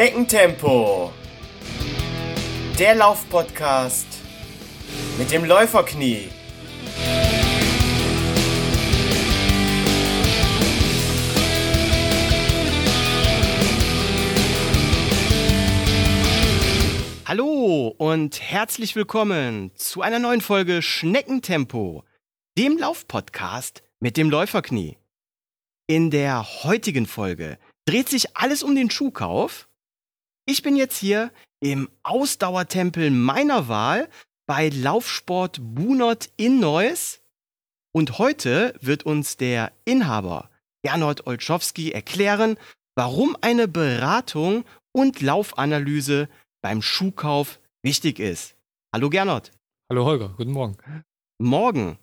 Schneckentempo. 0.00 1.12
Der 2.78 2.94
Laufpodcast 2.94 4.06
mit 5.18 5.30
dem 5.30 5.44
Läuferknie. 5.44 6.30
Hallo 17.26 17.94
und 17.98 18.40
herzlich 18.40 18.96
willkommen 18.96 19.70
zu 19.74 20.00
einer 20.00 20.18
neuen 20.18 20.40
Folge 20.40 20.80
Schneckentempo, 20.80 22.04
dem 22.56 22.78
Laufpodcast 22.78 23.82
mit 23.98 24.16
dem 24.16 24.30
Läuferknie. 24.30 24.96
In 25.86 26.10
der 26.10 26.64
heutigen 26.64 27.04
Folge 27.04 27.58
dreht 27.84 28.08
sich 28.08 28.34
alles 28.34 28.62
um 28.62 28.74
den 28.74 28.90
Schuhkauf. 28.90 29.66
Ich 30.46 30.62
bin 30.62 30.76
jetzt 30.76 30.98
hier 30.98 31.30
im 31.60 31.88
Ausdauertempel 32.02 33.10
meiner 33.10 33.68
Wahl 33.68 34.08
bei 34.46 34.68
Laufsport 34.68 35.58
Bunert 35.60 36.30
in 36.36 36.60
Neuss. 36.60 37.20
Und 37.92 38.18
heute 38.18 38.74
wird 38.80 39.04
uns 39.04 39.36
der 39.36 39.72
Inhaber 39.84 40.50
Gernot 40.82 41.26
Olczowski 41.26 41.92
erklären, 41.92 42.56
warum 42.96 43.36
eine 43.40 43.68
Beratung 43.68 44.64
und 44.92 45.20
Laufanalyse 45.20 46.28
beim 46.62 46.82
Schuhkauf 46.82 47.60
wichtig 47.82 48.18
ist. 48.18 48.56
Hallo 48.94 49.10
Gernot. 49.10 49.52
Hallo 49.90 50.04
Holger, 50.04 50.34
guten 50.36 50.52
Morgen. 50.52 50.76
Morgen. 51.38 51.98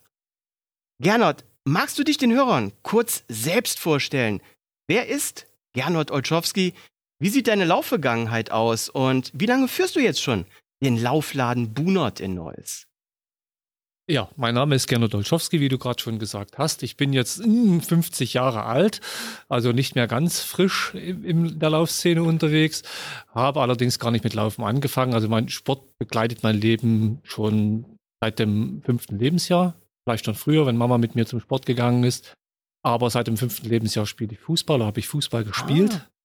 Gernot, 1.01 1.43
magst 1.65 1.97
du 1.99 2.03
dich 2.03 2.17
den 2.17 2.33
Hörern 2.33 2.71
kurz 2.83 3.23
selbst 3.27 3.79
vorstellen? 3.79 4.41
Wer 4.87 5.07
ist 5.07 5.47
Gernot 5.73 6.09
Olczowski. 6.11 6.73
Wie 7.19 7.29
sieht 7.29 7.47
deine 7.47 7.65
Laufvergangenheit 7.65 8.51
aus 8.51 8.89
und 8.89 9.31
wie 9.33 9.47
lange 9.47 9.67
führst 9.67 9.95
du 9.95 9.99
jetzt 9.99 10.21
schon 10.21 10.45
den 10.83 11.01
Laufladen 11.01 11.73
Bunert 11.73 12.19
in 12.19 12.35
Neuss? 12.35 12.85
Ja, 14.09 14.29
mein 14.37 14.55
Name 14.55 14.75
ist 14.75 14.87
Gernot 14.87 15.15
Olczowski, 15.15 15.59
wie 15.59 15.67
du 15.67 15.77
gerade 15.77 16.01
schon 16.01 16.17
gesagt 16.17 16.57
hast. 16.57 16.81
Ich 16.83 16.95
bin 16.95 17.11
jetzt 17.11 17.43
50 17.43 18.33
Jahre 18.33 18.63
alt, 18.63 19.01
also 19.49 19.73
nicht 19.73 19.95
mehr 19.95 20.07
ganz 20.07 20.41
frisch 20.41 20.93
in 20.93 21.59
der 21.59 21.71
Laufszene 21.71 22.23
unterwegs, 22.23 22.83
habe 23.33 23.61
allerdings 23.61 23.99
gar 23.99 24.11
nicht 24.11 24.23
mit 24.23 24.33
Laufen 24.33 24.63
angefangen. 24.63 25.13
Also 25.13 25.27
mein 25.27 25.49
Sport 25.49 25.97
begleitet 25.97 26.43
mein 26.43 26.55
Leben 26.55 27.19
schon 27.23 27.97
seit 28.21 28.39
dem 28.39 28.81
fünften 28.83 29.19
Lebensjahr, 29.19 29.73
vielleicht 30.05 30.25
schon 30.25 30.35
früher, 30.35 30.65
wenn 30.67 30.77
Mama 30.77 30.97
mit 30.97 31.15
mir 31.15 31.25
zum 31.25 31.41
Sport 31.41 31.65
gegangen 31.65 32.05
ist. 32.05 32.33
Aber 32.83 33.09
seit 33.09 33.27
dem 33.27 33.35
fünften 33.35 33.67
Lebensjahr 33.67 34.05
spiele 34.05 34.33
ich 34.33 34.39
Fußball, 34.39 34.79
da 34.79 34.85
habe 34.85 34.99
ich 34.99 35.07
Fußball 35.07 35.43
gespielt. 35.43 35.91
Ah. 35.93 36.16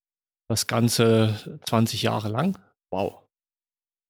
Das 0.49 0.67
Ganze 0.67 1.59
20 1.67 2.03
Jahre 2.03 2.29
lang. 2.29 2.59
Wow. 2.91 3.23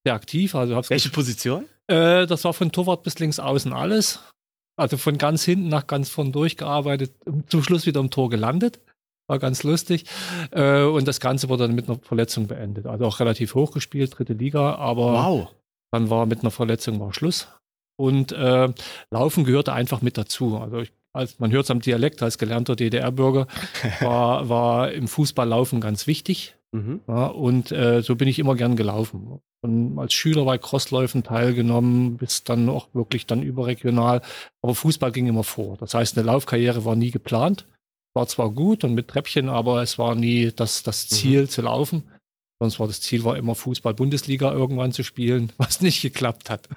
Sehr 0.05 0.15
aktiv. 0.15 0.55
Also 0.55 0.81
Welche 0.89 1.11
Position? 1.11 1.67
Äh, 1.87 2.27
das 2.27 2.45
war 2.45 2.53
von 2.53 2.73
Torwart 2.73 3.03
bis 3.03 3.19
links 3.19 3.39
außen 3.39 3.73
alles. 3.73 4.21
Also 4.77 4.97
von 4.97 5.19
ganz 5.19 5.45
hinten 5.45 5.69
nach 5.69 5.87
ganz 5.87 6.09
vorn 6.09 6.33
durchgearbeitet, 6.33 7.15
zum 7.47 7.63
Schluss 7.63 7.87
wieder 7.87 8.01
im 8.01 8.11
Tor 8.11 8.31
gelandet. 8.31 8.81
War 9.29 9.39
ganz 9.39 9.63
lustig. 9.63 10.07
Äh, 10.51 10.83
und 10.83 11.07
das 11.07 11.21
Ganze 11.21 11.49
wurde 11.49 11.67
dann 11.67 11.75
mit 11.75 11.89
einer 11.89 11.99
Verletzung 12.01 12.49
beendet. 12.49 12.87
Also 12.87 13.05
auch 13.05 13.21
relativ 13.21 13.55
hoch 13.55 13.73
gespielt, 13.73 14.19
dritte 14.19 14.33
Liga, 14.33 14.75
aber 14.77 15.13
wow. 15.13 15.55
dann 15.93 16.11
war 16.11 16.27
mit 16.27 16.41
einer 16.41 16.51
Verletzung 16.51 16.99
war 16.99 17.15
Schluss. 17.15 17.49
Und 17.97 18.33
äh, 18.33 18.73
Laufen 19.11 19.45
gehörte 19.45 19.73
einfach 19.73 20.03
mit 20.03 20.19
dazu. 20.19 20.59
Also 20.59 20.81
ich 20.81 20.93
als 21.13 21.39
man 21.39 21.53
hört 21.53 21.65
es 21.65 21.71
am 21.71 21.81
Dialekt, 21.81 22.23
als 22.23 22.39
gelernter 22.39 22.77
DDR-Bürger, 22.77 23.47
war, 24.01 24.49
war 24.49 24.93
im 24.93 25.09
Fußballlaufen 25.09 25.81
ganz 25.81 26.07
wichtig. 26.07 26.57
Mhm. 26.73 27.01
Ja, 27.07 27.27
und 27.27 27.71
äh, 27.71 28.03
so 28.03 28.17
bin 28.17 28.29
ich 28.29 28.39
immer 28.39 28.55
gern 28.55 28.77
gelaufen. 28.77 29.41
Und 29.61 29.99
als 29.99 30.15
Schüler 30.15 30.45
bei 30.45 30.59
Crossläufen 30.59 31.23
teilgenommen, 31.23 32.17
bis 32.17 32.45
dann 32.45 32.69
auch 32.69 32.89
wirklich 32.95 33.27
dann 33.27 33.43
überregional. 33.43 34.23
Aber 34.63 34.75
Fußball 34.75 35.13
ging 35.13 35.27
immer 35.27 35.45
vor. 35.45 35.77
Das 35.77 35.95
heißt, 35.95 36.17
eine 36.17 36.27
Laufkarriere 36.27 36.85
war 36.85 36.97
nie 36.97 37.11
geplant. 37.11 37.67
War 38.15 38.27
zwar 38.27 38.51
gut 38.51 38.85
und 38.85 38.95
mit 38.95 39.09
Treppchen, 39.09 39.49
aber 39.49 39.83
es 39.83 39.99
war 39.99 40.15
nie 40.15 40.51
das, 40.55 40.83
das 40.83 41.11
mhm. 41.11 41.15
Ziel 41.15 41.41
mhm. 41.43 41.49
zu 41.49 41.63
laufen. 41.63 42.03
Sonst 42.59 42.81
war 42.81 42.87
das 42.87 43.01
Ziel 43.01 43.25
war 43.25 43.37
immer 43.37 43.55
Fußball-Bundesliga 43.55 44.53
irgendwann 44.53 44.93
zu 44.93 45.03
spielen, 45.03 45.53
was 45.59 45.81
nicht 45.81 46.01
geklappt 46.01 46.49
hat. 46.49 46.69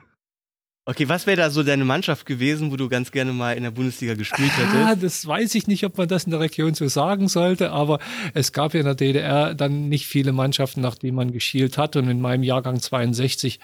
Okay, 0.87 1.09
was 1.09 1.25
wäre 1.25 1.37
da 1.37 1.49
so 1.49 1.63
deine 1.63 1.83
Mannschaft 1.83 2.27
gewesen, 2.27 2.71
wo 2.71 2.75
du 2.75 2.87
ganz 2.89 3.11
gerne 3.11 3.33
mal 3.33 3.53
in 3.53 3.63
der 3.63 3.71
Bundesliga 3.71 4.13
gespielt 4.13 4.51
ah, 4.53 4.57
hättest? 4.59 4.75
Ah, 4.75 4.95
das 4.95 5.25
weiß 5.25 5.55
ich 5.55 5.65
nicht, 5.65 5.83
ob 5.83 5.97
man 5.97 6.07
das 6.07 6.25
in 6.25 6.31
der 6.31 6.39
Region 6.39 6.75
so 6.75 6.87
sagen 6.87 7.27
sollte, 7.27 7.71
aber 7.71 7.97
es 8.35 8.51
gab 8.51 8.75
ja 8.75 8.81
in 8.81 8.85
der 8.85 8.93
DDR 8.93 9.55
dann 9.55 9.89
nicht 9.89 10.05
viele 10.05 10.31
Mannschaften, 10.31 10.81
nach 10.81 10.93
denen 10.93 11.15
man 11.15 11.31
geschielt 11.31 11.79
hat. 11.79 11.95
Und 11.95 12.07
in 12.07 12.21
meinem 12.21 12.43
Jahrgang 12.43 12.79
62 12.79 13.59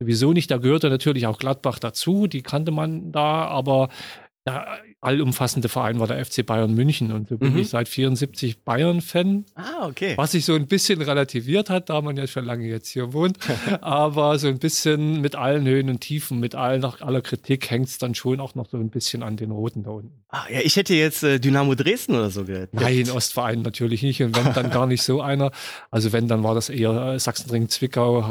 sowieso 0.00 0.34
nicht. 0.34 0.50
Da 0.50 0.58
gehörte 0.58 0.90
natürlich 0.90 1.26
auch 1.26 1.38
Gladbach 1.38 1.78
dazu, 1.78 2.26
die 2.26 2.42
kannte 2.42 2.72
man 2.72 3.10
da, 3.10 3.46
aber 3.46 3.88
der 4.46 4.78
allumfassende 5.00 5.68
Verein 5.68 6.00
war 6.00 6.06
der 6.06 6.24
FC 6.24 6.44
Bayern 6.44 6.74
München 6.74 7.12
und 7.12 7.28
so 7.28 7.36
bin 7.36 7.52
mhm. 7.52 7.58
ich 7.58 7.68
seit 7.68 7.88
74 7.88 8.64
Bayern-Fan. 8.64 9.44
Ah, 9.54 9.86
okay. 9.86 10.14
Was 10.16 10.32
sich 10.32 10.44
so 10.44 10.54
ein 10.54 10.66
bisschen 10.66 11.02
relativiert 11.02 11.70
hat, 11.70 11.90
da 11.90 12.00
man 12.00 12.16
ja 12.16 12.26
schon 12.26 12.44
lange 12.44 12.66
jetzt 12.66 12.88
hier 12.88 13.12
wohnt. 13.12 13.38
Aber 13.82 14.38
so 14.38 14.48
ein 14.48 14.58
bisschen 14.58 15.20
mit 15.20 15.36
allen 15.36 15.66
Höhen 15.66 15.90
und 15.90 16.00
Tiefen, 16.00 16.40
mit 16.40 16.54
allen, 16.54 16.80
nach 16.80 17.00
aller 17.02 17.20
Kritik 17.20 17.70
hängt 17.70 17.88
es 17.88 17.98
dann 17.98 18.14
schon 18.14 18.40
auch 18.40 18.54
noch 18.54 18.68
so 18.68 18.78
ein 18.78 18.90
bisschen 18.90 19.22
an 19.22 19.36
den 19.36 19.50
Roten 19.50 19.84
da 19.84 19.90
unten. 19.90 20.24
Ah, 20.28 20.44
ja, 20.50 20.60
ich 20.60 20.76
hätte 20.76 20.94
jetzt 20.94 21.22
äh, 21.22 21.38
Dynamo 21.38 21.74
Dresden 21.74 22.14
oder 22.14 22.30
so 22.30 22.44
gehört. 22.44 22.74
Nein, 22.74 23.10
Ostverein 23.10 23.62
natürlich 23.62 24.02
nicht. 24.02 24.22
Und 24.22 24.36
wenn 24.36 24.52
dann 24.54 24.70
gar 24.70 24.86
nicht 24.86 25.02
so 25.02 25.20
einer. 25.20 25.52
Also 25.90 26.12
wenn, 26.12 26.26
dann 26.26 26.42
war 26.42 26.54
das 26.54 26.68
eher 26.68 27.14
äh, 27.14 27.18
Sachsenring, 27.18 27.68
Zwickau, 27.68 28.24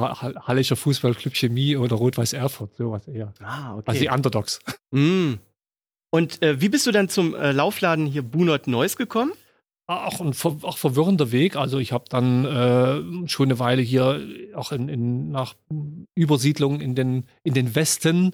Hallischer 0.46 0.76
Fußballclub 0.76 1.34
Chemie 1.36 1.78
oder 1.78 1.96
Rot-Weiß 1.96 2.34
Erfurt, 2.34 2.76
sowas 2.76 3.08
eher. 3.08 3.34
Ah, 3.42 3.76
okay. 3.76 3.84
Also 3.86 4.02
die 4.02 4.10
Underdogs. 4.10 4.60
Mm. 4.92 5.36
Und 6.16 6.42
äh, 6.42 6.62
wie 6.62 6.70
bist 6.70 6.88
du 6.88 6.94
dann 6.94 7.10
zum 7.10 7.36
äh, 7.36 7.52
Laufladen 7.52 8.06
hier 8.06 8.22
Bunert 8.22 8.68
Neuss 8.68 8.96
gekommen? 8.96 9.34
Auch 9.86 10.22
ein 10.22 10.34
auch 10.62 10.78
verwirrender 10.78 11.34
Weg. 11.34 11.58
Also 11.58 11.78
ich 11.78 11.92
habe 11.92 12.06
dann 12.08 12.46
äh, 12.46 13.28
schon 13.28 13.48
eine 13.48 13.60
Weile 13.60 13.82
hier 13.82 14.22
auch 14.56 14.72
in, 14.72 14.88
in, 14.88 15.32
nach 15.32 15.56
Übersiedlung 16.16 16.80
in 16.80 16.96
den, 16.96 17.26
in 17.44 17.54
den 17.54 17.76
Westen 17.76 18.34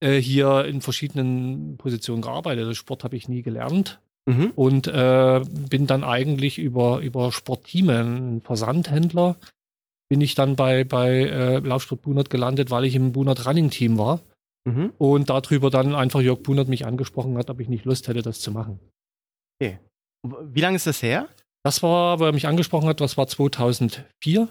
äh, 0.00 0.20
hier 0.20 0.66
in 0.66 0.82
verschiedenen 0.82 1.78
Positionen 1.78 2.20
gearbeitet. 2.20 2.68
Das 2.68 2.76
Sport 2.76 3.02
habe 3.02 3.16
ich 3.16 3.30
nie 3.30 3.40
gelernt. 3.40 3.98
Mhm. 4.26 4.52
Und 4.54 4.86
äh, 4.86 5.40
bin 5.70 5.86
dann 5.86 6.04
eigentlich 6.04 6.58
über, 6.58 7.00
über 7.00 7.32
Sportteam, 7.32 7.88
ein 7.88 8.42
Versandhändler, 8.42 9.36
bin 10.10 10.20
ich 10.20 10.34
dann 10.34 10.54
bei, 10.54 10.84
bei 10.84 11.20
äh, 11.20 11.58
Laufsport 11.60 12.02
Bunert 12.02 12.28
gelandet, 12.28 12.70
weil 12.70 12.84
ich 12.84 12.94
im 12.94 13.12
Bunert 13.12 13.46
Running 13.46 13.70
Team 13.70 13.96
war. 13.96 14.20
Mhm. 14.66 14.92
Und 14.98 15.30
darüber 15.30 15.70
dann 15.70 15.94
einfach 15.94 16.20
Jörg 16.20 16.42
Bunert 16.42 16.68
mich 16.68 16.86
angesprochen 16.86 17.38
hat, 17.38 17.50
ob 17.50 17.60
ich 17.60 17.68
nicht 17.68 17.84
Lust 17.84 18.08
hätte, 18.08 18.22
das 18.22 18.40
zu 18.40 18.50
machen. 18.50 18.80
Okay. 19.60 19.78
Wie 20.24 20.60
lange 20.60 20.76
ist 20.76 20.86
das 20.86 21.02
her? 21.02 21.28
Das 21.64 21.82
war, 21.82 22.18
wo 22.18 22.24
er 22.24 22.32
mich 22.32 22.46
angesprochen 22.46 22.88
hat, 22.88 23.00
das 23.00 23.16
war 23.16 23.28
2004. 23.28 24.48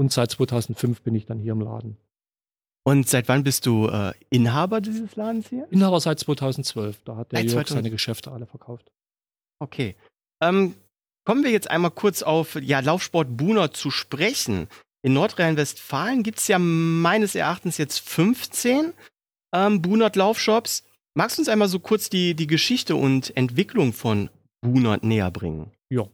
Und 0.00 0.12
seit 0.12 0.30
2005 0.30 1.02
bin 1.02 1.14
ich 1.16 1.26
dann 1.26 1.40
hier 1.40 1.52
im 1.52 1.60
Laden. 1.60 1.96
Und 2.86 3.08
seit 3.08 3.28
wann 3.28 3.42
bist 3.42 3.66
du 3.66 3.88
äh, 3.88 4.14
Inhaber 4.30 4.80
dieses 4.80 5.16
Ladens 5.16 5.48
hier? 5.48 5.66
Inhaber 5.70 6.00
seit 6.00 6.20
2012. 6.20 7.02
Da 7.04 7.16
hat 7.16 7.32
der 7.32 7.40
seit 7.40 7.46
Jörg 7.46 7.66
2000. 7.66 7.78
seine 7.78 7.90
Geschäfte 7.90 8.30
alle 8.30 8.46
verkauft. 8.46 8.90
Okay. 9.60 9.96
Ähm, 10.40 10.74
kommen 11.26 11.42
wir 11.42 11.50
jetzt 11.50 11.70
einmal 11.70 11.90
kurz 11.90 12.22
auf 12.22 12.54
ja, 12.54 12.80
Laufsport 12.80 13.36
Buner 13.36 13.72
zu 13.72 13.90
sprechen. 13.90 14.68
In 15.02 15.12
Nordrhein-Westfalen 15.12 16.22
gibt 16.22 16.38
es 16.38 16.48
ja 16.48 16.58
meines 16.58 17.34
Erachtens 17.34 17.78
jetzt 17.78 18.00
15 18.00 18.92
ähm, 19.54 19.82
Bunert 19.82 20.16
Laufshops. 20.16 20.84
Magst 21.14 21.38
du 21.38 21.42
uns 21.42 21.48
einmal 21.48 21.68
so 21.68 21.78
kurz 21.78 22.10
die, 22.10 22.34
die 22.34 22.46
Geschichte 22.46 22.96
und 22.96 23.36
Entwicklung 23.36 23.92
von 23.92 24.30
Bunert 24.60 25.04
näher 25.04 25.30
bringen? 25.30 25.72
Ja. 25.88 26.04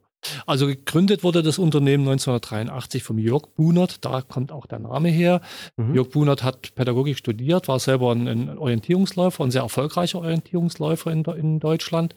Also 0.47 0.67
gegründet 0.67 1.23
wurde 1.23 1.43
das 1.43 1.59
Unternehmen 1.59 2.09
1983 2.09 3.03
vom 3.03 3.19
Jörg 3.19 3.49
Bunert, 3.55 4.05
da 4.07 4.23
kommt 4.23 4.53
auch 4.53 4.65
der 4.65 4.79
Name 4.79 5.11
her. 5.11 5.43
Mhm. 5.77 5.95
Jörg 5.95 6.09
Bunert 6.11 6.43
hat 6.43 6.75
Pädagogik 6.75 7.19
studiert, 7.19 7.69
war 7.69 7.79
selber 7.79 8.13
ein, 8.13 8.27
ein 8.27 8.59
Orientierungsläufer, 8.59 9.45
ein 9.45 9.51
sehr 9.51 9.63
erfolgreicher 9.63 10.21
Orientierungsläufer 10.21 11.11
in, 11.11 11.25
in 11.25 11.61
Deutschland 11.61 12.15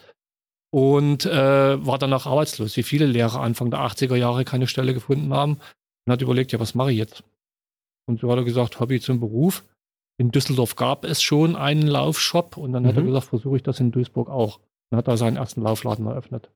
und 0.71 1.25
äh, 1.25 1.85
war 1.85 1.97
danach 1.97 2.25
arbeitslos, 2.25 2.77
wie 2.77 2.83
viele 2.83 3.05
Lehrer 3.05 3.41
Anfang 3.41 3.71
der 3.71 3.81
80er 3.81 4.15
Jahre 4.15 4.45
keine 4.45 4.67
Stelle 4.67 4.93
gefunden 4.93 5.33
haben 5.33 5.59
und 6.07 6.13
hat 6.13 6.21
überlegt, 6.21 6.53
ja, 6.53 6.59
was 6.59 6.73
mache 6.73 6.91
ich 6.91 6.97
jetzt? 6.97 7.23
Und 8.09 8.21
so 8.21 8.31
hat 8.31 8.37
er 8.37 8.45
gesagt, 8.45 8.79
Hobby 8.79 9.01
zum 9.01 9.19
Beruf. 9.19 9.65
In 10.19 10.31
Düsseldorf 10.31 10.75
gab 10.75 11.03
es 11.03 11.21
schon 11.21 11.55
einen 11.55 11.85
Laufshop 11.85 12.57
und 12.57 12.71
dann 12.71 12.83
mhm. 12.83 12.87
hat 12.87 12.95
er 12.95 13.03
mhm. 13.03 13.07
gesagt, 13.07 13.25
versuche 13.27 13.57
ich 13.57 13.63
das 13.63 13.79
in 13.79 13.91
Duisburg 13.91 14.29
auch. 14.29 14.59
Dann 14.89 14.97
hat 14.99 15.07
er 15.07 15.17
seinen 15.17 15.35
ersten 15.35 15.61
Laufladen 15.61 16.07
eröffnet. 16.07 16.49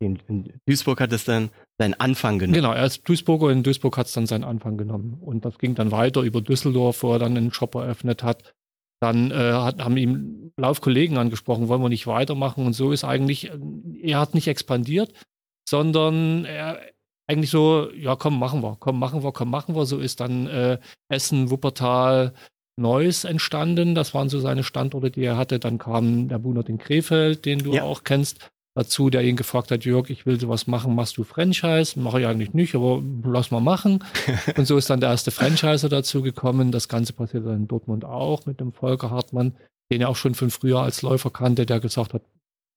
In, 0.00 0.20
in 0.28 0.60
Duisburg 0.66 1.00
hat 1.00 1.12
es 1.12 1.24
dann 1.24 1.50
seinen 1.78 1.94
Anfang 1.94 2.38
genommen. 2.38 2.54
Genau, 2.54 2.72
er 2.72 2.86
ist 2.86 3.08
Duisburger 3.08 3.46
und 3.46 3.52
in 3.52 3.62
Duisburg 3.64 3.98
hat 3.98 4.06
es 4.06 4.12
dann 4.12 4.26
seinen 4.26 4.44
Anfang 4.44 4.76
genommen. 4.76 5.18
Und 5.20 5.44
das 5.44 5.58
ging 5.58 5.74
dann 5.74 5.90
weiter 5.90 6.22
über 6.22 6.40
Düsseldorf, 6.40 7.02
wo 7.02 7.12
er 7.12 7.18
dann 7.18 7.36
einen 7.36 7.52
Shop 7.52 7.74
eröffnet 7.74 8.22
hat. 8.22 8.54
Dann 9.00 9.32
äh, 9.32 9.34
hat, 9.34 9.80
haben 9.80 9.96
ihm 9.96 10.52
Laufkollegen 10.56 11.18
angesprochen, 11.18 11.68
wollen 11.68 11.82
wir 11.82 11.88
nicht 11.88 12.06
weitermachen. 12.06 12.64
Und 12.64 12.74
so 12.74 12.92
ist 12.92 13.04
eigentlich, 13.04 13.50
er 14.02 14.20
hat 14.20 14.34
nicht 14.34 14.46
expandiert, 14.46 15.12
sondern 15.68 16.44
er, 16.44 16.80
eigentlich 17.26 17.50
so, 17.50 17.90
ja 17.92 18.16
komm, 18.16 18.38
machen 18.38 18.62
wir, 18.62 18.76
komm, 18.78 18.98
machen 18.98 19.22
wir, 19.22 19.32
komm, 19.32 19.50
machen 19.50 19.74
wir. 19.74 19.86
So 19.86 19.98
ist 19.98 20.20
dann 20.20 20.46
äh, 20.46 20.78
Essen, 21.08 21.50
Wuppertal, 21.50 22.34
Neuss 22.76 23.24
entstanden. 23.24 23.94
Das 23.94 24.14
waren 24.14 24.28
so 24.28 24.40
seine 24.40 24.64
Standorte, 24.64 25.10
die 25.10 25.24
er 25.24 25.36
hatte. 25.36 25.58
Dann 25.58 25.78
kam 25.78 26.28
der 26.28 26.38
Bunert 26.38 26.68
in 26.68 26.78
Krefeld, 26.78 27.44
den 27.44 27.60
du 27.60 27.74
ja. 27.74 27.82
auch 27.82 28.04
kennst, 28.04 28.50
dazu, 28.74 29.08
der 29.08 29.22
ihn 29.22 29.36
gefragt 29.36 29.70
hat, 29.70 29.84
Jörg, 29.84 30.10
ich 30.10 30.26
will 30.26 30.38
sowas 30.38 30.66
machen, 30.66 30.94
machst 30.94 31.16
du 31.16 31.24
Franchise? 31.24 31.98
Mache 31.98 32.20
ich 32.20 32.26
eigentlich 32.26 32.52
nicht, 32.52 32.74
aber 32.74 33.02
lass 33.24 33.50
mal 33.50 33.60
machen. 33.60 34.04
und 34.56 34.66
so 34.66 34.76
ist 34.76 34.90
dann 34.90 35.00
der 35.00 35.10
erste 35.10 35.30
Franchiser 35.30 35.88
dazu 35.88 36.22
gekommen. 36.22 36.72
Das 36.72 36.88
Ganze 36.88 37.12
passiert 37.12 37.46
dann 37.46 37.56
in 37.56 37.68
Dortmund 37.68 38.04
auch 38.04 38.46
mit 38.46 38.60
dem 38.60 38.72
Volker 38.72 39.10
Hartmann, 39.10 39.54
den 39.90 40.00
er 40.00 40.08
auch 40.08 40.16
schon 40.16 40.34
von 40.34 40.50
früher 40.50 40.80
als 40.80 41.02
Läufer 41.02 41.30
kannte, 41.30 41.66
der 41.66 41.80
gesagt 41.80 42.14
hat, 42.14 42.22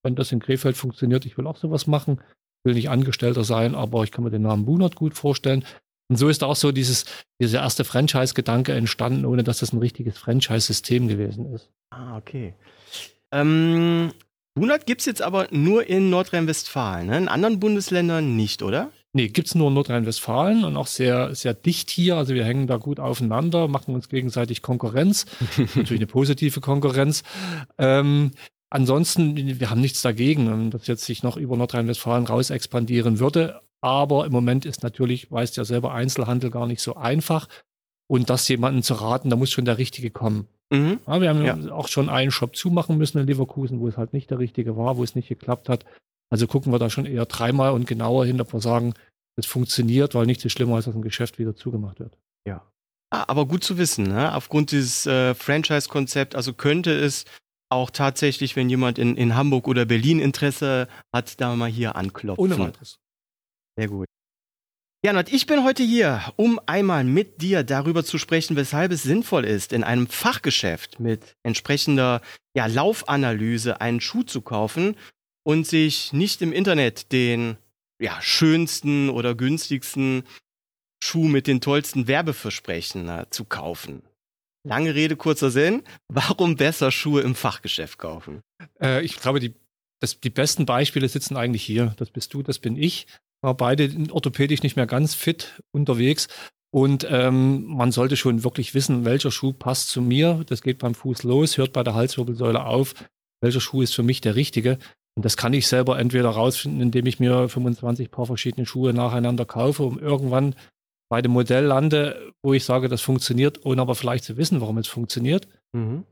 wenn 0.03 0.15
das 0.15 0.31
in 0.31 0.39
Krefeld 0.39 0.77
funktioniert, 0.77 1.25
ich 1.25 1.37
will 1.37 1.47
auch 1.47 1.57
sowas 1.57 1.87
machen. 1.87 2.21
Will 2.67 2.75
nicht 2.75 2.89
Angestellter 2.89 3.43
sein, 3.43 3.73
aber 3.73 4.03
ich 4.03 4.11
kann 4.11 4.23
mir 4.23 4.29
den 4.29 4.43
Namen 4.43 4.65
Bunert 4.65 4.95
gut 4.95 5.15
vorstellen. 5.15 5.65
Und 6.09 6.17
so 6.17 6.29
ist 6.29 6.43
auch 6.43 6.55
so 6.55 6.71
dieses, 6.71 7.05
dieser 7.41 7.61
erste 7.61 7.83
Franchise-Gedanke 7.83 8.73
entstanden, 8.73 9.25
ohne 9.25 9.43
dass 9.43 9.59
das 9.59 9.73
ein 9.73 9.79
richtiges 9.79 10.17
Franchise-System 10.17 11.07
gewesen 11.07 11.53
ist. 11.53 11.69
Ah, 11.89 12.17
okay. 12.17 12.53
Ähm, 13.31 14.11
Bunert 14.55 14.85
gibt 14.85 15.01
es 15.01 15.05
jetzt 15.05 15.21
aber 15.21 15.47
nur 15.51 15.87
in 15.87 16.09
Nordrhein-Westfalen, 16.09 17.07
ne? 17.07 17.17
in 17.17 17.27
anderen 17.27 17.59
Bundesländern 17.59 18.35
nicht, 18.35 18.61
oder? 18.63 18.91
Nee, 19.13 19.29
gibt 19.29 19.47
es 19.47 19.55
nur 19.55 19.69
in 19.69 19.73
Nordrhein-Westfalen 19.73 20.63
und 20.63 20.77
auch 20.77 20.87
sehr, 20.87 21.33
sehr 21.33 21.53
dicht 21.53 21.89
hier. 21.89 22.17
Also 22.17 22.35
wir 22.35 22.45
hängen 22.45 22.67
da 22.67 22.77
gut 22.77 22.99
aufeinander, 22.99 23.67
machen 23.67 23.95
uns 23.95 24.09
gegenseitig 24.09 24.61
Konkurrenz. 24.61 25.25
Natürlich 25.57 26.01
eine 26.01 26.07
positive 26.07 26.61
Konkurrenz. 26.61 27.23
Ähm, 27.77 28.31
ansonsten, 28.69 29.59
wir 29.59 29.69
haben 29.69 29.81
nichts 29.81 30.01
dagegen, 30.01 30.71
dass 30.71 30.87
jetzt 30.87 31.05
sich 31.05 31.23
noch 31.23 31.37
über 31.37 31.57
Nordrhein-Westfalen 31.57 32.25
raus 32.25 32.49
expandieren 32.49 33.19
würde. 33.19 33.61
Aber 33.81 34.25
im 34.25 34.31
Moment 34.31 34.65
ist 34.65 34.83
natürlich, 34.83 35.31
weißt 35.31 35.57
ja 35.57 35.65
selber, 35.65 35.93
Einzelhandel 35.93 36.49
gar 36.49 36.67
nicht 36.67 36.81
so 36.81 36.95
einfach. 36.95 37.47
Und 38.07 38.29
das 38.29 38.47
jemanden 38.47 38.83
zu 38.83 38.95
raten, 38.95 39.29
da 39.29 39.35
muss 39.35 39.51
schon 39.51 39.65
der 39.65 39.77
Richtige 39.77 40.09
kommen. 40.09 40.47
Mhm. 40.69 40.99
Ja, 41.07 41.21
wir 41.21 41.29
haben 41.29 41.45
ja. 41.45 41.71
auch 41.71 41.87
schon 41.87 42.09
einen 42.09 42.31
Shop 42.31 42.55
zumachen 42.55 42.97
müssen 42.97 43.19
in 43.19 43.27
Leverkusen, 43.27 43.79
wo 43.79 43.87
es 43.87 43.97
halt 43.97 44.13
nicht 44.13 44.31
der 44.31 44.39
Richtige 44.39 44.75
war, 44.77 44.97
wo 44.97 45.03
es 45.03 45.15
nicht 45.15 45.29
geklappt 45.29 45.69
hat. 45.69 45.85
Also 46.29 46.47
gucken 46.47 46.73
wir 46.73 46.79
da 46.79 46.89
schon 46.89 47.05
eher 47.05 47.25
dreimal 47.25 47.71
und 47.71 47.87
genauer 47.87 48.25
hin, 48.25 48.41
ob 48.41 48.51
wir 48.53 48.59
sagen, 48.59 48.93
es 49.37 49.45
funktioniert, 49.45 50.15
weil 50.15 50.25
nichts 50.25 50.43
ist 50.43 50.53
schlimmer, 50.53 50.75
als 50.75 50.85
dass 50.85 50.95
ein 50.95 51.01
Geschäft 51.01 51.39
wieder 51.39 51.55
zugemacht 51.55 51.99
wird. 51.99 52.17
Ja. 52.45 52.63
Ah, 53.11 53.25
aber 53.27 53.45
gut 53.45 53.63
zu 53.63 53.77
wissen, 53.77 54.07
ne? 54.07 54.33
aufgrund 54.33 54.71
dieses 54.71 55.05
äh, 55.05 55.33
Franchise-Konzept, 55.33 56.35
also 56.35 56.53
könnte 56.53 56.91
es 56.91 57.23
auch 57.69 57.89
tatsächlich, 57.89 58.55
wenn 58.55 58.69
jemand 58.69 58.97
in, 58.97 59.17
in 59.17 59.35
Hamburg 59.35 59.67
oder 59.67 59.85
Berlin 59.85 60.19
Interesse 60.19 60.87
hat, 61.13 61.39
da 61.41 61.55
mal 61.55 61.69
hier 61.69 61.95
anklopfen. 61.95 62.43
Ohne 62.43 62.59
weiteres. 62.59 62.97
Sehr 63.77 63.87
gut. 63.87 64.07
Und 65.05 65.31
ich 65.31 65.45
bin 65.45 65.63
heute 65.63 65.83
hier, 65.83 66.33
um 66.35 66.59
einmal 66.65 67.05
mit 67.05 67.41
dir 67.41 67.63
darüber 67.63 68.03
zu 68.03 68.17
sprechen, 68.17 68.57
weshalb 68.57 68.91
es 68.91 69.03
sinnvoll 69.03 69.45
ist, 69.45 69.71
in 69.71 69.83
einem 69.85 70.07
Fachgeschäft 70.07 70.99
mit 70.99 71.35
entsprechender 71.43 72.21
ja, 72.55 72.65
Laufanalyse 72.65 73.79
einen 73.79 74.01
Schuh 74.01 74.23
zu 74.23 74.41
kaufen 74.41 74.97
und 75.43 75.65
sich 75.65 76.11
nicht 76.11 76.41
im 76.41 76.51
Internet 76.51 77.13
den 77.13 77.57
ja, 78.01 78.21
schönsten 78.21 79.09
oder 79.09 79.33
günstigsten 79.33 80.23
Schuh 81.01 81.27
mit 81.27 81.47
den 81.47 81.61
tollsten 81.61 82.07
Werbeversprechen 82.07 83.07
äh, 83.07 83.25
zu 83.29 83.45
kaufen. 83.45 84.01
Lange 84.67 84.93
Rede, 84.95 85.15
kurzer 85.15 85.49
Sinn. 85.49 85.83
Warum 86.09 86.55
besser 86.55 86.91
Schuhe 86.91 87.21
im 87.21 87.35
Fachgeschäft 87.35 87.97
kaufen? 87.97 88.41
Äh, 88.81 89.03
ich 89.03 89.17
glaube, 89.17 89.39
die, 89.39 89.53
das, 90.01 90.19
die 90.19 90.29
besten 90.29 90.65
Beispiele 90.65 91.07
sitzen 91.07 91.37
eigentlich 91.37 91.63
hier. 91.63 91.95
Das 91.97 92.09
bist 92.09 92.33
du, 92.33 92.43
das 92.43 92.59
bin 92.59 92.75
ich 92.75 93.07
war 93.41 93.55
beide 93.55 93.91
orthopädisch 94.11 94.63
nicht 94.63 94.75
mehr 94.75 94.87
ganz 94.87 95.13
fit 95.13 95.61
unterwegs. 95.71 96.27
Und 96.73 97.07
ähm, 97.09 97.63
man 97.65 97.91
sollte 97.91 98.17
schon 98.17 98.43
wirklich 98.43 98.73
wissen, 98.73 99.05
welcher 99.05 99.31
Schuh 99.31 99.53
passt 99.53 99.89
zu 99.89 100.01
mir. 100.01 100.43
Das 100.47 100.61
geht 100.61 100.79
beim 100.79 100.95
Fuß 100.95 101.23
los, 101.23 101.57
hört 101.57 101.73
bei 101.73 101.83
der 101.83 101.93
Halswirbelsäule 101.93 102.65
auf. 102.65 102.93
Welcher 103.41 103.61
Schuh 103.61 103.81
ist 103.81 103.95
für 103.95 104.03
mich 104.03 104.21
der 104.21 104.35
richtige? 104.35 104.77
Und 105.15 105.23
das 105.23 105.37
kann 105.37 105.53
ich 105.53 105.67
selber 105.67 105.97
entweder 105.97 106.29
rausfinden, 106.29 106.81
indem 106.81 107.05
ich 107.05 107.19
mir 107.19 107.47
25 107.47 108.11
Paar 108.11 108.25
verschiedene 108.25 108.65
Schuhe 108.65 108.93
nacheinander 108.93 109.45
kaufe, 109.45 109.83
um 109.83 109.97
irgendwann 109.97 110.55
bei 111.09 111.21
dem 111.21 111.31
Modell 111.31 111.65
lande, 111.65 112.33
wo 112.41 112.53
ich 112.53 112.65
sage, 112.65 112.89
das 112.89 113.01
funktioniert, 113.01 113.65
ohne 113.65 113.81
aber 113.81 113.95
vielleicht 113.95 114.23
zu 114.23 114.37
wissen, 114.37 114.61
warum 114.61 114.77
es 114.77 114.87
funktioniert. 114.87 115.47
Mhm. 115.73 116.05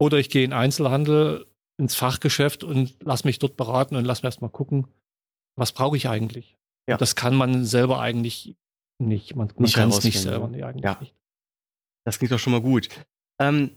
Oder 0.00 0.18
ich 0.18 0.30
gehe 0.30 0.44
in 0.44 0.52
Einzelhandel, 0.52 1.46
ins 1.76 1.94
Fachgeschäft 1.94 2.64
und 2.64 2.96
lass 3.00 3.24
mich 3.24 3.38
dort 3.38 3.56
beraten 3.56 3.96
und 3.96 4.04
lass 4.04 4.22
mir 4.22 4.28
erstmal 4.28 4.50
gucken, 4.50 4.86
was 5.56 5.72
brauche 5.72 5.96
ich 5.96 6.08
eigentlich? 6.08 6.56
Ja. 6.88 6.96
Das 6.96 7.14
kann 7.14 7.34
man 7.34 7.64
selber 7.64 8.00
eigentlich 8.00 8.56
nicht. 8.98 9.36
Man, 9.36 9.52
man 9.56 9.70
kann 9.70 9.90
es 9.90 10.04
nicht 10.04 10.20
selber. 10.20 10.48
Nee, 10.48 10.62
eigentlich 10.62 10.84
ja. 10.84 10.98
nicht. 11.00 11.14
Das 12.04 12.18
klingt 12.18 12.32
doch 12.32 12.38
schon 12.38 12.52
mal 12.52 12.62
gut. 12.62 12.88
Ähm, 13.38 13.70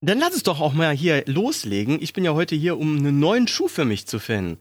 dann 0.00 0.18
lass 0.18 0.34
es 0.34 0.42
doch 0.42 0.60
auch 0.60 0.72
mal 0.72 0.94
hier 0.94 1.24
loslegen. 1.26 2.02
Ich 2.02 2.12
bin 2.12 2.24
ja 2.24 2.34
heute 2.34 2.54
hier, 2.54 2.78
um 2.78 2.96
einen 2.96 3.18
neuen 3.18 3.48
Schuh 3.48 3.68
für 3.68 3.84
mich 3.84 4.06
zu 4.06 4.18
finden. 4.18 4.60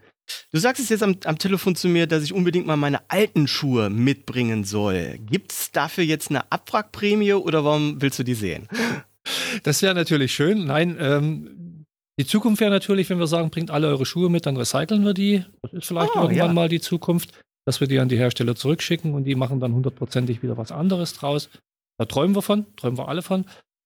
Du 0.51 0.59
sagst 0.59 0.81
es 0.81 0.89
jetzt 0.89 1.03
am, 1.03 1.17
am 1.25 1.37
Telefon 1.37 1.75
zu 1.75 1.87
mir, 1.87 2.07
dass 2.07 2.23
ich 2.23 2.33
unbedingt 2.33 2.65
mal 2.65 2.77
meine 2.77 3.09
alten 3.09 3.47
Schuhe 3.47 3.89
mitbringen 3.89 4.63
soll. 4.63 5.17
Gibt 5.19 5.51
es 5.51 5.71
dafür 5.71 6.03
jetzt 6.03 6.29
eine 6.29 6.51
Abwrackprämie 6.51 7.33
oder 7.33 7.63
warum 7.63 8.01
willst 8.01 8.19
du 8.19 8.23
die 8.23 8.35
sehen? 8.35 8.67
Das 9.63 9.81
wäre 9.81 9.95
natürlich 9.95 10.33
schön. 10.33 10.65
Nein, 10.65 10.97
ähm, 10.99 11.85
die 12.19 12.27
Zukunft 12.27 12.61
wäre 12.61 12.71
natürlich, 12.71 13.09
wenn 13.09 13.17
wir 13.17 13.27
sagen, 13.27 13.49
bringt 13.49 13.71
alle 13.71 13.87
eure 13.87 14.05
Schuhe 14.05 14.29
mit, 14.29 14.45
dann 14.45 14.55
recyceln 14.55 15.03
wir 15.03 15.15
die. 15.15 15.43
Das 15.63 15.73
ist 15.73 15.87
vielleicht 15.87 16.15
oh, 16.15 16.21
irgendwann 16.21 16.47
ja. 16.49 16.53
mal 16.53 16.69
die 16.69 16.79
Zukunft 16.79 17.31
dass 17.65 17.81
wir 17.81 17.87
die 17.87 17.99
an 17.99 18.09
die 18.09 18.17
Hersteller 18.17 18.55
zurückschicken 18.55 19.13
und 19.13 19.25
die 19.25 19.35
machen 19.35 19.59
dann 19.59 19.73
hundertprozentig 19.73 20.43
wieder 20.43 20.57
was 20.57 20.71
anderes 20.71 21.13
draus. 21.13 21.49
Da 21.97 22.05
träumen 22.05 22.35
wir 22.35 22.41
von, 22.41 22.65
träumen 22.75 22.97
wir 22.97 23.07
alle 23.07 23.21
von. 23.21 23.45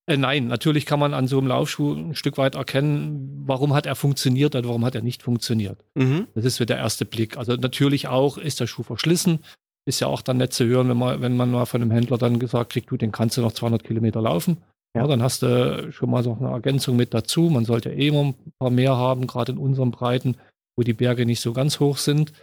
Äh, 0.10 0.18
nein, 0.18 0.48
natürlich 0.48 0.88
kann 0.88 1.00
man 1.00 1.14
an 1.14 1.28
so 1.28 1.38
einem 1.38 1.48
Laufschuh 1.48 1.94
ein 1.94 2.16
Stück 2.16 2.40
weit 2.40 2.56
erkennen, 2.56 3.44
warum 3.46 3.76
hat 3.76 3.86
er 3.86 3.96
funktioniert 3.96 4.56
oder 4.56 4.68
warum 4.68 4.84
hat 4.84 4.96
er 4.96 5.04
nicht 5.04 5.22
funktioniert. 5.22 5.86
Mhm. 5.94 6.28
Das 6.34 6.46
ist 6.46 6.56
so 6.56 6.66
der 6.66 6.78
erste 6.78 7.06
Blick. 7.06 7.38
Also 7.38 7.54
natürlich 7.56 8.08
auch, 8.08 8.40
ist 8.40 8.60
der 8.60 8.66
Schuh 8.66 8.82
verschlissen. 8.82 9.40
Ist 9.86 10.00
ja 10.00 10.08
auch 10.08 10.24
dann 10.24 10.38
nett 10.38 10.52
zu 10.52 10.66
hören, 10.66 10.90
wenn 10.90 10.98
man, 10.98 11.22
wenn 11.22 11.38
man 11.38 11.52
mal 11.52 11.66
von 11.66 11.82
einem 11.82 11.92
Händler 11.92 12.18
dann 12.18 12.40
gesagt 12.40 12.74
kriegt, 12.74 12.90
du, 12.90 12.98
den 12.98 13.12
kannst 13.12 13.38
du 13.38 13.42
noch 13.42 13.52
200 13.52 13.84
Kilometer 13.84 14.20
laufen. 14.20 14.58
Ja, 14.96 15.06
dann 15.06 15.22
hast 15.22 15.44
du 15.44 15.92
schon 15.92 16.10
mal 16.10 16.24
so 16.24 16.36
eine 16.40 16.50
Ergänzung 16.50 16.96
mit 16.96 17.14
dazu. 17.14 17.42
Man 17.44 17.66
sollte 17.66 17.92
eh 17.92 18.08
immer 18.08 18.24
ein 18.24 18.36
paar 18.58 18.72
mehr 18.72 18.98
haben, 18.98 19.28
gerade 19.28 19.52
in 19.52 19.60
unseren 19.60 19.92
Breiten, 19.92 20.38
wo 20.76 20.82
die 20.82 20.94
Berge 20.94 21.28
nicht 21.28 21.42
so 21.42 21.54
ganz 21.54 21.80
hoch 21.80 21.98
sind. 21.98 22.34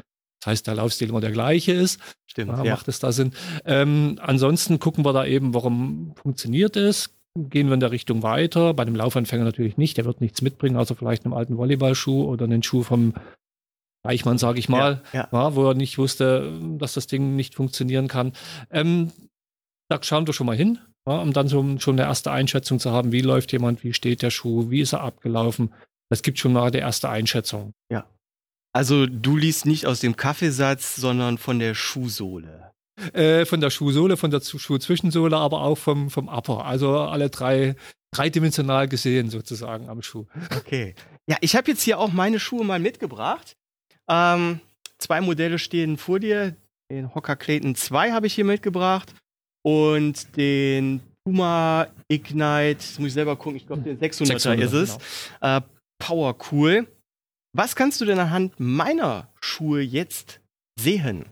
Das 0.40 0.52
heißt, 0.52 0.66
der 0.68 0.76
Laufstil 0.76 1.08
immer 1.08 1.20
der 1.20 1.32
gleiche 1.32 1.72
ist. 1.72 2.00
Stimmt. 2.26 2.52
Ja, 2.52 2.62
macht 2.62 2.86
es 2.86 3.00
da 3.00 3.10
Sinn. 3.10 3.32
Ähm, 3.64 4.20
ansonsten 4.22 4.78
gucken 4.78 5.04
wir 5.04 5.12
da 5.12 5.26
eben, 5.26 5.52
warum 5.52 6.14
funktioniert 6.14 6.76
es. 6.76 7.15
Gehen 7.36 7.68
wir 7.68 7.74
in 7.74 7.80
der 7.80 7.90
Richtung 7.90 8.22
weiter. 8.22 8.74
Bei 8.74 8.84
dem 8.84 8.96
Laufanfänger 8.96 9.44
natürlich 9.44 9.76
nicht. 9.76 9.96
Der 9.96 10.04
wird 10.04 10.20
nichts 10.20 10.42
mitbringen, 10.42 10.76
außer 10.76 10.96
vielleicht 10.96 11.24
einen 11.24 11.34
alten 11.34 11.56
Volleyballschuh 11.58 12.24
oder 12.24 12.44
einen 12.44 12.62
Schuh 12.62 12.82
vom 12.82 13.14
Eichmann, 14.06 14.38
sage 14.38 14.58
ich 14.58 14.68
mal, 14.68 15.02
ja, 15.12 15.28
ja. 15.30 15.54
wo 15.54 15.68
er 15.68 15.74
nicht 15.74 15.98
wusste, 15.98 16.52
dass 16.78 16.94
das 16.94 17.06
Ding 17.06 17.36
nicht 17.36 17.54
funktionieren 17.54 18.08
kann. 18.08 18.32
Ähm, 18.70 19.12
da 19.88 20.02
schauen 20.02 20.26
wir 20.26 20.34
schon 20.34 20.46
mal 20.46 20.56
hin, 20.56 20.78
um 21.04 21.32
dann 21.32 21.48
so, 21.48 21.78
schon 21.78 21.98
eine 21.98 22.08
erste 22.08 22.30
Einschätzung 22.30 22.78
zu 22.78 22.92
haben, 22.92 23.12
wie 23.12 23.20
läuft 23.20 23.52
jemand, 23.52 23.84
wie 23.84 23.92
steht 23.92 24.22
der 24.22 24.30
Schuh, 24.30 24.70
wie 24.70 24.80
ist 24.80 24.92
er 24.92 25.02
abgelaufen. 25.02 25.72
Das 26.08 26.22
gibt 26.22 26.38
schon 26.38 26.52
mal 26.52 26.70
die 26.70 26.78
erste 26.78 27.08
Einschätzung. 27.08 27.72
Ja. 27.90 28.06
Also 28.72 29.06
du 29.06 29.36
liest 29.36 29.66
nicht 29.66 29.86
aus 29.86 30.00
dem 30.00 30.16
Kaffeesatz, 30.16 30.96
sondern 30.96 31.38
von 31.38 31.58
der 31.58 31.74
Schuhsohle. 31.74 32.72
Äh, 33.12 33.44
von 33.44 33.60
der 33.60 33.70
Schuhsohle, 33.70 34.16
von 34.16 34.30
der 34.30 34.40
Schuhzwischensohle, 34.40 35.36
aber 35.36 35.62
auch 35.62 35.76
vom, 35.76 36.08
vom 36.10 36.28
Upper. 36.28 36.64
Also 36.64 36.98
alle 36.98 37.28
drei 37.30 37.76
dreidimensional 38.12 38.88
gesehen 38.88 39.28
sozusagen 39.30 39.88
am 39.88 40.02
Schuh. 40.02 40.26
Okay. 40.56 40.94
Ja, 41.28 41.36
ich 41.40 41.54
habe 41.56 41.70
jetzt 41.70 41.82
hier 41.82 41.98
auch 41.98 42.12
meine 42.12 42.40
Schuhe 42.40 42.64
mal 42.64 42.78
mitgebracht. 42.78 43.56
Ähm, 44.08 44.60
zwei 44.98 45.20
Modelle 45.20 45.58
stehen 45.58 45.98
vor 45.98 46.20
dir. 46.20 46.56
Den 46.90 47.14
Hocker 47.14 47.36
Clayton 47.36 47.74
2 47.74 48.12
habe 48.12 48.28
ich 48.28 48.34
hier 48.34 48.44
mitgebracht 48.44 49.12
und 49.62 50.36
den 50.36 51.00
Puma 51.24 51.88
Ignite, 52.06 52.76
das 52.76 52.98
muss 53.00 53.08
ich 53.08 53.14
selber 53.14 53.34
gucken, 53.34 53.56
ich 53.56 53.66
glaube 53.66 53.82
den 53.82 53.98
600er 53.98 54.26
600, 54.26 54.60
ist 54.60 54.72
es. 54.72 54.98
Genau. 55.40 55.56
Äh, 55.56 55.60
Power 55.98 56.36
Cool. 56.52 56.86
Was 57.52 57.74
kannst 57.74 58.00
du 58.00 58.04
denn 58.04 58.20
anhand 58.20 58.60
meiner 58.60 59.28
Schuhe 59.40 59.80
jetzt 59.80 60.40
sehen? 60.78 61.24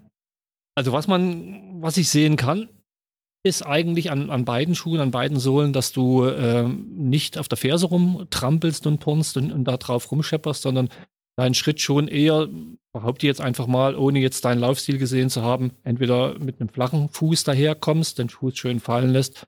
Also 0.76 0.92
was 0.92 1.06
man, 1.06 1.82
was 1.82 1.96
ich 1.96 2.08
sehen 2.08 2.36
kann, 2.36 2.68
ist 3.46 3.62
eigentlich 3.62 4.10
an, 4.10 4.30
an 4.30 4.44
beiden 4.44 4.74
Schuhen, 4.74 5.00
an 5.00 5.10
beiden 5.10 5.38
Sohlen, 5.38 5.72
dass 5.72 5.92
du 5.92 6.24
äh, 6.24 6.66
nicht 6.66 7.36
auf 7.36 7.46
der 7.46 7.58
Ferse 7.58 7.86
rumtrampelst 7.86 8.86
und 8.86 8.98
purnst 8.98 9.36
und, 9.36 9.52
und 9.52 9.64
da 9.64 9.76
drauf 9.76 10.10
rumschepperst, 10.10 10.62
sondern 10.62 10.88
deinen 11.36 11.54
Schritt 11.54 11.80
schon 11.80 12.08
eher, 12.08 12.48
behaupte 12.92 13.26
jetzt 13.26 13.40
einfach 13.40 13.66
mal, 13.66 13.96
ohne 13.96 14.20
jetzt 14.20 14.44
deinen 14.44 14.60
Laufstil 14.60 14.98
gesehen 14.98 15.28
zu 15.28 15.42
haben, 15.42 15.72
entweder 15.82 16.38
mit 16.38 16.60
einem 16.60 16.70
flachen 16.70 17.08
Fuß 17.10 17.44
daherkommst, 17.44 18.18
den 18.18 18.30
Fuß 18.30 18.56
schön 18.56 18.80
fallen 18.80 19.10
lässt, 19.10 19.46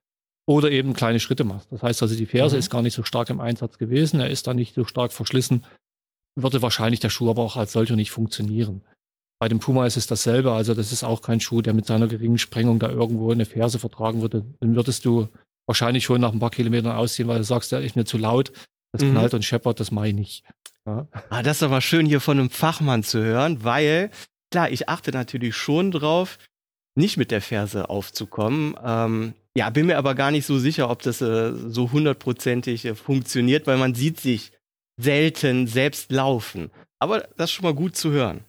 oder 0.48 0.70
eben 0.70 0.92
kleine 0.94 1.18
Schritte 1.18 1.44
machst. 1.44 1.72
Das 1.72 1.82
heißt 1.82 2.02
also, 2.02 2.16
die 2.16 2.26
Ferse 2.26 2.56
mhm. 2.56 2.60
ist 2.60 2.70
gar 2.70 2.82
nicht 2.82 2.94
so 2.94 3.02
stark 3.02 3.30
im 3.30 3.40
Einsatz 3.40 3.78
gewesen, 3.78 4.20
er 4.20 4.30
ist 4.30 4.46
da 4.46 4.54
nicht 4.54 4.74
so 4.74 4.84
stark 4.84 5.12
verschlissen, 5.12 5.64
würde 6.38 6.60
wahrscheinlich 6.60 7.00
der 7.00 7.10
Schuh 7.10 7.30
aber 7.30 7.42
auch 7.42 7.56
als 7.56 7.72
solcher 7.72 7.96
nicht 7.96 8.10
funktionieren. 8.10 8.82
Bei 9.38 9.48
dem 9.48 9.58
Puma 9.58 9.86
ist 9.86 9.96
es 9.96 10.06
dasselbe. 10.06 10.52
Also 10.52 10.74
das 10.74 10.92
ist 10.92 11.04
auch 11.04 11.20
kein 11.22 11.40
Schuh, 11.40 11.62
der 11.62 11.74
mit 11.74 11.86
seiner 11.86 12.08
geringen 12.08 12.38
Sprengung 12.38 12.78
da 12.78 12.88
irgendwo 12.88 13.30
eine 13.30 13.44
Ferse 13.44 13.78
vertragen 13.78 14.22
würde. 14.22 14.44
Dann 14.60 14.74
würdest 14.74 15.04
du 15.04 15.28
wahrscheinlich 15.66 16.04
schon 16.04 16.20
nach 16.20 16.32
ein 16.32 16.38
paar 16.38 16.50
Kilometern 16.50 16.92
ausziehen, 16.92 17.28
weil 17.28 17.38
du 17.38 17.44
sagst, 17.44 17.72
der 17.72 17.82
ist 17.82 17.96
mir 17.96 18.04
zu 18.04 18.18
laut. 18.18 18.52
Das 18.92 19.02
mhm. 19.02 19.12
knallt 19.12 19.34
und 19.34 19.44
scheppert, 19.44 19.80
das 19.80 19.90
mache 19.90 20.08
ich 20.08 20.14
nicht. 20.14 20.44
Ja. 20.86 21.06
Ah, 21.28 21.42
das 21.42 21.58
ist 21.58 21.62
aber 21.64 21.80
schön 21.80 22.06
hier 22.06 22.20
von 22.20 22.38
einem 22.38 22.50
Fachmann 22.50 23.02
zu 23.02 23.22
hören, 23.22 23.64
weil, 23.64 24.10
klar, 24.50 24.70
ich 24.70 24.88
achte 24.88 25.10
natürlich 25.10 25.56
schon 25.56 25.90
drauf, 25.90 26.38
nicht 26.94 27.16
mit 27.16 27.30
der 27.30 27.42
Ferse 27.42 27.90
aufzukommen. 27.90 28.74
Ähm, 28.82 29.34
ja, 29.56 29.68
bin 29.70 29.86
mir 29.86 29.98
aber 29.98 30.14
gar 30.14 30.30
nicht 30.30 30.46
so 30.46 30.58
sicher, 30.58 30.88
ob 30.88 31.02
das 31.02 31.20
äh, 31.20 31.52
so 31.52 31.92
hundertprozentig 31.92 32.84
äh, 32.84 32.94
funktioniert, 32.94 33.66
weil 33.66 33.76
man 33.76 33.94
sieht 33.94 34.20
sich 34.20 34.52
selten 34.98 35.66
selbst 35.66 36.10
laufen. 36.10 36.70
Aber 36.98 37.20
das 37.36 37.50
ist 37.50 37.52
schon 37.52 37.64
mal 37.64 37.74
gut 37.74 37.96
zu 37.96 38.10
hören. 38.12 38.44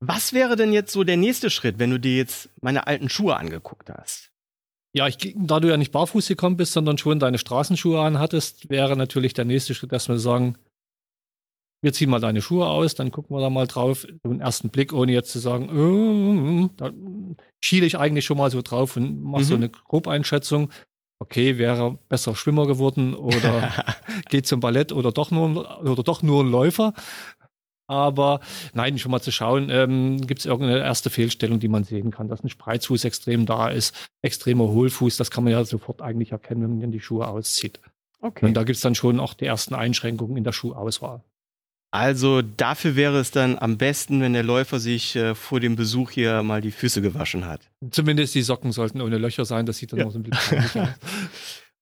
Was 0.00 0.32
wäre 0.32 0.56
denn 0.56 0.72
jetzt 0.72 0.92
so 0.92 1.02
der 1.04 1.16
nächste 1.16 1.50
Schritt, 1.50 1.78
wenn 1.78 1.90
du 1.90 1.98
dir 1.98 2.16
jetzt 2.16 2.50
meine 2.60 2.86
alten 2.86 3.08
Schuhe 3.08 3.36
angeguckt 3.36 3.90
hast? 3.90 4.30
Ja, 4.94 5.06
ich, 5.06 5.34
da 5.36 5.60
du 5.60 5.68
ja 5.68 5.76
nicht 5.76 5.92
barfuß 5.92 6.28
gekommen 6.28 6.56
bist, 6.56 6.72
sondern 6.72 6.98
schon 6.98 7.18
deine 7.18 7.38
Straßenschuhe 7.38 8.00
anhattest, 8.00 8.70
wäre 8.70 8.96
natürlich 8.96 9.34
der 9.34 9.44
nächste 9.44 9.74
Schritt, 9.74 9.92
dass 9.92 10.08
wir 10.08 10.18
sagen, 10.18 10.56
wir 11.82 11.92
ziehen 11.92 12.10
mal 12.10 12.20
deine 12.20 12.42
Schuhe 12.42 12.66
aus, 12.66 12.94
dann 12.94 13.10
gucken 13.10 13.36
wir 13.36 13.40
da 13.40 13.50
mal 13.50 13.66
drauf, 13.66 14.06
den 14.24 14.40
ersten 14.40 14.70
Blick, 14.70 14.92
ohne 14.92 15.12
jetzt 15.12 15.30
zu 15.30 15.38
sagen, 15.38 15.68
äh, 15.68 16.70
da 16.76 16.90
schiele 17.60 17.86
ich 17.86 17.98
eigentlich 17.98 18.24
schon 18.24 18.38
mal 18.38 18.50
so 18.50 18.62
drauf 18.62 18.96
und 18.96 19.22
mache 19.22 19.42
mhm. 19.42 19.46
so 19.46 19.54
eine 19.54 19.68
Grobeinschätzung. 19.68 20.70
Okay, 21.20 21.58
wäre 21.58 21.98
besser 22.08 22.36
Schwimmer 22.36 22.66
geworden 22.66 23.14
oder 23.14 23.72
geht 24.30 24.46
zum 24.46 24.60
Ballett 24.60 24.92
oder 24.92 25.12
doch 25.12 25.30
nur, 25.30 25.80
oder 25.82 26.02
doch 26.02 26.22
nur 26.22 26.44
ein 26.44 26.50
Läufer. 26.50 26.94
Aber 27.88 28.40
nein, 28.74 28.98
schon 28.98 29.10
mal 29.10 29.22
zu 29.22 29.32
schauen, 29.32 29.70
ähm, 29.70 30.26
gibt 30.26 30.40
es 30.40 30.46
irgendeine 30.46 30.80
erste 30.80 31.08
Fehlstellung, 31.08 31.58
die 31.58 31.68
man 31.68 31.84
sehen 31.84 32.10
kann, 32.10 32.28
dass 32.28 32.44
ein 32.44 32.50
Spreizfuß 32.50 33.04
extrem 33.04 33.46
da 33.46 33.68
ist, 33.68 33.94
extremer 34.20 34.68
Hohlfuß, 34.68 35.16
das 35.16 35.30
kann 35.30 35.44
man 35.44 35.54
ja 35.54 35.64
sofort 35.64 36.02
eigentlich 36.02 36.32
erkennen, 36.32 36.62
wenn 36.62 36.78
man 36.78 36.92
die 36.92 37.00
Schuhe 37.00 37.26
auszieht. 37.26 37.80
Okay. 38.20 38.46
Und 38.46 38.54
da 38.54 38.64
gibt 38.64 38.76
es 38.76 38.82
dann 38.82 38.94
schon 38.94 39.18
auch 39.20 39.32
die 39.32 39.46
ersten 39.46 39.74
Einschränkungen 39.74 40.36
in 40.36 40.44
der 40.44 40.52
Schuhauswahl. 40.52 41.22
Also 41.90 42.42
dafür 42.42 42.96
wäre 42.96 43.18
es 43.18 43.30
dann 43.30 43.58
am 43.58 43.78
besten, 43.78 44.20
wenn 44.20 44.34
der 44.34 44.42
Läufer 44.42 44.78
sich 44.78 45.16
äh, 45.16 45.34
vor 45.34 45.58
dem 45.58 45.74
Besuch 45.74 46.10
hier 46.10 46.42
mal 46.42 46.60
die 46.60 46.70
Füße 46.70 47.00
gewaschen 47.00 47.46
hat. 47.46 47.62
Zumindest 47.90 48.34
die 48.34 48.42
Socken 48.42 48.72
sollten 48.72 49.00
ohne 49.00 49.16
Löcher 49.16 49.46
sein, 49.46 49.64
das 49.64 49.78
sieht 49.78 49.92
dann 49.92 50.00
ja. 50.00 50.06
auch 50.06 50.10
so 50.10 50.18
ein 50.18 50.24
bisschen 50.24 50.58
aus. 50.58 50.88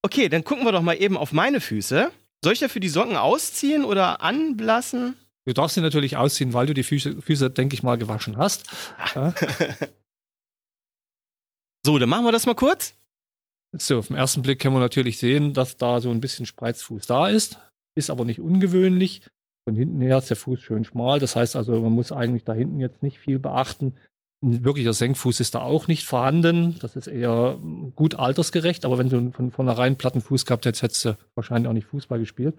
Okay, 0.03 0.29
dann 0.29 0.43
gucken 0.43 0.63
wir 0.63 0.71
doch 0.71 0.83
mal 0.83 0.93
eben 0.93 1.17
auf 1.17 1.33
meine 1.33 1.59
Füße. 1.59 2.11
Soll 2.41 2.53
ich 2.53 2.59
dafür 2.59 2.79
die 2.79 2.87
Socken 2.87 3.17
ausziehen 3.17 3.83
oder 3.83 4.21
anblassen? 4.21 5.15
Du 5.47 5.53
darfst 5.53 5.75
sie 5.75 5.81
natürlich 5.81 6.17
ausziehen, 6.17 6.51
weil 6.51 6.65
du 6.65 6.73
die 6.73 6.83
Füße, 6.83 7.21
Füße 7.21 7.49
denke 7.49 7.73
ich 7.73 7.81
mal, 7.81 7.97
gewaschen 7.97 8.35
hast. 8.35 8.69
Ja. 9.15 9.33
so, 11.85 11.97
dann 11.97 12.09
machen 12.09 12.25
wir 12.25 12.33
das 12.33 12.45
mal 12.45 12.53
kurz. 12.53 12.95
So, 13.71 13.99
auf 13.99 14.07
den 14.07 14.17
ersten 14.17 14.41
Blick 14.41 14.59
können 14.59 14.75
wir 14.75 14.81
natürlich 14.81 15.19
sehen, 15.19 15.53
dass 15.53 15.77
da 15.77 16.01
so 16.01 16.11
ein 16.11 16.19
bisschen 16.19 16.45
Spreizfuß 16.45 17.07
da 17.07 17.29
ist. 17.29 17.59
Ist 17.95 18.09
aber 18.09 18.25
nicht 18.25 18.41
ungewöhnlich. 18.41 19.21
Von 19.63 19.77
hinten 19.77 20.01
her 20.01 20.17
ist 20.17 20.29
der 20.29 20.35
Fuß 20.35 20.59
schön 20.59 20.83
schmal. 20.83 21.21
Das 21.21 21.37
heißt 21.37 21.55
also, 21.55 21.79
man 21.79 21.93
muss 21.93 22.11
eigentlich 22.11 22.43
da 22.43 22.51
hinten 22.51 22.81
jetzt 22.81 23.01
nicht 23.01 23.17
viel 23.17 23.39
beachten. 23.39 23.95
Ein 24.43 24.65
wirklicher 24.65 24.91
Senkfuß 24.91 25.39
ist 25.39 25.55
da 25.55 25.61
auch 25.61 25.87
nicht 25.87 26.03
vorhanden. 26.03 26.77
Das 26.79 26.97
ist 26.97 27.07
eher 27.07 27.57
gut 27.95 28.15
altersgerecht. 28.15 28.83
Aber 28.83 28.97
wenn 28.97 29.07
du 29.07 29.31
von 29.31 29.51
vornherein 29.51 29.95
platten 29.95 30.19
Fuß 30.19 30.45
gehabt 30.45 30.65
hättest, 30.65 30.83
hättest 30.83 31.05
du 31.05 31.17
wahrscheinlich 31.35 31.69
auch 31.69 31.73
nicht 31.73 31.87
Fußball 31.87 32.19
gespielt. 32.19 32.57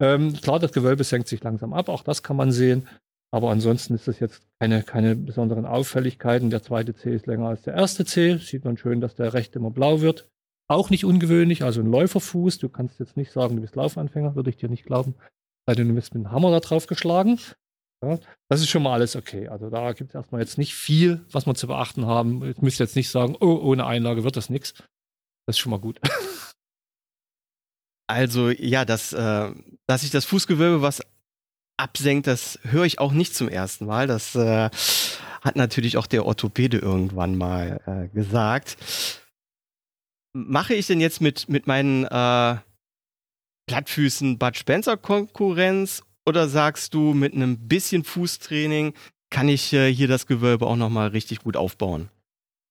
Ähm, 0.00 0.32
klar, 0.34 0.58
das 0.58 0.72
Gewölbe 0.72 1.04
senkt 1.04 1.28
sich 1.28 1.42
langsam 1.42 1.72
ab. 1.72 1.88
Auch 1.88 2.02
das 2.02 2.22
kann 2.22 2.36
man 2.36 2.52
sehen. 2.52 2.88
Aber 3.32 3.50
ansonsten 3.50 3.94
ist 3.94 4.08
das 4.08 4.18
jetzt 4.18 4.42
keine, 4.58 4.82
keine 4.82 5.14
besonderen 5.14 5.66
Auffälligkeiten. 5.66 6.50
Der 6.50 6.62
zweite 6.62 6.94
C 6.94 7.14
ist 7.14 7.26
länger 7.26 7.48
als 7.48 7.62
der 7.62 7.74
erste 7.74 8.04
C. 8.04 8.38
Sieht 8.38 8.64
man 8.64 8.76
schön, 8.76 9.00
dass 9.00 9.14
der 9.14 9.34
rechte 9.34 9.58
immer 9.58 9.70
blau 9.70 10.00
wird. 10.00 10.28
Auch 10.68 10.90
nicht 10.90 11.04
ungewöhnlich, 11.04 11.62
also 11.62 11.80
ein 11.80 11.90
Läuferfuß. 11.90 12.58
Du 12.58 12.68
kannst 12.68 12.98
jetzt 12.98 13.16
nicht 13.16 13.30
sagen, 13.30 13.56
du 13.56 13.62
bist 13.62 13.76
Laufanfänger, 13.76 14.34
würde 14.34 14.50
ich 14.50 14.56
dir 14.56 14.68
nicht 14.68 14.84
glauben 14.84 15.14
sei 15.66 15.74
du 15.74 15.94
bist 15.94 16.14
mit 16.14 16.24
dem 16.24 16.32
Hammer 16.32 16.50
da 16.50 16.60
drauf 16.60 16.86
geschlagen. 16.86 17.38
Ja, 18.02 18.18
das 18.48 18.60
ist 18.60 18.70
schon 18.70 18.82
mal 18.82 18.94
alles 18.94 19.14
okay. 19.14 19.48
Also 19.48 19.68
da 19.68 19.92
gibt 19.92 20.10
es 20.10 20.14
erstmal 20.14 20.40
jetzt 20.40 20.58
nicht 20.58 20.74
viel, 20.74 21.24
was 21.30 21.46
wir 21.46 21.54
zu 21.54 21.66
beachten 21.66 22.06
haben. 22.06 22.44
Ich 22.48 22.62
müsste 22.62 22.82
jetzt 22.82 22.96
nicht 22.96 23.10
sagen, 23.10 23.36
oh, 23.40 23.60
ohne 23.62 23.86
Einlage 23.86 24.24
wird 24.24 24.36
das 24.36 24.48
nichts. 24.48 24.72
Das 25.46 25.56
ist 25.56 25.58
schon 25.58 25.70
mal 25.70 25.80
gut. 25.80 26.00
Also 28.10 28.50
ja, 28.50 28.84
das, 28.84 29.12
äh, 29.12 29.52
dass 29.86 30.00
sich 30.00 30.10
das 30.10 30.24
Fußgewölbe 30.24 30.82
was 30.82 31.00
absenkt, 31.76 32.26
das 32.26 32.58
höre 32.64 32.84
ich 32.84 32.98
auch 32.98 33.12
nicht 33.12 33.36
zum 33.36 33.48
ersten 33.48 33.86
Mal. 33.86 34.08
Das 34.08 34.34
äh, 34.34 34.68
hat 35.42 35.54
natürlich 35.54 35.96
auch 35.96 36.08
der 36.08 36.26
Orthopäde 36.26 36.78
irgendwann 36.78 37.38
mal 37.38 37.80
äh, 37.86 38.08
gesagt. 38.12 38.76
Mache 40.32 40.74
ich 40.74 40.88
denn 40.88 41.00
jetzt 41.00 41.20
mit, 41.20 41.48
mit 41.48 41.68
meinen 41.68 42.04
äh, 42.04 42.56
Plattfüßen 43.68 44.38
Bud 44.38 44.56
Spencer 44.56 44.96
Konkurrenz 44.96 46.02
oder 46.26 46.48
sagst 46.48 46.94
du 46.94 47.14
mit 47.14 47.32
einem 47.32 47.68
bisschen 47.68 48.02
Fußtraining 48.02 48.92
kann 49.30 49.48
ich 49.48 49.72
äh, 49.72 49.94
hier 49.94 50.08
das 50.08 50.26
Gewölbe 50.26 50.66
auch 50.66 50.74
noch 50.74 50.90
mal 50.90 51.08
richtig 51.08 51.44
gut 51.44 51.56
aufbauen? 51.56 52.10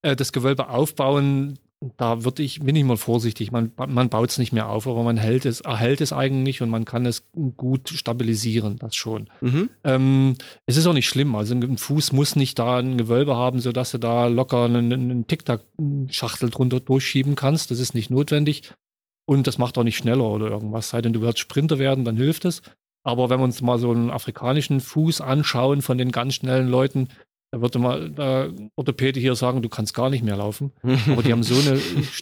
Äh, 0.01 0.17
das 0.17 0.33
Gewölbe 0.33 0.67
aufbauen, 0.67 1.57
da 1.95 2.25
würde 2.25 2.43
ich, 2.43 2.59
bin 2.59 2.75
ich 2.75 2.83
mal 2.83 2.97
vorsichtig. 2.97 3.51
Man, 3.51 3.71
man 3.77 4.09
baut 4.09 4.29
es 4.29 4.37
nicht 4.37 4.51
mehr 4.51 4.67
auf, 4.67 4.85
aber 4.85 5.03
man 5.03 5.15
hält 5.15 5.45
es, 5.45 5.61
erhält 5.61 6.01
es 6.01 6.11
eigentlich 6.11 6.61
und 6.61 6.69
man 6.69 6.83
kann 6.83 7.05
es 7.05 7.23
gut 7.55 7.89
stabilisieren, 7.89 8.77
das 8.77 8.95
schon. 8.95 9.29
Mhm. 9.39 9.69
Ähm, 9.85 10.35
es 10.65 10.75
ist 10.75 10.87
auch 10.87 10.93
nicht 10.93 11.07
schlimm. 11.07 11.35
Also 11.35 11.55
ein 11.55 11.77
Fuß 11.77 12.11
muss 12.11 12.35
nicht 12.35 12.59
da 12.59 12.79
ein 12.79 12.97
Gewölbe 12.97 13.35
haben, 13.37 13.59
sodass 13.59 13.91
du 13.91 13.97
da 13.97 14.27
locker 14.27 14.65
einen, 14.65 14.91
einen 14.91 15.27
Tic-Tac-Schachtel 15.27 16.49
drunter 16.49 16.81
durchschieben 16.81 17.35
kannst. 17.35 17.71
Das 17.71 17.79
ist 17.79 17.95
nicht 17.95 18.09
notwendig. 18.09 18.73
Und 19.25 19.47
das 19.47 19.57
macht 19.57 19.77
auch 19.77 19.83
nicht 19.83 19.97
schneller 19.97 20.25
oder 20.25 20.49
irgendwas. 20.49 20.89
Sei 20.89 21.01
denn, 21.01 21.13
du 21.13 21.21
wirst 21.21 21.39
Sprinter 21.39 21.79
werden, 21.79 22.03
dann 22.03 22.17
hilft 22.17 22.43
es. 22.43 22.61
Aber 23.03 23.29
wenn 23.29 23.39
wir 23.39 23.45
uns 23.45 23.61
mal 23.61 23.79
so 23.79 23.91
einen 23.91 24.09
afrikanischen 24.09 24.81
Fuß 24.81 25.21
anschauen 25.21 25.81
von 25.81 25.97
den 25.97 26.11
ganz 26.11 26.35
schnellen 26.35 26.67
Leuten, 26.67 27.07
da 27.51 27.61
würde 27.61 27.79
mal 27.79 28.11
der 28.11 28.53
Orthopäde 28.75 29.19
hier 29.19 29.35
sagen, 29.35 29.61
du 29.61 29.69
kannst 29.69 29.93
gar 29.93 30.09
nicht 30.09 30.23
mehr 30.23 30.37
laufen. 30.37 30.71
Aber 31.07 31.23
die 31.23 31.31
haben 31.31 31.43
so 31.43 31.55
eine 31.55 31.81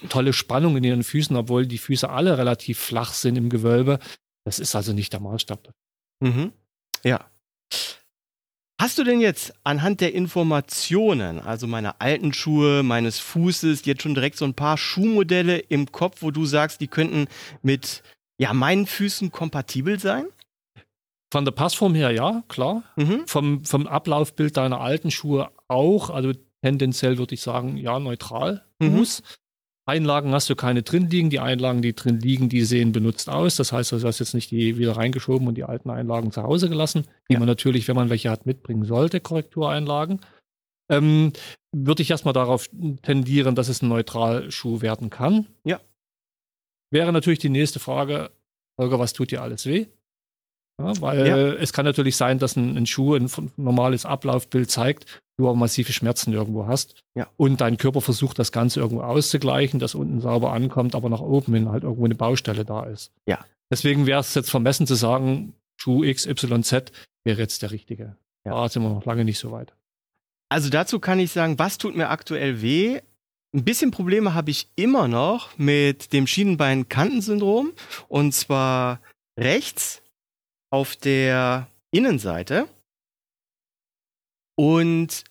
tolle 0.10 0.34
Spannung 0.34 0.78
in 0.78 0.84
ihren 0.84 1.04
Füßen, 1.04 1.36
obwohl 1.36 1.66
die 1.66 1.78
Füße 1.78 2.10
alle 2.10 2.38
relativ 2.38 2.80
flach 2.80 3.14
sind 3.14 3.36
im 3.36 3.50
Gewölbe. 3.50 4.00
Das 4.46 4.60
ist 4.60 4.76
also 4.76 4.94
nicht 4.94 5.12
der 5.12 5.20
Maßstab. 5.20 5.74
Mhm. 6.22 6.54
Ja. 7.04 7.26
Hast 8.80 9.00
du 9.00 9.04
denn 9.04 9.20
jetzt 9.20 9.54
anhand 9.64 10.02
der 10.02 10.14
Informationen, 10.14 11.40
also 11.40 11.66
meiner 11.66 12.00
alten 12.00 12.32
Schuhe, 12.32 12.84
meines 12.84 13.18
Fußes, 13.20 13.86
jetzt 13.86 14.04
schon 14.04 14.14
direkt 14.14 14.38
so 14.38 14.46
ein 14.46 14.54
paar 14.54 14.78
Schuhmodelle 14.78 15.58
im 15.58 15.92
Kopf, 15.92 16.22
wo 16.22 16.30
du 16.30 16.46
sagst, 16.46 16.80
die 16.80 16.88
könnten 16.88 17.26
mit 17.64 18.04
ja, 18.38 18.54
meinen 18.54 18.86
Füßen 18.86 19.32
kompatibel 19.32 20.00
sein? 20.00 20.28
Von 21.32 21.46
der 21.46 21.52
Passform 21.52 21.94
her 21.94 22.12
ja, 22.12 22.44
klar. 22.48 22.84
Mhm. 22.96 23.24
Vom, 23.28 23.66
vom 23.66 23.88
Ablaufbild 23.88 24.56
deiner 24.56 24.80
alten 24.80 25.12
Schuhe 25.12 25.50
auch. 25.68 26.10
Also 26.10 26.32
tendenziell 26.62 27.18
würde 27.18 27.36
ich 27.36 27.42
sagen, 27.42 27.78
ja, 27.78 28.00
neutral. 28.00 28.64
Mhm. 28.80 28.98
Fuß. 28.98 29.24
Einlagen 29.88 30.34
hast 30.34 30.50
du 30.50 30.56
keine 30.56 30.84
drin 30.84 31.10
liegen. 31.10 31.30
Die 31.30 31.40
Einlagen, 31.40 31.82
die 31.82 31.94
drin 31.94 32.20
liegen, 32.20 32.50
die 32.50 32.64
sehen 32.64 32.92
benutzt 32.92 33.30
aus. 33.30 33.56
Das 33.56 33.72
heißt, 33.72 33.94
du 33.94 34.02
hast 34.02 34.20
jetzt 34.20 34.34
nicht 34.34 34.52
die 34.52 34.78
wieder 34.78 34.98
reingeschoben 34.98 35.48
und 35.48 35.56
die 35.56 35.64
alten 35.64 35.90
Einlagen 35.90 36.32
zu 36.32 36.44
Hause 36.44 36.70
gelassen, 36.70 37.06
die 37.30 37.34
ja. 37.34 37.40
man 37.40 37.48
natürlich, 37.48 37.88
wenn 37.88 37.96
man 37.96 38.10
welche 38.10 38.30
hat, 38.30 38.46
mitbringen 38.46 38.84
sollte, 38.84 39.22
Korrektureinlagen. 39.22 40.20
Ähm, 40.90 41.34
würde 41.74 42.02
ich 42.02 42.12
erstmal 42.12 42.34
darauf 42.34 42.70
tendieren, 43.02 43.56
dass 43.56 43.70
es 43.70 43.82
ein 43.82 43.90
Neutralschuh 43.90 44.82
werden 44.82 45.10
kann. 45.10 45.48
Ja. 45.64 45.80
Wäre 46.92 47.12
natürlich 47.12 47.40
die 47.40 47.50
nächste 47.50 47.80
Frage, 47.80 48.32
Holger, 48.80 49.00
was 49.00 49.14
tut 49.14 49.32
dir 49.32 49.42
alles 49.42 49.66
weh? 49.66 49.88
Ja, 50.80 51.02
weil 51.02 51.28
ja. 51.28 51.38
es 51.54 51.74
kann 51.74 51.86
natürlich 51.86 52.16
sein, 52.16 52.38
dass 52.38 52.56
ein, 52.56 52.78
ein 52.78 52.86
Schuh 52.86 53.16
ein 53.16 53.30
normales 53.58 54.06
Ablaufbild 54.06 54.70
zeigt, 54.70 55.22
du 55.38 55.48
aber 55.48 55.58
massive 55.58 55.92
Schmerzen 55.92 56.34
irgendwo 56.34 56.68
hast. 56.68 57.02
Ja. 57.16 57.28
Und 57.36 57.62
dein 57.62 57.78
Körper 57.78 58.02
versucht, 58.02 58.38
das 58.38 58.52
Ganze 58.52 58.80
irgendwo 58.80 59.02
auszugleichen, 59.02 59.80
dass 59.80 59.96
unten 59.96 60.22
sauber 60.22 60.54
ankommt, 60.54 60.94
aber 60.94 61.10
nach 61.10 61.20
oben 61.20 61.54
hin 61.54 61.70
halt 61.70 61.84
irgendwo 61.84 62.06
eine 62.06 62.16
Baustelle 62.16 62.64
da 62.64 62.84
ist. 62.84 63.12
Ja. 63.28 63.44
Deswegen 63.72 64.06
wäre 64.06 64.20
es 64.20 64.36
jetzt 64.36 64.52
vermessen 64.52 64.86
zu 64.86 64.96
sagen, 64.96 65.54
Schuh 65.78 66.02
XYZ 66.02 66.92
wäre 67.24 67.42
jetzt 67.42 67.62
der 67.62 67.72
richtige. 67.72 68.16
Ja. 68.46 68.54
Da 68.54 68.70
sind 68.70 68.84
wir 68.84 68.90
noch 68.90 69.06
lange 69.06 69.26
nicht 69.26 69.40
so 69.40 69.52
weit. 69.52 69.74
Also 70.50 70.70
dazu 70.70 71.00
kann 71.00 71.20
ich 71.20 71.32
sagen, 71.32 71.60
was 71.60 71.78
tut 71.78 71.96
mir 71.96 72.10
aktuell 72.10 72.62
weh? 72.62 73.02
Ein 73.54 73.64
bisschen 73.64 73.92
Probleme 73.92 74.34
habe 74.34 74.52
ich 74.52 74.70
immer 74.76 75.08
noch 75.08 75.58
mit 75.58 76.14
dem 76.14 76.28
Schienenbein-Kantensyndrom. 76.28 77.74
Und 78.08 78.34
zwar 78.34 79.02
rechts 79.38 80.02
auf 80.70 80.96
der 80.96 81.68
Innenseite 81.92 82.68
und 84.56 85.24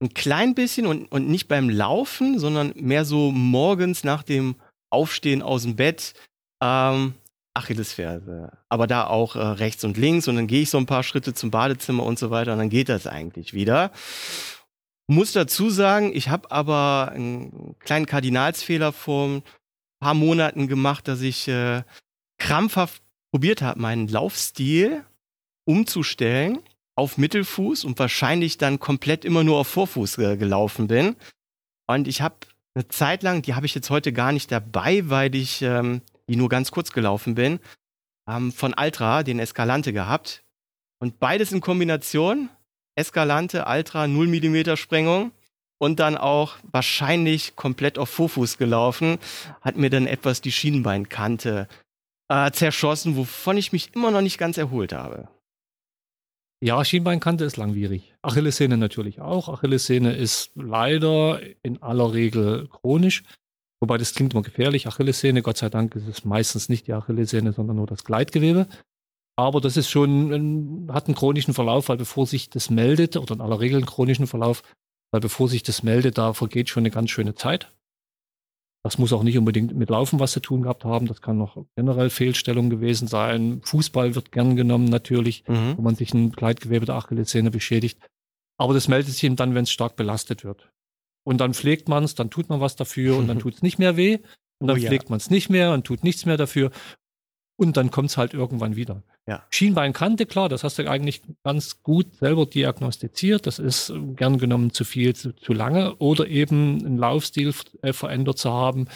ein 0.00 0.14
klein 0.14 0.54
bisschen 0.54 0.86
und, 0.86 1.06
und 1.06 1.28
nicht 1.28 1.48
beim 1.48 1.68
Laufen, 1.70 2.38
sondern 2.38 2.72
mehr 2.76 3.04
so 3.04 3.32
morgens 3.32 4.04
nach 4.04 4.22
dem 4.22 4.56
Aufstehen 4.90 5.42
aus 5.42 5.62
dem 5.62 5.76
Bett. 5.76 6.14
Ähm, 6.62 7.14
Achillesferse. 7.54 8.52
Aber 8.68 8.86
da 8.86 9.06
auch 9.06 9.34
äh, 9.34 9.40
rechts 9.40 9.82
und 9.84 9.96
links 9.96 10.28
und 10.28 10.36
dann 10.36 10.46
gehe 10.46 10.62
ich 10.62 10.70
so 10.70 10.78
ein 10.78 10.86
paar 10.86 11.02
Schritte 11.02 11.34
zum 11.34 11.50
Badezimmer 11.50 12.04
und 12.04 12.18
so 12.18 12.30
weiter 12.30 12.52
und 12.52 12.58
dann 12.58 12.70
geht 12.70 12.88
das 12.88 13.06
eigentlich 13.06 13.52
wieder. 13.52 13.90
Muss 15.08 15.32
dazu 15.32 15.70
sagen, 15.70 16.14
ich 16.14 16.28
habe 16.28 16.50
aber 16.50 17.12
einen 17.12 17.76
kleinen 17.80 18.06
Kardinalsfehler 18.06 18.92
vor 18.92 19.28
ein 19.28 19.42
paar 20.00 20.14
Monaten 20.14 20.68
gemacht, 20.68 21.08
dass 21.08 21.20
ich 21.20 21.48
äh, 21.48 21.82
krampfhaft 22.38 23.02
probiert 23.32 23.62
habe, 23.62 23.80
meinen 23.80 24.08
Laufstil 24.08 25.04
umzustellen 25.64 26.60
auf 26.96 27.18
Mittelfuß 27.18 27.84
und 27.84 27.98
wahrscheinlich 27.98 28.58
dann 28.58 28.80
komplett 28.80 29.24
immer 29.24 29.44
nur 29.44 29.58
auf 29.58 29.68
Vorfuß 29.68 30.18
äh, 30.18 30.36
gelaufen 30.36 30.88
bin. 30.88 31.16
Und 31.86 32.08
ich 32.08 32.22
habe 32.22 32.36
eine 32.74 32.88
Zeit 32.88 33.22
lang, 33.22 33.42
die 33.42 33.54
habe 33.54 33.66
ich 33.66 33.74
jetzt 33.74 33.90
heute 33.90 34.12
gar 34.12 34.32
nicht 34.32 34.50
dabei, 34.50 35.08
weil 35.08 35.34
ich 35.34 35.62
ähm, 35.62 36.02
die 36.28 36.36
nur 36.36 36.48
ganz 36.48 36.70
kurz 36.70 36.92
gelaufen 36.92 37.34
bin, 37.34 37.58
ähm, 38.28 38.52
von 38.52 38.74
Altra 38.74 39.22
den 39.22 39.38
Escalante 39.38 39.92
gehabt. 39.92 40.44
Und 41.00 41.18
beides 41.18 41.52
in 41.52 41.60
Kombination 41.60 42.50
Escalante, 42.94 43.64
Ultra, 43.68 44.08
0 44.08 44.26
mm 44.26 44.76
Sprengung 44.76 45.30
und 45.78 46.00
dann 46.00 46.16
auch 46.16 46.56
wahrscheinlich 46.72 47.54
komplett 47.54 47.96
auf 47.96 48.10
Vorfuß 48.10 48.58
gelaufen, 48.58 49.18
hat 49.60 49.76
mir 49.76 49.88
dann 49.88 50.08
etwas 50.08 50.40
die 50.40 50.50
Schienbeinkante 50.50 51.68
äh, 52.28 52.50
zerschossen, 52.50 53.16
wovon 53.16 53.56
ich 53.56 53.72
mich 53.72 53.94
immer 53.94 54.10
noch 54.10 54.20
nicht 54.20 54.38
ganz 54.38 54.58
erholt 54.58 54.92
habe. 54.92 55.28
Ja, 56.60 56.84
Schienbeinkante 56.84 57.44
ist 57.44 57.56
langwierig. 57.56 58.14
Achillessehne 58.22 58.76
natürlich 58.76 59.20
auch. 59.20 59.48
Achillessehne 59.48 60.16
ist 60.16 60.50
leider 60.56 61.40
in 61.62 61.80
aller 61.82 62.12
Regel 62.12 62.68
chronisch. 62.68 63.22
Wobei 63.80 63.96
das 63.96 64.12
klingt 64.12 64.32
immer 64.34 64.42
gefährlich. 64.42 64.88
Achillessehne, 64.88 65.42
Gott 65.42 65.56
sei 65.56 65.68
Dank 65.68 65.94
ist 65.94 66.08
es 66.08 66.24
meistens 66.24 66.68
nicht 66.68 66.88
die 66.88 66.94
Achillessehne, 66.94 67.52
sondern 67.52 67.76
nur 67.76 67.86
das 67.86 68.02
Gleitgewebe. 68.02 68.66
Aber 69.36 69.60
das 69.60 69.76
ist 69.76 69.88
schon, 69.88 70.90
hat 70.92 71.06
einen 71.06 71.14
chronischen 71.14 71.54
Verlauf, 71.54 71.88
weil 71.88 71.96
bevor 71.96 72.26
sich 72.26 72.50
das 72.50 72.70
meldet, 72.70 73.16
oder 73.16 73.36
in 73.36 73.40
aller 73.40 73.60
Regel 73.60 73.76
einen 73.76 73.86
chronischen 73.86 74.26
Verlauf, 74.26 74.64
weil 75.12 75.20
bevor 75.20 75.48
sich 75.48 75.62
das 75.62 75.84
meldet, 75.84 76.18
da 76.18 76.32
vergeht 76.32 76.68
schon 76.68 76.80
eine 76.80 76.90
ganz 76.90 77.10
schöne 77.10 77.36
Zeit. 77.36 77.72
Das 78.84 78.98
muss 78.98 79.12
auch 79.12 79.22
nicht 79.22 79.36
unbedingt 79.36 79.74
mit 79.76 79.90
Laufen 79.90 80.20
was 80.20 80.32
zu 80.32 80.40
tun 80.40 80.62
gehabt 80.62 80.84
haben. 80.84 81.06
Das 81.06 81.20
kann 81.20 81.36
noch 81.36 81.64
generell 81.76 82.10
Fehlstellung 82.10 82.70
gewesen 82.70 83.08
sein. 83.08 83.60
Fußball 83.64 84.14
wird 84.14 84.32
gern 84.32 84.56
genommen 84.56 84.86
natürlich, 84.86 85.44
mhm. 85.48 85.76
wo 85.76 85.82
man 85.82 85.96
sich 85.96 86.14
ein 86.14 86.32
Gleitgewebe 86.32 86.86
der 86.86 86.94
Achillessehne 86.94 87.50
beschädigt. 87.50 87.98
Aber 88.56 88.74
das 88.74 88.88
meldet 88.88 89.12
sich 89.12 89.24
eben 89.24 89.36
dann, 89.36 89.54
wenn 89.54 89.64
es 89.64 89.70
stark 89.70 89.96
belastet 89.96 90.44
wird. 90.44 90.70
Und 91.24 91.40
dann 91.40 91.54
pflegt 91.54 91.88
man 91.88 92.04
es, 92.04 92.14
dann 92.14 92.30
tut 92.30 92.48
man 92.48 92.60
was 92.60 92.76
dafür 92.76 93.16
und 93.16 93.26
dann 93.26 93.38
tut 93.40 93.54
es 93.54 93.62
nicht 93.62 93.78
mehr 93.78 93.96
weh. 93.96 94.18
Und 94.60 94.68
dann 94.68 94.78
oh, 94.78 94.80
pflegt 94.80 95.04
ja. 95.04 95.10
man 95.10 95.18
es 95.18 95.30
nicht 95.30 95.50
mehr 95.50 95.72
und 95.72 95.84
tut 95.84 96.02
nichts 96.02 96.26
mehr 96.26 96.36
dafür. 96.36 96.70
Und 97.60 97.76
dann 97.76 97.90
kommt 97.90 98.10
es 98.10 98.16
halt 98.16 98.34
irgendwann 98.34 98.76
wieder. 98.76 99.02
Ja. 99.26 99.44
Schienbeinkante, 99.50 100.26
klar, 100.26 100.48
das 100.48 100.62
hast 100.62 100.78
du 100.78 100.88
eigentlich 100.88 101.22
ganz 101.42 101.82
gut 101.82 102.14
selber 102.14 102.46
diagnostiziert. 102.46 103.48
Das 103.48 103.58
ist 103.58 103.90
äh, 103.90 103.98
gern 104.14 104.38
genommen 104.38 104.72
zu 104.72 104.84
viel, 104.84 105.14
zu, 105.16 105.34
zu 105.34 105.52
lange. 105.52 105.96
Oder 105.96 106.28
eben 106.28 106.78
einen 106.86 106.98
Laufstil 106.98 107.52
äh, 107.82 107.92
verändert 107.92 108.38
zu 108.38 108.52
haben 108.52 108.86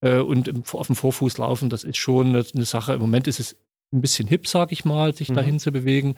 äh, 0.00 0.18
und 0.18 0.48
im, 0.48 0.62
auf 0.72 0.86
dem 0.86 0.96
Vorfuß 0.96 1.36
laufen. 1.36 1.68
Das 1.68 1.84
ist 1.84 1.98
schon 1.98 2.28
eine, 2.28 2.44
eine, 2.54 2.64
Sache. 2.64 2.94
Im 2.94 3.00
Moment 3.00 3.28
ist 3.28 3.38
es 3.38 3.56
ein 3.92 4.00
bisschen 4.00 4.26
hip, 4.26 4.48
sag 4.48 4.72
ich 4.72 4.86
mal, 4.86 5.14
sich 5.14 5.28
mhm. 5.28 5.34
dahin 5.34 5.58
zu 5.58 5.70
bewegen. 5.70 6.16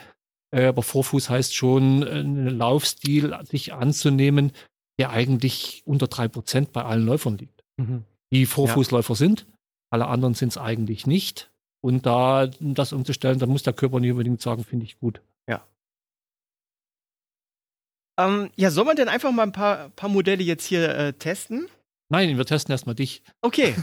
Äh, 0.53 0.67
aber 0.67 0.85
Vorfuß 0.85 1.29
heißt 1.29 1.53
schon, 1.53 2.05
einen 2.05 2.47
Laufstil 2.47 3.37
sich 3.43 3.75
anzunehmen, 3.75 4.53
der 5.01 5.11
eigentlich 5.11 5.83
unter 5.85 6.07
drei 6.07 6.29
Prozent 6.29 6.73
bei 6.73 6.85
allen 6.85 7.05
Läufern 7.05 7.39
liegt. 7.39 7.65
Mhm. 7.77 8.05
Die 8.33 8.47
Vorfußläufer 8.47 9.15
ja. 9.15 9.19
sind. 9.19 9.47
Alle 9.91 10.07
anderen 10.07 10.35
sind 10.35 10.51
es 10.51 10.59
eigentlich 10.59 11.09
nicht. 11.09 11.51
Und 11.81 12.07
da 12.07 12.49
das 12.61 12.93
umzustellen, 12.93 13.39
da 13.39 13.47
muss 13.47 13.63
der 13.63 13.73
Körper 13.73 14.01
nicht 14.01 14.11
unbedingt 14.11 14.43
sagen, 14.43 14.65
finde 14.65 14.85
ich 14.85 14.99
gut. 14.99 15.21
Ja. 15.49 15.65
Ähm, 18.19 18.51
ja, 18.57 18.71
soll 18.71 18.85
man 18.85 18.97
denn 18.97 19.09
einfach 19.09 19.31
mal 19.31 19.45
ein 19.45 19.53
paar, 19.53 19.91
paar 19.91 20.09
Modelle 20.09 20.43
jetzt 20.43 20.67
hier 20.67 20.89
äh, 20.89 21.13
testen? 21.13 21.69
Nein, 22.11 22.37
wir 22.37 22.47
testen 22.47 22.73
erstmal 22.73 22.95
dich. 22.95 23.23
Okay, 23.43 23.75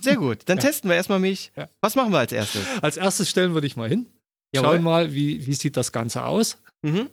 sehr 0.00 0.16
gut. 0.16 0.40
Dann 0.46 0.58
ja. 0.58 0.62
testen 0.62 0.88
wir 0.88 0.96
erstmal 0.96 1.18
mich. 1.18 1.52
Ja. 1.56 1.68
Was 1.80 1.94
machen 1.94 2.12
wir 2.12 2.18
als 2.18 2.32
erstes? 2.32 2.64
Als 2.80 2.96
erstes 2.96 3.28
stellen 3.28 3.54
wir 3.54 3.60
dich 3.60 3.76
mal 3.76 3.88
hin. 3.88 4.06
Jawohl. 4.54 4.70
Schauen 4.70 4.82
mal, 4.82 5.12
wie, 5.12 5.46
wie 5.46 5.54
sieht 5.54 5.76
das 5.76 5.92
Ganze 5.92 6.24
aus. 6.24 6.62
Mhm. 6.82 7.08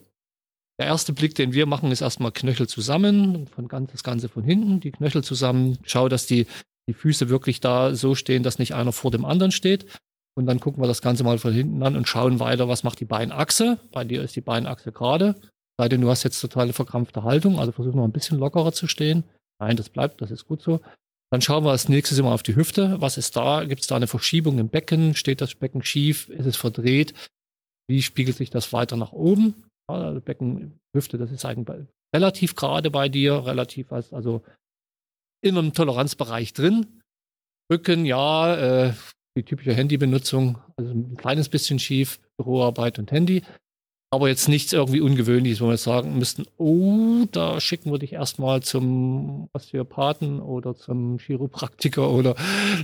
Der 0.78 0.86
erste 0.86 1.12
Blick, 1.12 1.34
den 1.34 1.52
wir 1.52 1.66
machen, 1.66 1.90
ist 1.92 2.00
erstmal 2.00 2.32
Knöchel 2.32 2.66
zusammen, 2.66 3.46
von 3.48 3.68
ganz, 3.68 3.92
das 3.92 4.02
Ganze 4.02 4.28
von 4.28 4.44
hinten, 4.44 4.80
die 4.80 4.92
Knöchel 4.92 5.22
zusammen. 5.22 5.78
Schau, 5.82 6.08
dass 6.08 6.26
die, 6.26 6.46
die 6.88 6.94
Füße 6.94 7.28
wirklich 7.28 7.60
da 7.60 7.94
so 7.94 8.14
stehen, 8.14 8.42
dass 8.42 8.58
nicht 8.58 8.74
einer 8.74 8.92
vor 8.92 9.10
dem 9.10 9.24
anderen 9.26 9.52
steht. 9.52 9.84
Und 10.36 10.46
dann 10.46 10.60
gucken 10.60 10.82
wir 10.82 10.86
das 10.86 11.02
Ganze 11.02 11.24
mal 11.24 11.38
von 11.38 11.52
hinten 11.52 11.82
an 11.82 11.96
und 11.96 12.08
schauen 12.08 12.40
weiter, 12.40 12.68
was 12.68 12.84
macht 12.84 13.00
die 13.00 13.04
Beinachse. 13.04 13.78
Bei 13.92 14.04
dir 14.04 14.22
ist 14.22 14.36
die 14.36 14.40
Beinachse 14.40 14.92
gerade. 14.92 15.34
Sei 15.78 15.88
denn, 15.88 16.00
du 16.00 16.08
hast 16.08 16.22
jetzt 16.22 16.40
totale 16.40 16.72
verkrampfte 16.72 17.24
Haltung, 17.24 17.58
also 17.58 17.72
versuch 17.72 17.94
noch 17.94 18.04
ein 18.04 18.12
bisschen 18.12 18.38
lockerer 18.38 18.72
zu 18.72 18.86
stehen. 18.86 19.24
Nein, 19.60 19.76
das 19.76 19.88
bleibt, 19.88 20.20
das 20.20 20.30
ist 20.30 20.46
gut 20.46 20.62
so. 20.62 20.80
Dann 21.30 21.42
schauen 21.42 21.64
wir 21.64 21.70
als 21.70 21.88
nächstes 21.88 22.18
immer 22.18 22.32
auf 22.32 22.42
die 22.42 22.56
Hüfte. 22.56 23.00
Was 23.00 23.16
ist 23.16 23.36
da? 23.36 23.64
Gibt 23.64 23.82
es 23.82 23.86
da 23.86 23.96
eine 23.96 24.08
Verschiebung 24.08 24.58
im 24.58 24.68
Becken? 24.68 25.14
Steht 25.14 25.40
das 25.40 25.54
Becken 25.54 25.82
schief? 25.82 26.28
Ist 26.28 26.46
es 26.46 26.56
verdreht? 26.56 27.14
Wie 27.88 28.02
spiegelt 28.02 28.36
sich 28.36 28.50
das 28.50 28.72
weiter 28.72 28.96
nach 28.96 29.12
oben? 29.12 29.64
Also 29.86 30.20
Becken, 30.20 30.78
Hüfte, 30.94 31.18
das 31.18 31.30
ist 31.30 31.44
eigentlich 31.44 31.86
relativ 32.14 32.56
gerade 32.56 32.90
bei 32.90 33.08
dir, 33.08 33.46
relativ 33.46 33.92
als, 33.92 34.12
also 34.12 34.42
in 35.42 35.56
einem 35.56 35.72
Toleranzbereich 35.72 36.52
drin. 36.52 37.00
Rücken, 37.72 38.04
ja, 38.04 38.56
äh, 38.56 38.92
die 39.36 39.42
typische 39.42 39.74
Handybenutzung, 39.74 40.58
also 40.76 40.90
ein 40.90 41.16
kleines 41.16 41.48
bisschen 41.48 41.78
schief, 41.78 42.18
Büroarbeit 42.36 42.98
und 42.98 43.12
Handy. 43.12 43.42
Aber 44.12 44.28
jetzt 44.28 44.48
nichts 44.48 44.72
irgendwie 44.72 45.00
Ungewöhnliches, 45.00 45.60
wo 45.60 45.68
wir 45.68 45.76
sagen 45.76 46.18
müssten, 46.18 46.44
oh, 46.56 47.26
da 47.30 47.60
schicken 47.60 47.92
wir 47.92 47.98
dich 47.98 48.14
erstmal 48.14 48.60
zum 48.60 49.48
Osteopathen 49.52 50.40
oder 50.40 50.74
zum 50.74 51.18
Chiropraktiker 51.18 52.10
oder 52.10 52.34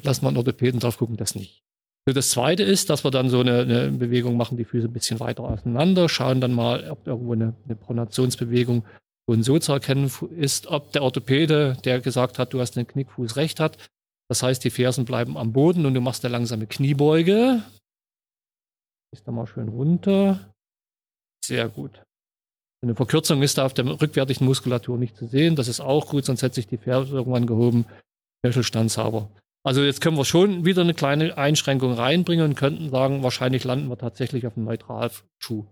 lass 0.05 0.23
mal 0.23 0.29
einen 0.29 0.37
Orthopäden 0.37 0.79
drauf 0.79 0.99
gucken, 0.99 1.17
das 1.17 1.35
nicht. 1.35 1.65
So, 2.09 2.15
das 2.15 2.31
zweite 2.31 2.63
ist, 2.63 2.91
dass 2.91 3.03
wir 3.03 3.11
dann 3.11 3.29
so 3.29 3.41
eine, 3.41 3.63
eine, 3.63 3.91
Bewegung 3.91 4.37
machen, 4.37 4.57
die 4.57 4.65
Füße 4.65 4.87
ein 4.87 4.93
bisschen 4.93 5.19
weiter 5.19 5.43
auseinander, 5.43 6.09
schauen 6.09 6.41
dann 6.41 6.53
mal, 6.53 6.89
ob 6.89 7.05
irgendwo 7.05 7.33
eine, 7.33 7.55
eine 7.65 7.75
Pronationsbewegung 7.75 8.85
und 9.29 9.43
so 9.43 9.59
zu 9.59 9.73
erkennen 9.73 10.09
ist, 10.37 10.69
ob 10.69 10.93
der 10.93 11.03
Orthopäde, 11.03 11.77
der 11.85 12.01
gesagt 12.01 12.39
hat, 12.39 12.53
du 12.53 12.61
hast 12.61 12.77
einen 12.77 12.87
Knickfuß 12.87 13.35
recht 13.35 13.59
hat, 13.59 13.79
das 14.29 14.43
heißt, 14.43 14.65
die 14.65 14.71
Fersen 14.71 15.05
bleiben 15.05 15.37
am 15.37 15.53
Boden 15.53 15.87
und 15.87 15.95
du 15.95 16.01
machst 16.01 16.25
eine 16.25 16.33
langsame 16.33 16.67
Kniebeuge. 16.67 17.63
Ist 19.13 19.27
da 19.27 19.33
mal 19.33 19.47
schön 19.47 19.69
runter. 19.69 20.53
Sehr 21.45 21.69
gut. 21.69 22.03
Eine 22.83 22.95
Verkürzung 22.95 23.43
ist 23.43 23.59
da 23.59 23.65
auf 23.65 23.75
der 23.75 23.87
rückwärtigen 23.87 24.45
Muskulatur 24.45 24.99
nicht 24.99 25.17
zu 25.17 25.27
sehen. 25.27 25.57
Das 25.57 25.69
ist 25.69 25.81
auch 25.81 26.09
gut, 26.09 26.25
sonst 26.25 26.43
hätte 26.43 26.57
sich 26.57 26.67
die 26.67 26.77
Ferse 26.77 27.15
irgendwann 27.15 27.47
gehoben. 27.47 27.87
Knöchelstand 28.43 28.91
sauber. 28.91 29.31
Also 29.65 29.83
jetzt 29.83 30.01
können 30.01 30.17
wir 30.17 30.25
schon 30.25 30.65
wieder 30.65 30.83
eine 30.83 30.95
kleine 30.95 31.37
Einschränkung 31.37 31.95
reinbringen 31.95 32.45
und 32.45 32.55
könnten 32.55 32.91
sagen, 32.91 33.23
wahrscheinlich 33.23 33.65
landen 33.65 33.89
wir 33.89 33.99
tatsächlich 33.99 34.47
auf 34.47 34.57
einem 34.57 34.67
Neutralschuh. 34.67 35.67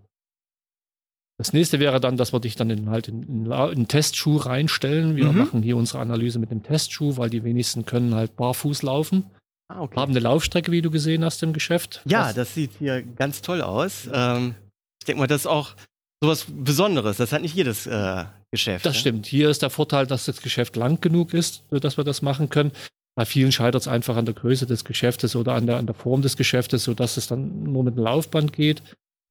Das 1.37 1.53
nächste 1.53 1.81
wäre 1.81 2.01
dann, 2.01 2.17
dass 2.17 2.33
wir 2.33 2.41
dich 2.41 2.55
dann 2.55 2.71
in, 2.71 2.91
halt 2.91 3.09
in, 3.09 3.23
in, 3.25 3.47
in 3.47 3.53
einen 3.53 3.89
Testschuh 3.89 4.37
reinstellen. 4.37 5.17
Wir 5.17 5.33
mhm. 5.33 5.39
machen 5.39 5.63
hier 5.63 5.77
unsere 5.77 5.99
Analyse 5.99 6.39
mit 6.39 6.51
dem 6.51 6.63
Testschuh, 6.63 7.17
weil 7.17 7.29
die 7.29 7.43
wenigsten 7.43 7.85
können 7.85 8.15
halt 8.15 8.37
barfuß 8.37 8.83
laufen. 8.83 9.25
Ah, 9.69 9.81
okay. 9.81 9.97
Haben 9.97 10.13
eine 10.13 10.21
Laufstrecke, 10.21 10.71
wie 10.71 10.83
du 10.83 10.91
gesehen 10.91 11.25
hast 11.25 11.43
im 11.43 11.53
Geschäft. 11.53 12.03
Ja, 12.05 12.27
Was? 12.27 12.35
das 12.35 12.55
sieht 12.55 12.73
hier 12.79 13.03
ganz 13.03 13.43
toll 13.43 13.63
aus. 13.63 14.09
Ähm, 14.13 14.55
ich 15.01 15.07
denke 15.07 15.21
mal, 15.21 15.27
das 15.27 15.43
ist 15.43 15.47
auch 15.47 15.75
sowas 16.23 16.47
Besonderes. 16.49 17.17
Das 17.17 17.33
hat 17.33 17.43
nicht 17.43 17.57
jedes 17.57 17.87
äh, 17.87 18.25
Geschäft. 18.53 18.87
Das 18.87 18.95
ne? 18.95 19.01
stimmt. 19.01 19.27
Hier 19.27 19.51
ist 19.51 19.63
der 19.63 19.71
Vorteil, 19.71 20.07
dass 20.07 20.27
das 20.27 20.41
Geschäft 20.41 20.77
lang 20.77 21.01
genug 21.01 21.35
ist, 21.35 21.65
dass 21.71 21.97
wir 21.97 22.05
das 22.05 22.23
machen 22.23 22.49
können. 22.49 22.73
Bei 23.17 23.25
vielen 23.25 23.53
scheitert 23.53 23.83
es 23.83 23.89
einfach 23.89 24.17
an 24.17 24.25
der 24.25 24.35
Größe 24.35 24.67
des 24.67 24.85
Geschäftes 24.85 25.37
oder 25.37 25.55
an 25.55 25.67
der, 25.67 25.77
an 25.77 25.87
der 25.87 25.95
Form 25.95 26.23
des 26.23 26.37
Geschäftes, 26.37 26.85
sodass 26.85 27.17
es 27.17 27.27
dann 27.27 27.65
nur 27.65 27.85
mit 27.85 27.95
einem 27.95 28.05
Laufband 28.05 28.53
geht. 28.53 28.83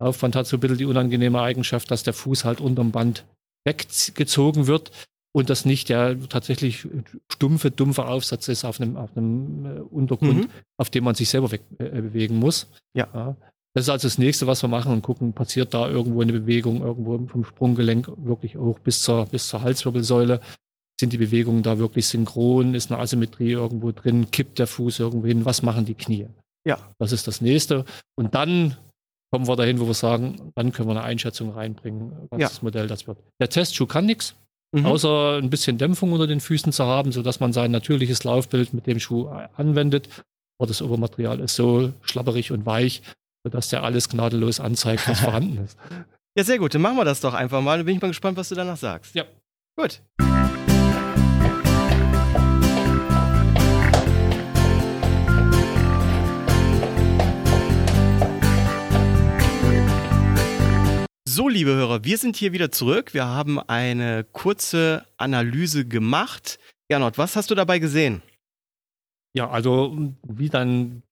Laufband 0.04 0.36
hat 0.36 0.48
so 0.48 0.58
ein 0.58 0.60
bisschen 0.60 0.78
die 0.78 0.86
unangenehme 0.86 1.42
Eigenschaft, 1.42 1.90
dass 1.92 2.04
der 2.04 2.14
Fuß 2.14 2.46
halt 2.46 2.60
unterm 2.60 2.92
Band 2.92 3.26
weggezogen 3.66 4.68
wird 4.68 4.92
und 5.36 5.50
das 5.50 5.66
nicht 5.66 5.90
der 5.90 6.20
tatsächlich 6.30 6.88
stumpfe, 7.32 7.72
dumpfe 7.72 8.06
Aufsatz 8.06 8.48
ist 8.48 8.66
auf 8.66 8.80
einem, 8.80 8.98
auf 8.98 9.16
einem 9.16 9.66
äh, 9.66 9.80
Untergrund, 9.80 10.46
mhm. 10.46 10.50
auf 10.78 10.90
dem 10.90 11.04
man 11.04 11.16
sich 11.16 11.30
selber 11.30 11.52
wegbewegen 11.52 12.38
äh, 12.38 12.40
muss. 12.40 12.68
Ja. 12.94 13.08
ja. 13.14 13.36
Das 13.74 13.86
ist 13.86 13.90
also 13.90 14.08
das 14.08 14.20
nächste, 14.20 14.46
was 14.46 14.62
wir 14.62 14.68
machen 14.68 14.92
und 14.92 15.02
gucken, 15.02 15.34
passiert 15.34 15.74
da 15.74 15.90
irgendwo 15.90 16.22
eine 16.22 16.34
Bewegung, 16.34 16.82
irgendwo 16.82 17.26
vom 17.26 17.44
Sprunggelenk 17.44 18.08
wirklich 18.18 18.56
hoch 18.56 18.78
bis 18.78 19.02
zur, 19.02 19.26
bis 19.26 19.48
zur 19.48 19.64
Halswirbelsäule. 19.64 20.42
Sind 21.00 21.12
die 21.12 21.18
Bewegungen 21.18 21.64
da 21.64 21.80
wirklich 21.80 22.08
synchron? 22.08 22.76
Ist 22.76 22.92
eine 22.92 23.02
Asymmetrie 23.02 23.52
irgendwo 23.52 23.92
drin? 23.92 24.30
Kippt 24.30 24.60
der 24.60 24.68
Fuß 24.68 25.00
irgendwo 25.00 25.26
hin? 25.26 25.46
Was 25.46 25.64
machen 25.64 25.86
die 25.86 25.96
Knie? 25.96 26.28
Ja. 26.66 26.78
Das 27.00 27.12
ist 27.12 27.28
das 27.28 27.42
nächste. 27.42 27.86
Und 28.16 28.36
dann 28.36 28.78
kommen 29.34 29.48
wir 29.48 29.56
dahin, 29.56 29.80
wo 29.80 29.88
wir 29.88 29.96
sagen, 29.96 30.52
dann 30.54 30.72
können 30.72 30.90
wir 30.90 30.92
eine 30.92 31.02
Einschätzung 31.02 31.54
reinbringen, 31.54 32.28
was 32.30 32.40
ja. 32.40 32.48
das 32.50 32.62
Modell 32.62 32.86
das 32.86 33.08
wird. 33.08 33.18
Der 33.42 33.50
Testschuh 33.50 33.88
kann 33.88 34.06
nichts, 34.06 34.36
mhm. 34.74 34.86
außer 34.86 35.40
ein 35.42 35.50
bisschen 35.50 35.80
Dämpfung 35.80 36.12
unter 36.12 36.28
den 36.28 36.40
Füßen 36.40 36.72
zu 36.72 36.86
haben, 36.86 37.12
sodass 37.12 37.40
man 37.40 37.52
sein 37.52 37.72
natürliches 37.72 38.24
Laufbild 38.24 38.76
mit 38.76 38.86
dem 38.86 39.00
Schuh 39.00 39.30
anwendet. 39.56 40.08
Aber 40.60 40.68
das 40.68 40.84
Obermaterial 40.84 41.40
ist 41.40 41.56
so 41.56 41.94
schlapperig 42.04 42.52
und 42.52 42.68
weich, 42.68 43.02
sodass 43.44 43.70
der 43.70 43.84
alles 43.84 44.08
gnadenlos 44.08 44.60
anzeigt, 44.60 45.10
was 45.10 45.20
vorhanden 45.22 45.64
ist. 45.64 45.80
Ja, 46.38 46.44
sehr 46.44 46.60
gut. 46.60 46.76
Dann 46.76 46.84
machen 46.84 46.98
wir 46.98 47.06
das 47.06 47.20
doch 47.20 47.34
einfach 47.34 47.64
mal. 47.64 47.78
Dann 47.78 47.88
bin 47.88 47.96
ich 47.96 48.02
mal 48.04 48.10
gespannt, 48.10 48.38
was 48.38 48.50
du 48.50 48.56
danach 48.56 48.78
sagst. 48.78 49.16
Ja. 49.16 49.24
Gut. 49.76 50.00
Liebe 61.54 61.76
Hörer, 61.76 62.04
wir 62.04 62.18
sind 62.18 62.36
hier 62.36 62.52
wieder 62.52 62.72
zurück. 62.72 63.14
Wir 63.14 63.26
haben 63.26 63.60
eine 63.60 64.24
kurze 64.24 65.06
Analyse 65.18 65.86
gemacht. 65.86 66.60
Gernot, 66.90 67.20
was 67.20 67.36
hast 67.36 67.52
du 67.52 67.56
dabei 67.56 67.78
gesehen? 67.78 68.24
Ja, 69.36 69.50
also 69.50 69.96
wie 70.28 70.50
dein 70.50 71.04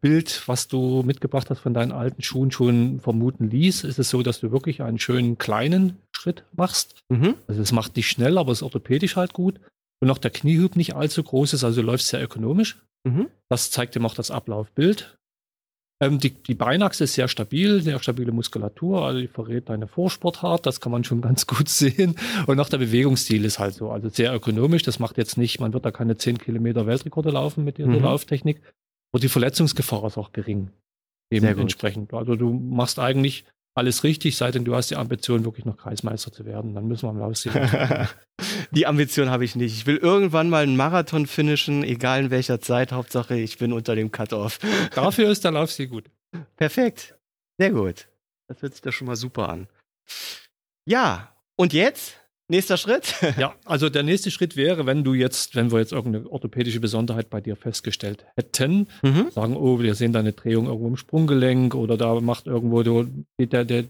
Bild, 0.00 0.42
was 0.46 0.66
du 0.66 1.02
mitgebracht 1.04 1.48
hast 1.48 1.60
von 1.60 1.74
deinen 1.74 1.92
alten 1.92 2.22
Schuhen 2.22 2.50
schon 2.50 3.00
vermuten 3.00 3.50
ließ, 3.50 3.84
ist 3.84 3.98
es 3.98 4.10
so, 4.10 4.22
dass 4.22 4.40
du 4.40 4.50
wirklich 4.50 4.82
einen 4.82 4.98
schönen 4.98 5.38
kleinen 5.38 5.96
Schritt 6.10 6.44
machst. 6.52 7.00
Mhm. 7.08 7.36
Also 7.46 7.62
es 7.62 7.72
macht 7.72 7.96
nicht 7.96 8.08
schnell, 8.08 8.36
aber 8.36 8.50
es 8.50 8.58
ist 8.58 8.62
orthopädisch 8.64 9.14
halt 9.14 9.32
gut. 9.32 9.60
Und 10.00 10.10
auch 10.10 10.18
der 10.18 10.32
Kniehub 10.32 10.74
nicht 10.74 10.96
allzu 10.96 11.22
groß 11.22 11.54
ist, 11.54 11.62
also 11.62 11.80
du 11.80 11.86
läufst 11.86 12.08
sehr 12.08 12.22
ökonomisch. 12.22 12.82
Mhm. 13.04 13.28
Das 13.48 13.70
zeigt 13.70 13.94
ihm 13.94 14.06
auch 14.06 14.14
das 14.14 14.32
Ablaufbild. 14.32 15.16
Ähm, 16.00 16.18
die, 16.18 16.30
die 16.30 16.54
Beinachse 16.54 17.04
ist 17.04 17.14
sehr 17.14 17.28
stabil, 17.28 17.80
sehr 17.80 17.98
stabile 18.00 18.32
Muskulatur, 18.32 19.02
also 19.04 19.20
die 19.20 19.28
verrät 19.28 19.68
deine 19.68 19.86
Vorsportart, 19.86 20.66
das 20.66 20.80
kann 20.80 20.90
man 20.92 21.04
schon 21.04 21.20
ganz 21.28 21.46
gut 21.46 21.68
sehen. 21.68 22.16
Und 22.46 22.58
auch 22.60 22.68
der 22.68 22.78
Bewegungsstil 22.78 23.44
ist 23.44 23.58
halt 23.58 23.74
so, 23.74 23.90
also 23.90 24.08
sehr 24.08 24.34
ökonomisch. 24.34 24.82
Das 24.82 24.98
macht 24.98 25.18
jetzt 25.18 25.38
nicht, 25.38 25.60
man 25.60 25.72
wird 25.72 25.84
da 25.84 25.90
keine 25.92 26.16
10 26.16 26.38
Kilometer 26.38 26.86
Weltrekorde 26.86 27.30
laufen 27.30 27.64
mit 27.64 27.78
dieser 27.78 27.88
Mhm. 27.88 28.02
Lauftechnik. 28.02 28.60
Und 29.12 29.22
die 29.22 29.28
Verletzungsgefahr 29.28 30.04
ist 30.06 30.18
auch 30.18 30.32
gering. 30.32 30.70
Dementsprechend. 31.32 32.12
Also 32.12 32.36
du 32.36 32.52
machst 32.52 32.98
eigentlich 32.98 33.44
alles 33.74 34.04
richtig, 34.04 34.36
sei 34.36 34.50
denn 34.50 34.64
du 34.64 34.74
hast 34.74 34.90
die 34.90 34.96
Ambition, 34.96 35.44
wirklich 35.44 35.64
noch 35.64 35.76
Kreismeister 35.76 36.32
zu 36.32 36.44
werden. 36.44 36.74
Dann 36.74 36.86
müssen 36.86 37.04
wir 37.04 37.10
am 37.10 37.18
Laufstil. 37.18 37.52
Die 38.70 38.86
Ambition 38.86 39.30
habe 39.30 39.44
ich 39.44 39.56
nicht. 39.56 39.76
Ich 39.76 39.86
will 39.86 39.96
irgendwann 39.96 40.48
mal 40.48 40.62
einen 40.62 40.76
Marathon 40.76 41.26
finishen, 41.26 41.84
egal 41.84 42.24
in 42.24 42.30
welcher 42.30 42.60
Zeit. 42.60 42.92
Hauptsache, 42.92 43.36
ich 43.36 43.58
bin 43.58 43.72
unter 43.72 43.94
dem 43.94 44.10
Cut-Off. 44.10 44.58
Dafür 44.94 45.30
ist 45.30 45.44
der 45.44 45.52
Laufstil 45.52 45.88
gut. 45.88 46.10
Perfekt. 46.56 47.16
Sehr 47.58 47.70
gut. 47.70 48.08
Das 48.48 48.62
hört 48.62 48.74
sich 48.74 48.82
doch 48.82 48.92
schon 48.92 49.06
mal 49.06 49.16
super 49.16 49.48
an. 49.48 49.68
Ja, 50.86 51.34
und 51.56 51.72
jetzt? 51.72 52.20
Nächster 52.48 52.76
Schritt? 52.76 53.14
Ja, 53.38 53.54
also 53.64 53.88
der 53.88 54.02
nächste 54.02 54.30
Schritt 54.30 54.56
wäre, 54.56 54.84
wenn 54.86 55.02
du 55.02 55.14
jetzt, 55.14 55.54
wenn 55.56 55.72
wir 55.72 55.78
jetzt 55.78 55.92
irgendeine 55.92 56.28
orthopädische 56.30 56.80
Besonderheit 56.80 57.30
bei 57.30 57.40
dir 57.40 57.56
festgestellt 57.56 58.24
hätten, 58.36 58.88
Mhm. 59.02 59.30
sagen, 59.30 59.56
oh, 59.56 59.80
wir 59.80 59.94
sehen 59.94 60.12
da 60.12 60.18
eine 60.20 60.32
Drehung 60.32 60.66
irgendwo 60.66 60.88
im 60.88 60.96
Sprunggelenk 60.96 61.74
oder 61.74 61.96
da 61.96 62.20
macht 62.20 62.46
irgendwo 62.46 62.82
der, 62.82 63.06
der, 63.46 63.64
der, 63.64 63.84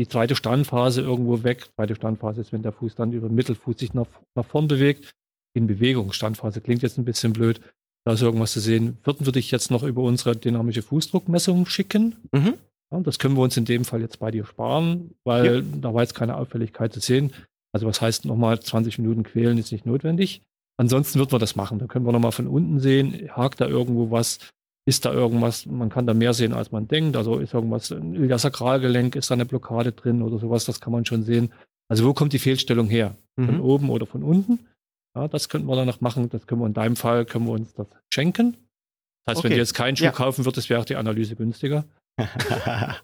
die 0.00 0.08
zweite 0.08 0.34
Standphase 0.34 1.02
irgendwo 1.02 1.42
weg. 1.44 1.68
Zweite 1.76 1.94
Standphase 1.94 2.40
ist, 2.40 2.52
wenn 2.52 2.62
der 2.62 2.72
Fuß 2.72 2.94
dann 2.96 3.12
über 3.12 3.28
den 3.28 3.34
Mittelfuß 3.36 3.78
sich 3.78 3.94
nach, 3.94 4.06
nach 4.34 4.46
vorn 4.46 4.66
bewegt. 4.66 5.12
In 5.54 5.66
Bewegung. 5.66 6.12
Standphase 6.12 6.60
klingt 6.60 6.82
jetzt 6.82 6.96
ein 6.98 7.04
bisschen 7.04 7.32
blöd. 7.32 7.60
Da 8.06 8.14
ist 8.14 8.22
irgendwas 8.22 8.52
zu 8.52 8.60
sehen. 8.60 8.96
Würden 9.04 9.26
wir 9.26 9.32
dich 9.32 9.50
jetzt 9.50 9.70
noch 9.70 9.82
über 9.82 10.02
unsere 10.02 10.34
dynamische 10.36 10.82
Fußdruckmessung 10.82 11.66
schicken? 11.66 12.16
Mhm. 12.32 12.54
Ja, 12.92 13.00
das 13.00 13.18
können 13.18 13.36
wir 13.36 13.42
uns 13.42 13.56
in 13.56 13.64
dem 13.66 13.84
Fall 13.84 14.00
jetzt 14.00 14.18
bei 14.20 14.30
dir 14.30 14.46
sparen, 14.46 15.10
weil 15.24 15.62
da 15.62 15.92
war 15.92 16.02
jetzt 16.02 16.14
keine 16.14 16.36
Auffälligkeit 16.36 16.92
zu 16.92 17.00
sehen. 17.00 17.32
Also 17.72 17.86
was 17.86 18.00
heißt 18.00 18.24
nochmal 18.24 18.60
20 18.60 18.98
Minuten 18.98 19.22
quälen 19.22 19.58
ist 19.58 19.72
nicht 19.72 19.86
notwendig. 19.86 20.42
Ansonsten 20.78 21.18
wird 21.18 21.30
man 21.32 21.40
das 21.40 21.56
machen. 21.56 21.78
Da 21.78 21.86
können 21.86 22.06
wir 22.06 22.12
nochmal 22.12 22.32
von 22.32 22.46
unten 22.46 22.80
sehen, 22.80 23.28
hakt 23.32 23.60
da 23.60 23.66
irgendwo 23.66 24.10
was, 24.10 24.38
ist 24.88 25.04
da 25.04 25.12
irgendwas, 25.12 25.66
man 25.66 25.90
kann 25.90 26.06
da 26.06 26.14
mehr 26.14 26.32
sehen, 26.32 26.52
als 26.54 26.72
man 26.72 26.88
denkt. 26.88 27.16
Also 27.16 27.38
ist 27.38 27.52
irgendwas, 27.54 27.90
ein 27.92 28.14
Iliasakralgelenk, 28.14 29.14
ist 29.14 29.30
da 29.30 29.34
eine 29.34 29.44
Blockade 29.46 29.92
drin 29.92 30.22
oder 30.22 30.38
sowas, 30.38 30.64
das 30.64 30.80
kann 30.80 30.92
man 30.92 31.04
schon 31.04 31.22
sehen. 31.24 31.52
Also 31.88 32.04
wo 32.06 32.14
kommt 32.14 32.32
die 32.32 32.38
Fehlstellung 32.38 32.88
her? 32.88 33.14
Von 33.36 33.56
Mhm. 33.56 33.60
oben 33.60 33.90
oder 33.90 34.06
von 34.06 34.22
unten? 34.22 34.58
Ja, 35.14 35.28
das 35.28 35.48
könnten 35.48 35.66
wir 35.68 35.76
dann 35.76 35.86
noch 35.86 36.00
machen. 36.00 36.28
Das 36.30 36.46
können 36.46 36.60
wir 36.60 36.66
in 36.66 36.74
deinem 36.74 36.96
Fall, 36.96 37.24
können 37.24 37.46
wir 37.46 37.52
uns 37.52 37.74
das 37.74 37.86
schenken. 38.08 38.56
Das 39.26 39.36
heißt, 39.36 39.44
wenn 39.44 39.50
Okay. 39.50 39.54
du 39.56 39.60
jetzt 39.60 39.74
keinen 39.74 39.96
Schuh 39.96 40.04
Ja. 40.04 40.12
kaufen 40.12 40.44
würdest, 40.44 40.70
wäre 40.70 40.80
auch 40.80 40.84
die 40.84 40.96
Analyse 40.96 41.36
günstiger. 41.36 41.84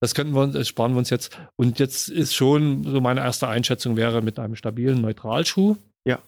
Das 0.00 0.14
könnten 0.14 0.34
wir 0.34 0.42
uns, 0.42 0.54
das 0.54 0.68
sparen 0.68 0.92
wir 0.92 0.98
uns 0.98 1.10
jetzt. 1.10 1.38
Und 1.56 1.78
jetzt 1.78 2.08
ist 2.08 2.34
schon 2.34 2.84
so 2.84 3.00
meine 3.00 3.20
erste 3.20 3.48
Einschätzung 3.48 3.96
wäre 3.96 4.22
mit 4.22 4.38
einem 4.38 4.56
stabilen 4.56 5.00
Neutralschuh. 5.00 5.76
Ja. 6.06 6.20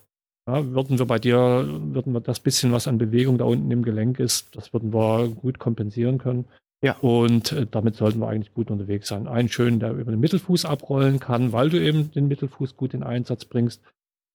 Ja, 0.47 0.67
würden 0.73 0.99
wir 0.99 1.07
bei 1.07 1.19
dir, 1.19 1.39
würden 1.39 2.13
wir 2.13 2.21
das 2.21 2.41
bisschen, 2.41 2.73
was 2.73 2.89
an 2.89 2.99
Bewegung 2.99 3.39
da 3.39 3.45
unten 3.45 3.71
im 3.71 3.83
Gelenk 3.83 4.19
ist, 4.19 4.57
das 4.57 4.73
würden 4.73 4.93
wir 4.93 5.29
gut 5.29 5.59
kompensieren 5.59 6.19
können. 6.19 6.47
Ja. 6.83 6.97
Und 6.99 7.53
äh, 7.53 7.67
damit 7.71 7.97
sollten 7.97 8.21
wir 8.21 8.29
eigentlich 8.29 8.55
gut 8.55 8.71
unterwegs 8.71 9.09
sein. 9.09 9.29
Einen 9.29 9.49
schönen, 9.49 9.81
der 9.81 9.93
über 9.93 10.11
den 10.11 10.21
Mittelfuß 10.21 10.65
abrollen 10.65 11.21
kann, 11.21 11.53
weil 11.53 11.69
du 11.69 11.81
eben 11.81 12.11
den 12.13 12.29
Mittelfuß 12.29 12.77
gut 12.77 12.95
in 12.95 13.03
Einsatz 13.03 13.45
bringst. 13.45 13.83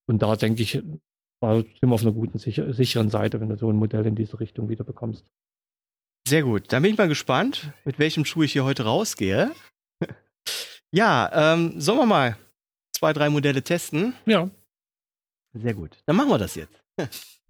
Und 0.07 0.21
da 0.21 0.35
denke 0.35 0.61
ich, 0.61 0.81
da 1.41 1.55
sind 1.55 1.81
wir 1.81 1.91
auf 1.91 2.03
einer 2.03 2.11
guten, 2.11 2.37
sicher, 2.37 2.71
sicheren 2.73 3.09
Seite, 3.09 3.41
wenn 3.41 3.49
du 3.49 3.57
so 3.57 3.69
ein 3.69 3.75
Modell 3.75 4.05
in 4.05 4.15
diese 4.15 4.39
Richtung 4.39 4.69
wieder 4.69 4.83
bekommst. 4.83 5.25
Sehr 6.27 6.41
gut. 6.41 6.71
Dann 6.73 6.81
bin 6.81 6.91
ich 6.91 6.97
mal 6.97 7.07
gespannt, 7.07 7.71
mit 7.83 7.99
welchem 7.99 8.25
Schuh 8.25 8.43
ich 8.43 8.53
hier 8.53 8.63
heute 8.63 8.83
rausgehe. 8.83 9.51
ja, 10.91 11.53
ähm, 11.53 11.79
sollen 11.79 11.99
wir 11.99 12.05
mal 12.05 12.37
zwei, 12.95 13.13
drei 13.13 13.29
Modelle 13.29 13.61
testen? 13.61 14.15
Ja. 14.25 14.49
Sehr 15.53 15.73
gut. 15.73 15.97
Dann 16.05 16.15
machen 16.15 16.29
wir 16.29 16.39
das 16.39 16.55
jetzt. 16.55 16.81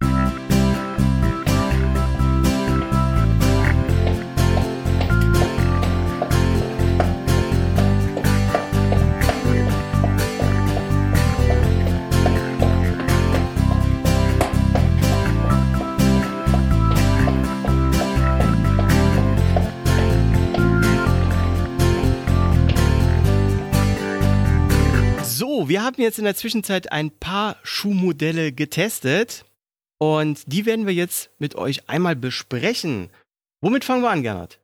So, 25.66 25.70
wir 25.70 25.84
haben 25.84 26.00
jetzt 26.00 26.20
in 26.20 26.26
der 26.26 26.36
Zwischenzeit 26.36 26.92
ein 26.92 27.10
paar 27.10 27.56
Schuhmodelle 27.64 28.52
getestet 28.52 29.46
und 29.98 30.44
die 30.46 30.68
werden 30.68 30.86
wir 30.86 30.94
jetzt 30.94 31.32
mit 31.40 31.56
euch 31.56 31.90
einmal 31.90 32.16
besprechen. 32.16 33.10
Womit 33.62 33.84
fangen 33.84 34.04
wir 34.04 34.12
an, 34.12 34.22
Gernot? 34.22 34.60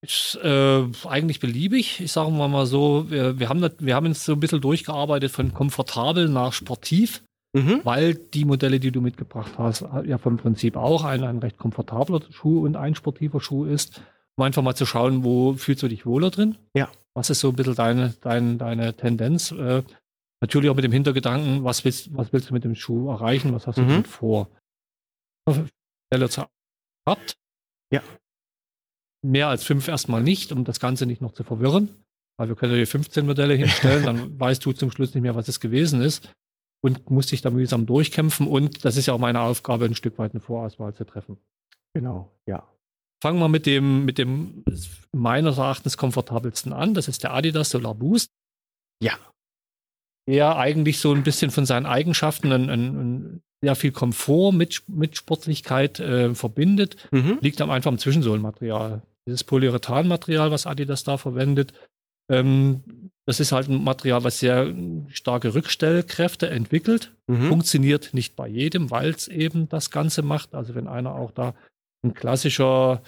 Ist 0.00 0.38
äh, 0.42 0.84
eigentlich 1.06 1.38
beliebig. 1.38 2.00
Ich 2.00 2.12
sage 2.12 2.30
mal 2.30 2.48
mal 2.48 2.64
so, 2.64 3.10
wir, 3.10 3.38
wir, 3.38 3.50
haben 3.50 3.60
das, 3.60 3.72
wir 3.78 3.94
haben 3.94 4.06
uns 4.06 4.24
so 4.24 4.32
ein 4.32 4.40
bisschen 4.40 4.62
durchgearbeitet 4.62 5.30
von 5.30 5.52
komfortabel 5.52 6.28
nach 6.30 6.54
sportiv, 6.54 7.22
Mhm. 7.54 7.82
weil 7.84 8.14
die 8.14 8.46
Modelle, 8.46 8.80
die 8.80 8.90
du 8.90 9.02
mitgebracht 9.02 9.52
hast, 9.58 9.84
ja 10.06 10.16
vom 10.16 10.38
Prinzip 10.38 10.74
auch 10.78 11.04
ein, 11.04 11.22
ein 11.24 11.40
recht 11.40 11.58
komfortabler 11.58 12.22
Schuh 12.30 12.64
und 12.64 12.76
ein 12.76 12.94
sportiver 12.94 13.42
Schuh 13.42 13.66
ist. 13.66 14.00
Um 14.36 14.44
einfach 14.44 14.62
mal 14.62 14.74
zu 14.74 14.86
schauen, 14.86 15.24
wo 15.24 15.52
fühlst 15.52 15.82
du 15.82 15.88
dich 15.88 16.06
wohler 16.06 16.30
drin? 16.30 16.56
Ja. 16.74 16.88
Was 17.12 17.28
ist 17.28 17.40
so 17.40 17.50
ein 17.50 17.56
bisschen 17.56 17.74
deine, 17.74 18.14
deine, 18.22 18.56
deine 18.56 18.94
Tendenz? 18.94 19.52
Äh, 19.52 19.82
natürlich 20.42 20.68
auch 20.68 20.74
mit 20.74 20.84
dem 20.84 20.92
Hintergedanken, 20.92 21.64
was 21.64 21.84
willst, 21.84 22.14
was 22.14 22.32
willst 22.32 22.50
du 22.50 22.54
mit 22.54 22.64
dem 22.64 22.74
Schuh 22.74 23.08
erreichen? 23.08 23.54
Was 23.54 23.66
hast 23.66 23.78
du 23.78 23.82
Mhm. 23.82 23.88
damit 23.88 24.08
vor? 24.08 24.50
Gehabt. 27.06 27.36
Ja. 27.92 28.02
Mehr 29.24 29.48
als 29.48 29.64
fünf 29.64 29.88
erstmal 29.88 30.22
nicht, 30.22 30.52
um 30.52 30.64
das 30.64 30.78
Ganze 30.80 31.06
nicht 31.06 31.22
noch 31.22 31.32
zu 31.32 31.44
verwirren. 31.44 31.88
Weil 32.38 32.48
wir 32.48 32.56
können 32.56 32.72
ja 32.72 32.76
hier 32.78 32.86
15 32.86 33.26
Modelle 33.26 33.54
hinstellen, 33.54 34.04
dann 34.04 34.38
weißt 34.40 34.64
du 34.64 34.72
zum 34.72 34.90
Schluss 34.90 35.14
nicht 35.14 35.22
mehr, 35.22 35.34
was 35.34 35.48
es 35.48 35.60
gewesen 35.60 36.00
ist 36.00 36.32
und 36.82 37.10
musst 37.10 37.30
dich 37.30 37.42
da 37.42 37.50
mühsam 37.50 37.86
durchkämpfen. 37.86 38.46
Und 38.46 38.84
das 38.84 38.96
ist 38.96 39.06
ja 39.06 39.14
auch 39.14 39.18
meine 39.18 39.40
Aufgabe, 39.40 39.84
ein 39.84 39.94
Stück 39.94 40.18
weit 40.18 40.32
eine 40.32 40.40
Vorauswahl 40.40 40.94
zu 40.94 41.04
treffen. 41.04 41.38
Genau, 41.94 42.32
ja. 42.46 42.66
Fangen 43.22 43.38
wir 43.38 43.48
mit 43.48 43.66
dem, 43.66 44.04
mit 44.04 44.18
dem 44.18 44.64
meines 45.12 45.58
Erachtens 45.58 45.96
komfortabelsten 45.96 46.72
an. 46.72 46.94
Das 46.94 47.06
ist 47.06 47.22
der 47.22 47.32
Adidas 47.34 47.70
Solar 47.70 47.94
Boost. 47.94 48.30
Ja. 49.00 49.16
Der 50.28 50.56
eigentlich 50.56 50.98
so 50.98 51.12
ein 51.12 51.24
bisschen 51.24 51.50
von 51.50 51.66
seinen 51.66 51.86
Eigenschaften 51.86 52.52
ein, 52.52 52.70
ein, 52.70 52.80
ein 52.80 53.42
sehr 53.62 53.76
viel 53.76 53.92
Komfort 53.92 54.52
mit, 54.52 54.82
mit 54.88 55.16
Sportlichkeit 55.16 56.00
äh, 56.00 56.34
verbindet. 56.34 56.96
Mhm. 57.10 57.38
Liegt 57.40 57.60
am 57.60 57.70
einfach 57.70 57.90
am 57.90 57.98
Zwischensohlenmaterial. 57.98 59.02
Dieses 59.26 59.44
Polyurethanmaterial, 59.44 60.50
was 60.50 60.66
Adidas 60.66 61.04
da 61.04 61.16
verwendet, 61.16 61.72
ähm, 62.28 62.82
das 63.26 63.38
ist 63.38 63.52
halt 63.52 63.68
ein 63.68 63.84
Material, 63.84 64.24
was 64.24 64.40
sehr 64.40 64.74
starke 65.08 65.54
Rückstellkräfte 65.54 66.50
entwickelt. 66.50 67.12
Mhm. 67.28 67.48
Funktioniert 67.48 68.14
nicht 68.14 68.34
bei 68.34 68.48
jedem, 68.48 68.90
weil 68.90 69.10
es 69.10 69.28
eben 69.28 69.68
das 69.68 69.90
Ganze 69.90 70.22
macht. 70.22 70.54
Also 70.54 70.74
wenn 70.74 70.88
einer 70.88 71.14
auch 71.14 71.30
da 71.30 71.54
ein 72.04 72.14
klassischer 72.14 73.02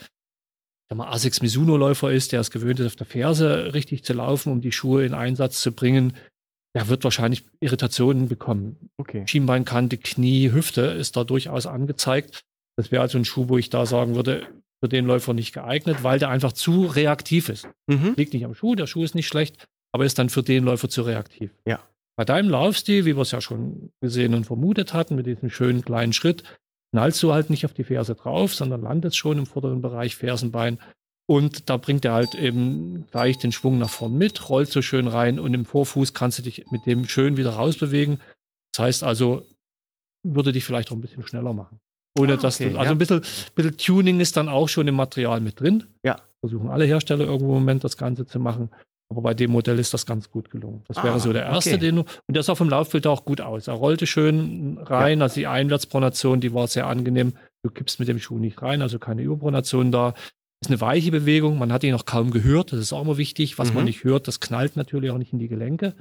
sag 0.89 0.99
mal, 0.99 1.11
Asics 1.11 1.43
Mizuno-Läufer 1.43 2.13
ist, 2.13 2.33
der 2.33 2.41
es 2.41 2.53
gewöhnt 2.53 2.79
ist, 2.79 2.87
auf 2.87 2.97
der 2.97 3.07
Ferse 3.07 3.75
richtig 3.75 4.05
zu 4.05 4.13
laufen, 4.13 4.53
um 4.53 4.61
die 4.61 4.73
Schuhe 4.73 5.05
in 5.05 5.15
Einsatz 5.15 5.61
zu 5.61 5.73
bringen, 5.73 6.15
der 6.75 6.89
wird 6.89 7.05
wahrscheinlich 7.05 7.45
Irritationen 7.61 8.29
bekommen. 8.29 8.91
Okay. 8.97 9.25
Schienbeinkante, 9.27 9.97
Knie, 9.97 10.53
Hüfte 10.53 10.83
ist 10.83 11.17
da 11.17 11.25
durchaus 11.25 11.67
angezeigt. 11.67 12.45
Das 12.77 12.91
wäre 12.91 13.03
also 13.03 13.19
ein 13.19 13.25
Schuh, 13.25 13.49
wo 13.49 13.59
ich 13.59 13.71
da 13.71 13.87
sagen 13.87 14.17
würde, 14.17 14.47
für 14.83 14.89
den 14.89 15.07
Läufer 15.07 15.33
nicht 15.33 15.55
geeignet, 15.55 16.03
weil 16.03 16.19
der 16.19 16.29
einfach 16.29 16.53
zu 16.53 16.87
reaktiv 16.87 17.49
ist. 17.49 17.69
Mhm. 17.87 18.15
Liegt 18.17 18.35
nicht 18.35 18.45
am 18.45 18.55
Schuh, 18.55 18.75
der 18.75 18.87
Schuh 18.87 19.05
ist 19.05 19.15
nicht 19.15 19.29
schlecht, 19.29 19.67
aber 19.93 20.05
ist 20.05 20.19
dann 20.19 20.29
für 20.29 20.43
den 20.43 20.65
Läufer 20.65 20.89
zu 20.89 21.03
reaktiv. 21.03 21.53
Ja. 21.67 21.81
Bei 22.17 22.25
deinem 22.25 22.51
Laufstil, 22.51 23.05
wie 23.07 23.17
wir 23.17 23.23
es 23.23 23.31
ja 23.31 23.41
schon 23.41 23.91
gesehen 24.01 24.35
und 24.35 24.45
vermutet 24.45 24.93
hatten, 24.93 25.15
mit 25.15 25.27
diesem 25.27 25.51
schönen 25.51 25.83
kleinen 25.83 26.13
Schritt, 26.13 26.45
knallst 26.93 27.23
du 27.23 27.33
halt 27.33 27.51
nicht 27.51 27.65
auf 27.65 27.75
die 27.75 27.85
Ferse 27.85 28.15
drauf, 28.15 28.55
sondern 28.55 28.83
landest 28.83 29.17
schon 29.17 29.39
im 29.39 29.47
vorderen 29.47 29.81
Bereich 29.81 30.17
Fersenbein. 30.17 30.79
Und 31.27 31.71
da 31.71 31.79
bringt 31.79 32.05
er 32.05 32.13
halt 32.13 32.35
eben 32.35 33.07
gleich 33.11 33.39
den 33.39 33.51
Schwung 33.53 33.79
nach 33.79 33.89
vorn 33.89 34.17
mit, 34.19 34.49
rollt 34.51 34.71
so 34.71 34.83
schön 34.83 35.09
rein 35.09 35.39
und 35.39 35.55
im 35.55 35.65
Vorfuß 35.65 36.13
kannst 36.13 36.39
du 36.39 36.43
dich 36.43 36.71
mit 36.71 36.85
dem 36.87 37.07
schön 37.07 37.37
wieder 37.39 37.51
rausbewegen. 37.51 38.21
Das 38.75 38.85
heißt 38.85 39.05
also, 39.05 39.47
würde 40.23 40.53
dich 40.53 40.65
vielleicht 40.65 40.91
auch 40.91 40.97
ein 40.97 41.01
bisschen 41.01 41.27
schneller 41.27 41.55
machen. 41.55 41.81
Ohne 42.19 42.35
Ah, 42.35 42.37
dass 42.37 42.61
okay, 42.61 42.71
du, 42.71 42.79
also 42.79 42.85
ja. 42.87 42.91
ein 42.93 42.99
bisschen, 42.99 43.23
bisschen 43.55 43.77
Tuning 43.77 44.21
ist 44.21 44.37
dann 44.37 44.49
auch 44.49 44.69
schon 44.69 44.87
im 44.87 44.95
Material 44.97 45.41
mit 45.41 45.61
drin. 45.61 45.85
Ja. 46.05 46.21
Versuchen 46.41 46.69
alle 46.69 46.85
Hersteller 46.85 47.25
irgendwo 47.25 47.55
im 47.55 47.61
Moment 47.61 47.85
das 47.85 47.97
Ganze 47.97 48.27
zu 48.27 48.39
machen. 48.39 48.71
Aber 49.11 49.23
bei 49.23 49.35
dem 49.35 49.51
Modell 49.51 49.79
ist 49.79 49.95
das 49.95 50.07
ganz 50.07 50.31
gut 50.31 50.51
gelungen. 50.51 50.83
Das 50.89 50.99
Ah, 50.99 51.05
wäre 51.05 51.21
so 51.21 51.33
der 51.33 51.45
erste, 51.45 51.71
okay. 51.71 51.79
den 51.79 51.97
du, 51.97 52.03
und 52.03 52.35
der 52.35 52.43
sah 52.43 52.55
vom 52.55 52.69
Laufbild 52.69 53.07
auch 53.07 53.25
gut 53.25 53.41
aus. 53.41 53.67
Er 53.69 53.75
rollte 53.75 54.07
schön 54.07 54.79
rein, 54.79 55.23
also 55.23 55.37
die 55.37 55.47
Einwärtspronation, 55.47 56.41
die 56.41 56.53
war 56.55 56.67
sehr 56.69 56.87
angenehm. 56.87 57.33
Du 57.63 57.71
kippst 57.71 57.99
mit 57.99 58.09
dem 58.09 58.19
Schuh 58.19 58.39
nicht 58.39 58.61
rein, 58.63 58.83
also 58.83 58.99
keine 58.99 59.23
Überpronation 59.23 59.91
da. 59.93 60.15
Ist 60.63 60.71
eine 60.71 60.81
weiche 60.81 61.11
Bewegung, 61.11 61.59
man 61.59 61.73
hat 61.73 61.85
ihn 61.85 61.93
noch 61.93 62.07
kaum 62.07 62.31
gehört, 62.31 62.73
das 62.73 62.81
ist 62.81 62.93
auch 62.93 63.03
immer 63.03 63.19
wichtig. 63.19 63.59
Was 63.59 63.73
man 63.75 63.83
Mhm. 63.85 63.89
nicht 63.89 64.05
hört, 64.05 64.29
das 64.29 64.41
knallt 64.41 64.77
natürlich 64.77 65.11
auch 65.11 65.19
nicht 65.19 65.33
in 65.33 65.39
die 65.39 65.49
Gelenke. 65.49 65.95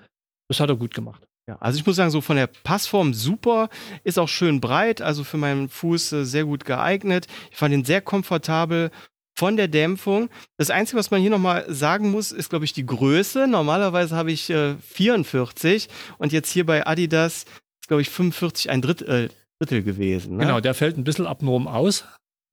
Das 0.48 0.60
hat 0.60 0.70
er 0.70 0.76
gut 0.78 0.94
gemacht. 0.94 1.24
Ja, 1.50 1.58
also 1.60 1.78
ich 1.78 1.86
muss 1.86 1.98
sagen, 1.98 2.12
so 2.12 2.22
von 2.22 2.38
der 2.38 2.48
Passform 2.48 3.13
super, 3.13 3.70
ist 4.06 4.18
auch 4.18 4.30
schön 4.30 4.62
breit, 4.62 5.02
also 5.02 5.26
für 5.26 5.36
meinen 5.38 5.68
Fuß 5.68 6.13
äh, 6.13 6.26
sehr 6.26 6.46
gut 6.46 6.63
geeignet. 6.63 7.28
Ich 7.52 7.58
fand 7.58 7.74
ihn 7.74 7.84
sehr 7.84 8.00
komfortabel 8.00 8.92
von 9.38 9.58
der 9.58 9.68
Dämpfung. 9.68 10.30
Das 10.58 10.70
Einzige, 10.70 11.00
was 11.00 11.12
man 11.12 11.20
hier 11.20 11.32
nochmal 11.32 11.66
sagen 11.68 12.12
muss, 12.12 12.32
ist, 12.32 12.50
glaube 12.50 12.63
ich, 12.63 12.72
die 12.72 12.86
Größe. 12.86 13.48
Normalerweise 13.48 14.16
habe 14.16 14.32
ich 14.32 14.50
äh, 14.52 14.76
44 14.78 15.89
und 16.18 16.32
jetzt 16.32 16.50
hier 16.52 16.66
bei 16.66 16.88
Adidas 16.88 17.44
ist, 17.82 17.88
glaube 17.89 18.02
ich, 18.02 18.10
45 18.10 18.70
ein 18.70 18.82
Dritt, 18.82 19.02
äh, 19.02 19.28
Drittel 19.60 19.84
gewesen. 19.84 20.38
Ne? 20.38 20.44
Genau, 20.46 20.62
der 20.62 20.74
fällt 20.74 20.98
ein 20.98 21.04
bisschen 21.04 21.26
abnorm 21.28 21.68
aus. 21.68 22.06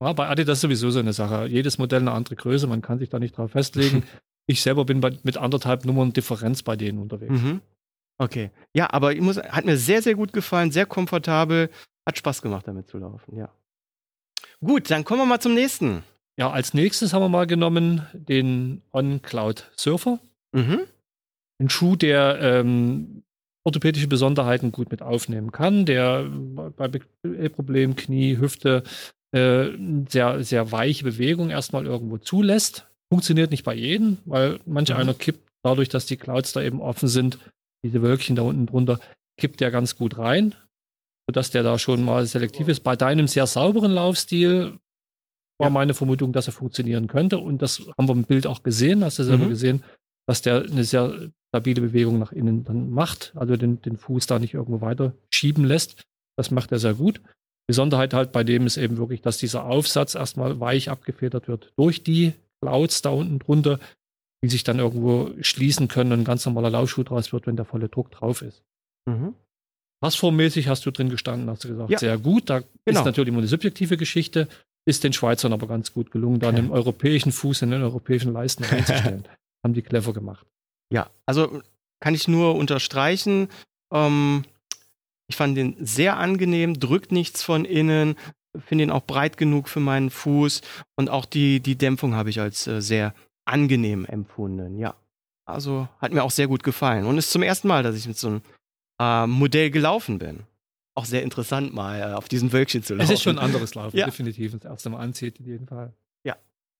Ja, 0.02 0.12
bei 0.14 0.28
Adidas 0.28 0.58
ist 0.58 0.62
sowieso 0.62 0.90
so 0.90 0.98
eine 0.98 1.12
Sache. 1.12 1.46
Jedes 1.46 1.78
Modell 1.78 2.00
eine 2.00 2.12
andere 2.12 2.36
Größe, 2.36 2.66
man 2.66 2.82
kann 2.82 2.98
sich 2.98 3.10
da 3.10 3.18
nicht 3.18 3.36
drauf 3.36 3.52
festlegen. 3.52 4.04
ich 4.46 4.62
selber 4.62 4.84
bin 4.84 5.00
bei, 5.00 5.16
mit 5.22 5.36
anderthalb 5.36 5.84
Nummern 5.84 6.12
Differenz 6.12 6.62
bei 6.62 6.76
denen 6.76 6.98
unterwegs. 6.98 7.32
Mhm. 7.32 7.60
Okay. 8.18 8.50
Ja, 8.74 8.92
aber 8.92 9.12
ich 9.12 9.20
muss, 9.20 9.38
hat 9.38 9.64
mir 9.64 9.76
sehr, 9.76 10.02
sehr 10.02 10.14
gut 10.14 10.32
gefallen, 10.32 10.72
sehr 10.72 10.86
komfortabel, 10.86 11.70
hat 12.06 12.18
Spaß 12.18 12.42
gemacht, 12.42 12.66
damit 12.66 12.88
zu 12.88 12.98
laufen, 12.98 13.36
ja. 13.36 13.50
Gut, 14.62 14.90
dann 14.90 15.04
kommen 15.04 15.20
wir 15.20 15.26
mal 15.26 15.40
zum 15.40 15.54
nächsten. 15.54 16.02
Ja, 16.36 16.50
als 16.50 16.74
nächstes 16.74 17.12
haben 17.12 17.22
wir 17.22 17.28
mal 17.28 17.46
genommen 17.46 18.06
den 18.12 18.82
On-Cloud 18.92 19.70
Surfer. 19.76 20.18
Mhm. 20.52 20.80
Ein 21.58 21.70
Schuh, 21.70 21.96
der 21.96 22.38
ähm, 22.40 23.22
orthopädische 23.64 24.08
Besonderheiten 24.08 24.72
gut 24.72 24.90
mit 24.90 25.02
aufnehmen 25.02 25.52
kann, 25.52 25.84
der 25.84 26.24
bei 26.76 26.88
Problemen, 27.50 27.96
Knie, 27.96 28.38
Hüfte 28.38 28.82
äh, 29.32 29.70
sehr, 30.08 30.42
sehr 30.42 30.72
weiche 30.72 31.04
Bewegung 31.04 31.50
erstmal 31.50 31.86
irgendwo 31.86 32.18
zulässt. 32.18 32.86
Funktioniert 33.12 33.50
nicht 33.50 33.64
bei 33.64 33.74
jedem, 33.74 34.18
weil 34.24 34.60
manch 34.66 34.90
Mhm. 34.90 34.96
einer 34.96 35.14
kippt 35.14 35.48
dadurch, 35.62 35.88
dass 35.88 36.06
die 36.06 36.16
Clouds 36.16 36.52
da 36.52 36.62
eben 36.62 36.80
offen 36.80 37.08
sind, 37.08 37.38
diese 37.84 38.02
Wölkchen 38.02 38.36
da 38.36 38.42
unten 38.42 38.66
drunter, 38.66 38.98
kippt 39.38 39.60
der 39.60 39.70
ganz 39.70 39.96
gut 39.96 40.18
rein, 40.18 40.54
sodass 41.28 41.50
der 41.50 41.62
da 41.62 41.78
schon 41.78 42.04
mal 42.04 42.26
selektiv 42.26 42.68
ist. 42.68 42.80
Bei 42.80 42.96
deinem 42.96 43.26
sehr 43.28 43.46
sauberen 43.46 43.92
Laufstil 43.92 44.78
war 45.58 45.68
Ja. 45.68 45.70
meine 45.70 45.94
Vermutung, 45.94 46.32
dass 46.32 46.46
er 46.46 46.52
funktionieren 46.52 47.06
könnte. 47.08 47.38
Und 47.38 47.62
das 47.62 47.80
haben 47.98 48.08
wir 48.08 48.12
im 48.14 48.24
Bild 48.24 48.46
auch 48.46 48.62
gesehen, 48.62 49.04
hast 49.04 49.18
du 49.18 49.24
selber 49.24 49.44
Mhm. 49.46 49.50
gesehen, 49.50 49.82
dass 50.26 50.42
der 50.42 50.62
eine 50.64 50.84
sehr 50.84 51.30
stabile 51.52 51.80
Bewegung 51.82 52.18
nach 52.18 52.32
innen 52.32 52.64
dann 52.64 52.90
macht, 52.90 53.32
also 53.34 53.56
den, 53.56 53.82
den 53.82 53.96
Fuß 53.96 54.26
da 54.26 54.38
nicht 54.38 54.54
irgendwo 54.54 54.80
weiter 54.80 55.14
schieben 55.30 55.64
lässt. 55.64 56.02
Das 56.36 56.50
macht 56.50 56.70
er 56.72 56.78
sehr 56.78 56.94
gut. 56.94 57.20
Besonderheit 57.70 58.12
halt 58.14 58.32
bei 58.32 58.42
dem 58.42 58.66
ist 58.66 58.76
eben 58.76 58.96
wirklich, 58.98 59.22
dass 59.22 59.38
dieser 59.38 59.64
Aufsatz 59.64 60.14
erstmal 60.16 60.58
weich 60.58 60.90
abgefedert 60.90 61.46
wird 61.46 61.72
durch 61.76 62.02
die 62.02 62.32
Clouds 62.60 63.00
da 63.02 63.10
unten 63.10 63.38
drunter, 63.38 63.78
die 64.42 64.48
sich 64.48 64.64
dann 64.64 64.78
irgendwo 64.80 65.30
schließen 65.40 65.86
können 65.86 66.12
und 66.12 66.20
ein 66.20 66.24
ganz 66.24 66.44
normaler 66.46 66.70
Laufschuh 66.70 67.04
draus 67.04 67.32
wird, 67.32 67.46
wenn 67.46 67.54
der 67.56 67.64
volle 67.64 67.88
Druck 67.88 68.10
drauf 68.10 68.42
ist. 68.42 68.62
Mhm. 69.08 69.34
Passformmäßig 70.02 70.68
hast 70.68 70.84
du 70.86 70.90
drin 70.90 71.10
gestanden, 71.10 71.48
hast 71.50 71.64
du 71.64 71.68
gesagt, 71.68 71.90
Ja. 71.90 71.98
sehr 71.98 72.18
gut. 72.18 72.48
Da 72.48 72.60
Genau. 72.84 73.00
ist 73.00 73.04
natürlich 73.04 73.28
immer 73.28 73.38
eine 73.38 73.46
subjektive 73.48 73.96
Geschichte, 73.96 74.48
ist 74.86 75.04
den 75.04 75.12
Schweizern 75.12 75.52
aber 75.52 75.66
ganz 75.66 75.92
gut 75.92 76.10
gelungen, 76.10 76.40
da 76.40 76.48
Okay. 76.48 76.58
einen 76.58 76.70
europäischen 76.70 77.32
Fuß 77.32 77.62
in 77.62 77.70
den 77.70 77.82
europäischen 77.82 78.32
Leisten 78.32 78.64
reinzustellen. 78.64 79.24
Haben 79.64 79.74
die 79.74 79.82
clever 79.82 80.12
gemacht. 80.14 80.46
Ja, 80.92 81.10
also 81.26 81.60
kann 82.02 82.14
ich 82.14 82.26
nur 82.28 82.54
unterstreichen. 82.56 83.48
Ähm, 83.92 84.44
ich 85.30 85.36
fand 85.36 85.56
den 85.56 85.76
sehr 85.84 86.16
angenehm, 86.18 86.78
drückt 86.78 87.12
nichts 87.12 87.42
von 87.42 87.64
innen, 87.64 88.16
finde 88.66 88.84
ihn 88.84 88.90
auch 88.90 89.04
breit 89.04 89.36
genug 89.36 89.68
für 89.68 89.80
meinen 89.80 90.10
Fuß 90.10 90.60
und 90.96 91.08
auch 91.08 91.24
die, 91.24 91.60
die 91.60 91.76
Dämpfung 91.76 92.14
habe 92.14 92.30
ich 92.30 92.40
als 92.40 92.66
äh, 92.66 92.82
sehr 92.82 93.14
angenehm 93.44 94.04
empfunden. 94.04 94.78
Ja, 94.78 94.94
also 95.46 95.88
hat 96.00 96.12
mir 96.12 96.22
auch 96.24 96.30
sehr 96.30 96.48
gut 96.48 96.62
gefallen 96.62 97.06
und 97.06 97.16
ist 97.18 97.30
zum 97.30 97.42
ersten 97.42 97.68
Mal, 97.68 97.82
dass 97.82 97.96
ich 97.96 98.06
mit 98.06 98.18
so 98.18 98.28
einem 98.28 98.42
äh, 99.00 99.26
Modell 99.26 99.70
gelaufen 99.70 100.18
bin. 100.18 100.40
Auch 100.96 101.04
sehr 101.04 101.22
interessant 101.22 101.72
mal 101.72 102.00
äh, 102.00 102.14
auf 102.14 102.28
diesen 102.28 102.52
Wölkchen 102.52 102.82
zu 102.82 102.94
laufen. 102.94 103.04
Es 103.04 103.10
ist 103.14 103.22
schon 103.22 103.38
ein 103.38 103.44
anderes 103.44 103.74
Laufen, 103.74 103.96
Ja. 103.96 104.06
definitiv. 104.06 104.52
Das 104.52 104.64
erste 104.64 104.90
Mal 104.90 104.98
anzieht, 104.98 105.38
in 105.40 105.46
jedem 105.46 105.66
Fall. 105.66 105.92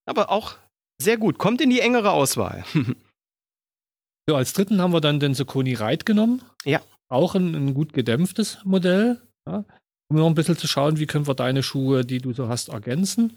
Aber 0.06 0.30
auch 0.30 0.56
sehr 1.00 1.18
gut, 1.18 1.38
kommt 1.38 1.60
in 1.60 1.70
die 1.70 1.80
engere 1.80 2.10
Auswahl. 2.10 2.64
So, 4.28 4.36
als 4.36 4.52
dritten 4.52 4.80
haben 4.80 4.92
wir 4.92 5.00
dann 5.00 5.18
den 5.18 5.34
Soconi 5.34 5.74
Ride 5.74 6.04
genommen. 6.04 6.42
Ja. 6.64 6.80
Auch 7.10 7.34
ein, 7.34 7.54
ein 7.54 7.74
gut 7.74 7.92
gedämpftes 7.92 8.58
Modell. 8.64 9.20
Ja. 9.48 9.64
Um 10.10 10.16
noch 10.16 10.26
ein 10.26 10.34
bisschen 10.34 10.56
zu 10.56 10.66
schauen, 10.66 10.98
wie 10.98 11.06
können 11.06 11.26
wir 11.26 11.34
deine 11.34 11.62
Schuhe, 11.62 12.04
die 12.04 12.18
du 12.18 12.32
so 12.32 12.48
hast, 12.48 12.68
ergänzen. 12.68 13.36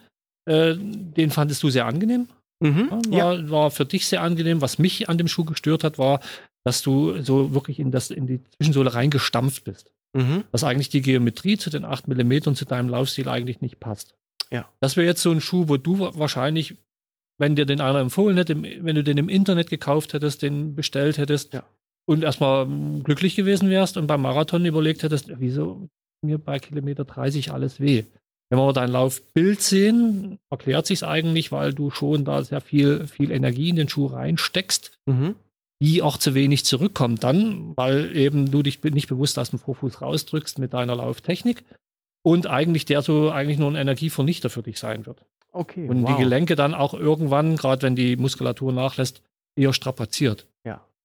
Äh, 0.50 0.76
den 0.78 1.30
fandest 1.32 1.62
du 1.64 1.70
sehr 1.70 1.86
angenehm. 1.86 2.28
mhm. 2.62 3.02
Ja, 3.10 3.26
war, 3.28 3.50
war 3.50 3.72
für 3.72 3.86
dich 3.86 4.08
sehr 4.08 4.22
angenehm. 4.22 4.62
Was 4.62 4.80
mich 4.80 5.10
an 5.10 5.18
dem 5.18 5.28
Schuh 5.28 5.44
gestört 5.46 5.84
hat, 5.84 5.98
war, 5.98 6.20
dass 6.66 6.82
du 6.82 7.22
so 7.22 7.54
wirklich 7.54 7.80
in, 7.80 7.92
das, 7.92 8.10
in 8.10 8.26
die 8.28 8.40
Zwischensohle 8.58 8.94
reingestampft 8.94 9.64
bist. 9.66 9.92
Mhm. 10.16 10.44
Dass 10.52 10.64
eigentlich 10.64 10.90
die 10.90 11.02
Geometrie 11.02 11.58
zu 11.58 11.70
den 11.70 11.86
8 11.86 12.08
mm 12.08 12.54
zu 12.56 12.66
deinem 12.66 12.90
Laufstil 12.90 13.28
eigentlich 13.30 13.62
nicht 13.62 13.80
passt. 13.80 14.14
Ja. 14.52 14.70
Das 14.80 14.96
wäre 14.98 15.08
jetzt 15.08 15.22
so 15.22 15.32
ein 15.32 15.42
Schuh, 15.42 15.68
wo 15.68 15.78
du 15.78 16.00
wa- 16.00 16.12
wahrscheinlich, 16.16 16.76
wenn 17.40 17.56
dir 17.56 17.66
den 17.66 17.82
einer 17.82 18.00
empfohlen 18.00 18.38
hätte, 18.38 18.62
wenn 18.62 18.96
du 18.96 19.04
den 19.04 19.18
im 19.18 19.30
Internet 19.30 19.70
gekauft 19.70 20.14
hättest, 20.14 20.42
den 20.44 20.76
bestellt 20.76 21.18
hättest 21.18 21.54
Ja. 21.54 21.64
Und 22.06 22.24
erstmal 22.24 22.66
mm, 22.66 23.04
glücklich 23.04 23.36
gewesen 23.36 23.70
wärst 23.70 23.98
und 23.98 24.08
beim 24.08 24.22
Marathon 24.22 24.66
überlegt 24.66 25.04
hättest, 25.04 25.32
wieso 25.40 25.88
mir 26.22 26.38
bei 26.38 26.60
Kilometer 26.60 27.06
30 27.06 27.52
alles 27.52 27.80
weh. 27.80 28.04
Wenn 28.50 28.60
wir 28.60 28.74
dein 28.74 28.92
Laufbild 28.92 29.62
sehen, 29.62 30.38
erklärt 30.50 30.86
sich 30.86 31.04
eigentlich, 31.04 31.52
weil 31.52 31.74
du 31.74 31.90
schon 31.90 32.24
da 32.24 32.44
sehr 32.44 32.62
viel, 32.62 33.08
viel 33.08 33.32
Energie 33.32 33.70
in 33.70 33.76
den 33.76 33.90
Schuh 33.90 34.08
reinsteckst, 34.08 35.00
Mhm. 35.06 35.36
die 35.82 36.02
auch 36.02 36.18
zu 36.18 36.34
wenig 36.36 36.66
zurückkommt 36.66 37.24
dann, 37.24 37.76
weil 37.76 38.16
eben 38.16 38.52
du 38.52 38.62
dich 38.62 38.84
nicht 38.84 39.08
bewusst 39.08 39.40
aus 39.40 39.50
dem 39.50 39.60
Vorfuß 39.60 40.02
rausdrückst 40.02 40.60
mit 40.60 40.74
deiner 40.74 40.96
Lauftechnik 40.96 41.64
und 42.24 42.48
eigentlich 42.48 42.86
der 42.86 43.02
so 43.02 43.32
eigentlich 43.32 43.58
nur 43.58 43.70
ein 43.70 43.76
Energievernichter 43.76 44.50
für 44.50 44.64
dich 44.64 44.80
sein 44.80 45.06
wird. 45.06 45.26
Okay. 45.52 45.88
Und 45.88 46.00
die 46.00 46.12
wow. 46.12 46.18
Gelenke 46.18 46.56
dann 46.56 46.74
auch 46.74 46.94
irgendwann, 46.94 47.58
gerade 47.58 47.82
wenn 47.84 47.96
die 47.96 48.16
Muskulatur 48.16 48.72
nachlässt, 48.72 49.22
eher 49.56 49.74
strapaziert. 49.74 50.48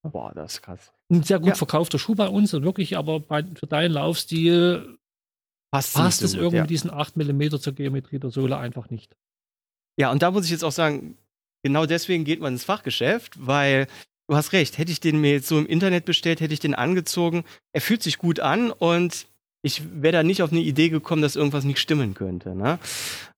Boah, 0.03 0.33
das 0.35 0.55
ist 0.55 0.63
krass. 0.63 0.93
Ein 1.11 1.23
sehr 1.23 1.39
gut 1.39 1.49
Ja. 1.49 1.55
verkaufter 1.55 1.99
Schuh 1.99 2.15
bei 2.15 2.29
uns 2.29 2.55
und 2.55 2.63
wirklich 2.65 2.97
aber 2.97 3.21
bei, 3.21 3.45
für 3.59 3.67
deinen 3.67 3.93
Laufstil 3.93 4.99
Passt, 5.71 5.95
passt 5.95 6.23
es 6.23 6.33
so 6.33 6.39
irgendwie 6.39 6.57
ja. 6.59 6.67
diesen 6.67 6.91
8 6.91 7.17
mm 7.17 7.59
zur 7.59 7.75
Geometrie 7.75 8.19
der 8.19 8.31
Sohle 8.31 8.57
einfach 8.57 8.89
nicht. 8.91 9.17
Ja, 9.99 10.11
und 10.11 10.23
da 10.23 10.31
muss 10.31 10.45
ich 10.47 10.51
jetzt 10.51 10.65
auch 10.65 10.73
sagen, 10.73 11.19
genau 11.63 11.85
deswegen 11.85 12.25
geht 12.25 12.41
man 12.41 12.55
ins 12.55 12.65
Fachgeschäft, 12.65 13.35
weil 13.47 13.87
du 14.29 14.37
hast 14.37 14.53
recht, 14.53 14.79
hätte 14.79 14.93
ich 14.93 15.01
den 15.01 15.21
mir 15.21 15.33
jetzt 15.33 15.49
so 15.49 15.59
im 15.59 15.67
Internet 15.67 16.05
bestellt, 16.05 16.41
hätte 16.41 16.55
ich 16.55 16.61
den 16.61 16.75
angezogen. 16.75 17.45
Er 17.75 17.81
fühlt 17.81 18.03
sich 18.03 18.19
gut 18.19 18.41
an 18.41 18.71
und 18.71 19.27
ich 19.63 19.83
wäre 20.01 20.13
da 20.13 20.23
nicht 20.23 20.43
auf 20.43 20.53
eine 20.53 20.61
Idee 20.61 20.89
gekommen, 20.89 21.21
dass 21.21 21.37
irgendwas 21.37 21.65
nicht 21.65 21.81
stimmen 21.81 22.15
könnte. 22.15 22.55
Ne? 22.55 22.79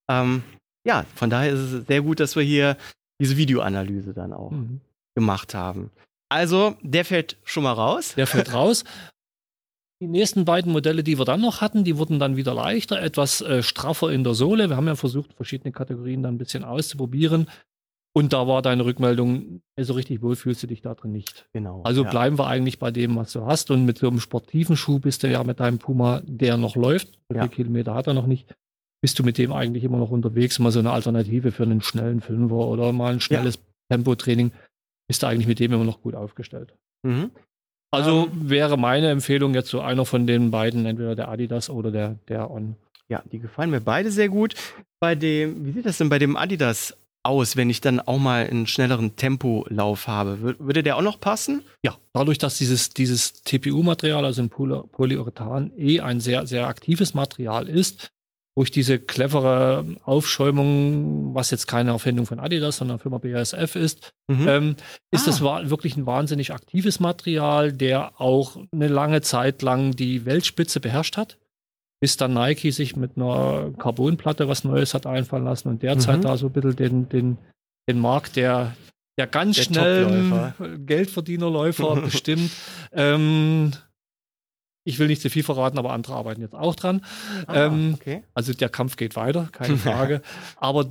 Ähm, 0.09 0.43
ja, 0.87 1.05
von 1.17 1.31
daher 1.31 1.53
ist 1.53 1.61
es 1.61 1.87
sehr 1.87 2.03
gut, 2.03 2.21
dass 2.21 2.37
wir 2.37 2.43
hier 2.43 2.77
diese 3.21 3.37
Videoanalyse 3.39 4.13
dann 4.15 4.33
auch 4.33 4.51
Mhm. 4.51 4.81
gemacht 5.17 5.55
haben. 5.55 5.91
Also, 6.31 6.77
der 6.81 7.05
fällt 7.05 7.37
schon 7.45 7.65
mal 7.65 7.73
raus. 7.73 8.15
Der 8.17 8.27
fällt 8.27 8.55
raus. 8.55 8.85
Die 10.03 10.09
nächsten 10.09 10.47
beiden 10.47 10.73
Modelle, 10.73 11.03
die 11.03 11.19
wir 11.19 11.27
dann 11.27 11.43
noch 11.43 11.61
hatten, 11.61 11.85
die 11.85 11.99
wurden 11.99 12.19
dann 12.19 12.37
wieder 12.37 12.55
leichter, 12.55 13.03
etwas 13.03 13.43
äh, 13.43 13.63
straffer 13.63 14.11
in 14.11 14.25
der 14.25 14.33
Sohle. 14.33 14.71
Wir 14.71 14.77
haben 14.77 14.87
ja 14.87 14.95
versucht, 14.95 15.35
verschiedene 15.35 15.73
Kategorien 15.73 16.23
dann 16.23 16.37
ein 16.37 16.39
bisschen 16.39 16.65
auszuprobieren. 16.65 17.49
Und 18.13 18.33
da 18.33 18.49
war 18.49 18.63
deine 18.63 18.85
Rückmeldung, 18.85 19.61
so 19.79 19.93
richtig 19.93 20.23
wohl 20.23 20.35
fühlst 20.37 20.63
du 20.63 20.67
dich 20.67 20.81
da 20.81 20.95
drin 20.95 21.13
nicht. 21.13 21.47
Genau. 21.53 21.83
Also 21.83 22.03
ja. 22.03 22.11
bleiben 22.11 22.39
wir 22.39 22.47
eigentlich 22.47 22.79
bei 22.79 22.91
dem, 22.91 23.15
was 23.17 23.33
du 23.33 23.45
hast. 23.45 23.71
Und 23.71 23.85
mit 23.85 23.99
so 23.99 24.09
einem 24.09 24.21
sportiven 24.21 24.77
Schuh 24.77 24.99
bist 24.99 25.23
du 25.23 25.31
ja 25.31 25.45
mit 25.45 25.61
deinem 25.61 25.79
Puma, 25.79 26.23
der 26.25 26.57
noch 26.57 26.77
läuft. 26.77 27.19
Ja. 27.33 27.43
viele 27.43 27.49
Kilometer 27.49 27.95
hat 27.95 28.07
er 28.07 28.15
noch 28.15 28.27
nicht. 28.27 28.53
bist 29.03 29.19
du 29.19 29.23
mit 29.23 29.39
dem 29.39 29.53
eigentlich 29.53 29.85
immer 29.85 29.99
noch 29.99 30.11
unterwegs, 30.11 30.59
mal 30.59 30.73
so 30.73 30.79
eine 30.79 30.93
Alternative 30.93 31.53
für 31.53 31.63
einen 31.65 31.83
schnellen 31.83 32.21
Fünfer 32.21 32.57
oder 32.57 32.93
mal 32.93 33.13
ein 33.13 33.21
schnelles 33.21 33.57
ja. 33.57 33.97
Tempotraining, 33.97 34.53
bist 35.11 35.25
du 35.25 35.27
eigentlich 35.27 35.49
mit 35.49 35.59
dem 35.59 35.73
immer 35.73 35.83
noch 35.83 36.03
gut 36.03 36.15
aufgestellt. 36.15 36.73
Mhm. 37.03 37.33
Also 37.91 38.29
ähm. 38.33 38.49
wäre 38.49 38.79
meine 38.79 39.11
Empfehlung 39.11 39.55
jetzt 39.55 39.69
so 39.69 39.81
einer 39.81 40.07
von 40.07 40.25
den 40.25 40.53
beiden, 40.53 40.87
entweder 40.87 41.17
der 41.17 41.29
Adidas 41.29 41.69
oder 41.69 41.91
der, 41.91 42.15
der 42.29 42.49
On. 42.49 42.77
Ja, 43.09 43.21
die 43.33 43.41
gefallen 43.41 43.71
mir 43.71 43.81
beide 43.81 44.13
sehr 44.13 44.29
gut. 44.29 44.55
Bei 45.01 45.17
dem, 45.17 45.67
wie 45.67 45.73
sieht 45.73 45.85
das 45.85 45.99
denn 45.99 46.11
bei 46.11 46.21
dem 46.21 46.37
Adidas 46.37 46.97
aus, 47.25 47.57
wenn 47.57 47.71
ich 47.71 47.81
dann 47.81 47.99
auch 47.99 48.21
mal 48.21 48.47
einen 48.47 48.69
schnelleren 48.69 49.17
Tempolauf 49.17 50.07
habe? 50.07 50.57
Würde 50.61 50.85
der 50.85 50.97
auch 50.97 51.03
noch 51.03 51.19
passen? 51.19 51.65
Ja, 51.85 51.97
dadurch, 52.13 52.39
dass 52.39 52.57
dieses, 52.57 52.91
dieses 52.91 53.43
TPU-Material, 53.43 54.25
also 54.25 54.43
ein 54.43 54.49
Polyurethan, 54.49 55.73
eh 55.77 55.99
ein 55.99 56.21
sehr, 56.21 56.47
sehr 56.47 56.69
aktives 56.69 57.15
Material 57.15 57.69
ist, 57.69 58.13
durch 58.57 58.71
diese 58.71 58.99
clevere 58.99 59.85
Aufschäumung, 60.03 61.35
was 61.35 61.51
jetzt 61.51 61.67
keine 61.67 61.91
Erfindung 61.93 62.27
von 62.27 62.41
Adidas, 62.41 62.79
sondern 62.79 62.99
Firma 62.99 63.19
BASF 63.19 63.77
ist, 63.77 64.11
mhm. 64.29 64.49
ähm, 64.49 64.77
ist 65.11 65.27
ah. 65.29 65.31
das 65.31 65.71
wirklich 65.71 65.97
ein 65.97 66.07
wahnsinnig 66.07 66.53
aktives 66.53 67.01
Material, 67.01 67.73
der 67.73 68.21
auch 68.21 68.57
eine 68.73 68.89
lange 68.89 69.21
Zeit 69.21 69.63
lang 69.63 69.93
die 69.93 70.25
Weltspitze 70.27 70.81
beherrscht 70.81 71.17
hat, 71.17 71.39
bis 72.01 72.17
dann 72.17 72.35
Nike 72.35 72.73
sich 72.73 72.97
mit 72.97 73.17
einer 73.17 73.73
Carbonplatte 73.79 74.49
was 74.49 74.65
Neues 74.65 74.95
hat 74.95 75.07
einfallen 75.07 75.45
lassen 75.45 75.69
und 75.69 75.83
derzeit 75.83 76.19
mhm. 76.19 76.23
da 76.23 76.37
so 76.37 76.47
ein 76.47 76.53
bisschen 76.53 76.77
den, 76.77 77.09
den, 77.09 77.39
den 77.89 78.01
Markt 78.01 78.37
der, 78.37 78.77
der 79.17 79.29
ganz 79.29 79.57
der 79.57 79.63
schnellen 79.63 80.87
Geldverdienerläufer 80.87 81.97
bestimmt. 82.03 82.51
Ähm, 82.93 83.73
ich 84.85 84.99
will 84.99 85.09
nicht 85.09 85.23
zu 85.23 85.31
viel 85.31 85.43
verraten, 85.43 85.79
aber 85.79 85.93
andere 85.93 86.15
arbeiten 86.15 86.41
jetzt 86.41 86.55
auch 86.55 86.75
dran. 86.75 87.05
Ah, 87.47 87.67
ähm, 87.67 87.95
okay. 87.95 88.23
Also 88.35 88.53
der 88.53 88.69
Kampf 88.69 88.97
geht 88.97 89.17
weiter, 89.17 89.49
keine 89.53 89.77
Frage. 89.79 90.23
aber 90.57 90.87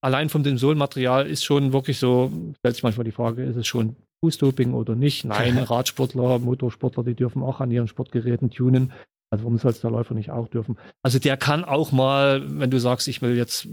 allein 0.00 0.28
vom 0.28 0.44
Sensolmaterial 0.44 1.26
ist 1.26 1.44
schon 1.44 1.72
wirklich 1.72 1.98
so, 1.98 2.30
stellt 2.58 2.74
sich 2.76 2.82
manchmal 2.82 3.04
die 3.04 3.12
Frage, 3.12 3.42
ist 3.44 3.56
es 3.56 3.66
schon 3.66 3.96
Fußdoping 4.20 4.74
oder 4.74 4.94
nicht? 4.94 5.24
Nein, 5.24 5.58
Radsportler, 5.58 6.38
Motorsportler, 6.38 7.04
die 7.04 7.14
dürfen 7.14 7.42
auch 7.42 7.60
an 7.60 7.70
ihren 7.70 7.88
Sportgeräten 7.88 8.50
tunen. 8.50 8.92
Also 9.30 9.44
warum 9.44 9.58
soll 9.58 9.72
es 9.72 9.80
der 9.80 9.90
Läufer 9.90 10.14
nicht 10.14 10.30
auch 10.30 10.48
dürfen? 10.48 10.78
Also 11.02 11.18
der 11.18 11.36
kann 11.36 11.64
auch 11.64 11.90
mal, 11.92 12.42
wenn 12.60 12.70
du 12.70 12.78
sagst, 12.78 13.08
ich 13.08 13.22
will 13.22 13.36
jetzt 13.36 13.68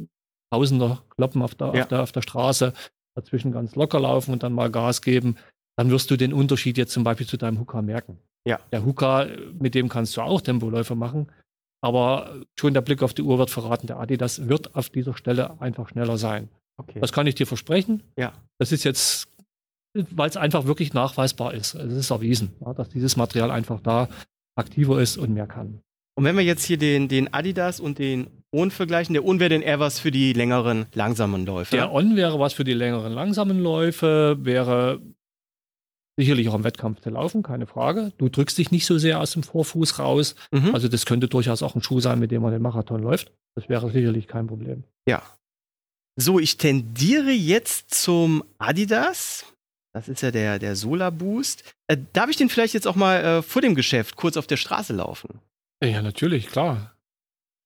Tausender 0.51 1.01
kloppen 1.15 1.41
auf 1.41 1.55
der, 1.55 1.73
ja. 1.73 1.81
auf 1.81 1.87
der, 1.87 2.03
auf 2.03 2.11
der 2.11 2.21
Straße, 2.21 2.73
dazwischen 3.15 3.51
ganz 3.51 3.75
locker 3.75 3.99
laufen 3.99 4.33
und 4.33 4.43
dann 4.43 4.53
mal 4.53 4.69
Gas 4.69 5.01
geben, 5.01 5.35
dann 5.77 5.89
wirst 5.89 6.11
du 6.11 6.15
den 6.15 6.31
Unterschied 6.31 6.77
jetzt 6.77 6.93
zum 6.93 7.03
Beispiel 7.03 7.25
zu 7.25 7.37
deinem 7.37 7.59
Hooker 7.59 7.81
merken. 7.81 8.19
Ja. 8.47 8.59
Der 8.71 8.85
Hooker, 8.85 9.27
mit 9.59 9.75
dem 9.75 9.89
kannst 9.89 10.17
du 10.17 10.21
auch 10.21 10.41
Tempoläufe 10.41 10.95
machen. 10.95 11.27
Aber 11.81 12.41
schon 12.57 12.73
der 12.73 12.81
Blick 12.81 13.03
auf 13.03 13.13
die 13.13 13.23
Uhr 13.23 13.37
wird 13.37 13.49
verraten, 13.49 13.87
der 13.87 13.99
Adidas 13.99 14.47
wird 14.47 14.73
auf 14.75 14.89
dieser 14.89 15.17
Stelle 15.17 15.59
einfach 15.61 15.89
schneller 15.89 16.17
sein. 16.17 16.49
Okay. 16.77 16.99
Das 16.99 17.11
kann 17.11 17.27
ich 17.27 17.35
dir 17.35 17.45
versprechen. 17.45 18.03
Ja. 18.17 18.33
Das 18.57 18.71
ist 18.71 18.83
jetzt, 18.83 19.27
weil 19.93 20.29
es 20.29 20.37
einfach 20.37 20.65
wirklich 20.65 20.93
nachweisbar 20.93 21.53
ist. 21.53 21.75
Es 21.75 21.93
ist 21.93 22.09
erwiesen, 22.09 22.53
ja, 22.65 22.73
dass 22.73 22.89
dieses 22.89 23.17
Material 23.17 23.51
einfach 23.51 23.81
da 23.81 24.07
aktiver 24.55 25.01
ist 25.01 25.17
und 25.17 25.33
mehr 25.33 25.47
kann. 25.47 25.81
Und 26.15 26.25
wenn 26.25 26.37
wir 26.37 26.43
jetzt 26.43 26.63
hier 26.63 26.77
den, 26.77 27.07
den 27.07 27.33
Adidas 27.33 27.79
und 27.79 27.97
den 27.99 28.27
On 28.53 28.69
vergleichen, 28.69 29.13
der 29.13 29.25
On 29.25 29.39
wäre 29.39 29.49
denn 29.49 29.63
eher 29.63 29.79
was 29.79 29.99
für 29.99 30.11
die 30.11 30.31
längeren, 30.33 30.85
langsamen 30.93 31.45
Läufe? 31.45 31.75
Der 31.75 31.91
On 31.91 32.15
wäre 32.15 32.39
was 32.39 32.53
für 32.53 32.63
die 32.63 32.73
längeren, 32.73 33.13
langsamen 33.13 33.59
Läufe, 33.61 34.37
wäre 34.39 35.01
sicherlich 36.17 36.49
auch 36.49 36.55
im 36.55 36.63
Wettkampf 36.63 37.01
zu 37.01 37.09
laufen, 37.09 37.43
keine 37.43 37.67
Frage. 37.67 38.11
Du 38.17 38.29
drückst 38.29 38.57
dich 38.57 38.71
nicht 38.71 38.85
so 38.85 38.97
sehr 38.97 39.19
aus 39.19 39.31
dem 39.31 39.43
Vorfuß 39.43 39.99
raus. 39.99 40.35
Mhm. 40.51 40.73
Also 40.73 40.87
das 40.87 41.05
könnte 41.05 41.27
durchaus 41.27 41.63
auch 41.63 41.75
ein 41.75 41.81
Schuh 41.81 41.99
sein, 41.99 42.19
mit 42.19 42.31
dem 42.31 42.41
man 42.41 42.51
den 42.51 42.61
Marathon 42.61 43.01
läuft. 43.01 43.31
Das 43.55 43.69
wäre 43.69 43.91
sicherlich 43.91 44.27
kein 44.27 44.47
Problem. 44.47 44.83
Ja. 45.07 45.23
So, 46.15 46.39
ich 46.39 46.57
tendiere 46.57 47.31
jetzt 47.31 47.93
zum 47.93 48.43
Adidas. 48.59 49.45
Das 49.93 50.09
ist 50.09 50.21
ja 50.21 50.31
der, 50.31 50.59
der 50.59 50.75
Solar 50.75 51.11
Boost. 51.11 51.63
Äh, 51.87 51.97
darf 52.13 52.29
ich 52.29 52.37
den 52.37 52.49
vielleicht 52.49 52.73
jetzt 52.73 52.87
auch 52.87 52.95
mal 52.95 53.23
äh, 53.23 53.41
vor 53.41 53.61
dem 53.61 53.75
Geschäft 53.75 54.15
kurz 54.15 54.37
auf 54.37 54.47
der 54.47 54.57
Straße 54.57 54.93
laufen? 54.93 55.39
Ja, 55.83 56.01
natürlich, 56.01 56.47
klar. 56.47 56.95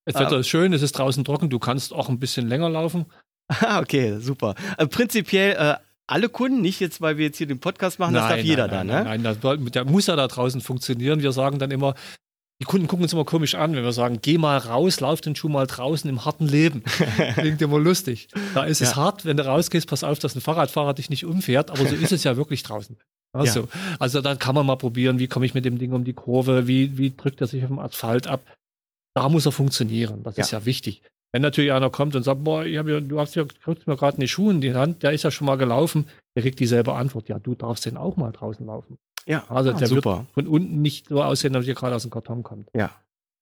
Das 0.06 0.16
Wetter 0.16 0.38
ah. 0.38 0.40
ist 0.40 0.48
schön, 0.48 0.72
es 0.72 0.82
ist 0.82 0.94
draußen 0.94 1.24
trocken, 1.26 1.50
du 1.50 1.60
kannst 1.60 1.94
auch 1.94 2.08
ein 2.10 2.20
bisschen 2.20 2.48
länger 2.48 2.70
laufen. 2.70 3.06
Ah, 3.62 3.80
okay, 3.80 4.20
super. 4.20 4.56
Äh, 4.78 4.88
prinzipiell 4.88 5.56
äh, 5.56 5.76
alle 6.08 6.30
Kunden, 6.30 6.62
nicht 6.62 6.80
jetzt, 6.80 7.02
weil 7.02 7.18
wir 7.18 7.26
jetzt 7.26 7.38
hier 7.38 7.48
den 7.48 7.60
Podcast 7.60 8.00
machen, 8.00 8.14
nein, 8.14 8.24
das 8.24 8.32
darf 8.32 8.46
jeder 8.46 8.68
nein, 8.68 8.88
dann, 8.88 9.04
ne? 9.04 9.04
Nein, 9.04 9.24
das, 9.24 9.72
der 9.72 9.86
muss 9.86 10.08
ja 10.08 10.16
da 10.16 10.28
draußen 10.28 10.62
funktionieren. 10.62 11.22
Wir 11.22 11.34
sagen 11.34 11.60
dann 11.60 11.70
immer, 11.70 11.96
die 12.60 12.66
Kunden 12.66 12.88
gucken 12.88 13.04
uns 13.04 13.14
immer 13.14 13.26
komisch 13.26 13.54
an, 13.54 13.76
wenn 13.76 13.84
wir 13.84 13.92
sagen, 13.92 14.20
geh 14.22 14.38
mal 14.38 14.58
raus, 14.58 15.00
lauf 15.00 15.22
den 15.22 15.36
Schuh 15.36 15.50
mal 15.50 15.68
draußen 15.68 16.10
im 16.10 16.26
harten 16.26 16.48
Leben. 16.48 16.84
Klingt 17.36 17.62
immer 17.62 17.78
lustig. 17.78 18.30
Da 18.56 18.64
ist 18.64 18.80
ja. 18.80 18.88
es 18.88 18.96
hart, 18.96 19.26
wenn 19.26 19.38
du 19.38 19.46
rausgehst, 19.46 19.88
pass 19.88 20.04
auf, 20.04 20.18
dass 20.18 20.36
ein 20.36 20.42
Fahrradfahrer 20.42 20.96
dich 20.96 21.10
nicht 21.10 21.26
umfährt, 21.26 21.70
aber 21.70 21.86
so 21.86 21.96
ist 22.02 22.12
es 22.12 22.24
ja 22.24 22.36
wirklich 22.36 22.64
draußen. 22.64 22.98
Also, 23.34 23.62
ja. 23.62 23.68
also 24.00 24.22
da 24.22 24.36
kann 24.36 24.56
man 24.56 24.66
mal 24.66 24.78
probieren, 24.78 25.20
wie 25.20 25.28
komme 25.28 25.46
ich 25.46 25.54
mit 25.54 25.66
dem 25.66 25.78
Ding 25.78 25.92
um 25.92 26.04
die 26.04 26.14
Kurve, 26.14 26.68
wie, 26.68 26.98
wie 26.98 27.16
drückt 27.16 27.42
er 27.42 27.48
sich 27.48 27.62
auf 27.64 27.70
dem 27.70 27.80
Asphalt 27.80 28.26
ab. 28.26 28.42
Da 29.14 29.30
muss 29.30 29.46
er 29.46 29.52
funktionieren, 29.52 30.24
das 30.24 30.38
ja. 30.38 30.44
ist 30.44 30.52
ja 30.52 30.66
wichtig. 30.66 31.04
Wenn 31.34 31.42
natürlich 31.42 31.74
einer 31.74 31.90
kommt 31.90 32.16
und 32.16 32.24
sagt, 32.24 32.44
boah, 32.44 32.66
ich 32.66 32.78
hab 32.78 32.88
ja, 32.88 33.00
du 33.00 33.20
hast 33.20 33.36
ja 33.36 33.46
mir 33.66 33.98
gerade 33.98 34.18
eine 34.18 34.28
Schuhe 34.28 34.52
in 34.52 34.62
die 34.62 34.74
Hand, 34.74 35.04
der 35.04 35.12
ist 35.12 35.24
ja 35.24 35.32
schon 35.32 35.46
mal 35.46 35.58
gelaufen, 35.58 36.08
der 36.36 36.44
kriegt 36.44 36.60
dieselbe 36.60 36.94
Antwort. 36.94 37.28
Ja, 37.28 37.38
du 37.40 37.54
darfst 37.54 37.86
den 37.86 37.98
auch 37.98 38.16
mal 38.16 38.32
draußen 38.32 38.66
laufen. 38.66 38.98
Ja, 39.26 39.44
also 39.50 39.72
ah, 39.72 39.74
der 39.74 39.88
super. 39.88 40.20
wird 40.20 40.32
von 40.34 40.48
unten 40.48 40.82
nicht 40.82 41.10
so 41.10 41.22
aussehen, 41.22 41.56
als 41.56 41.68
er 41.68 41.76
gerade 41.76 41.96
aus 41.96 42.04
dem 42.04 42.12
Karton 42.12 42.44
kommt. 42.44 42.70
Ja. 42.74 42.92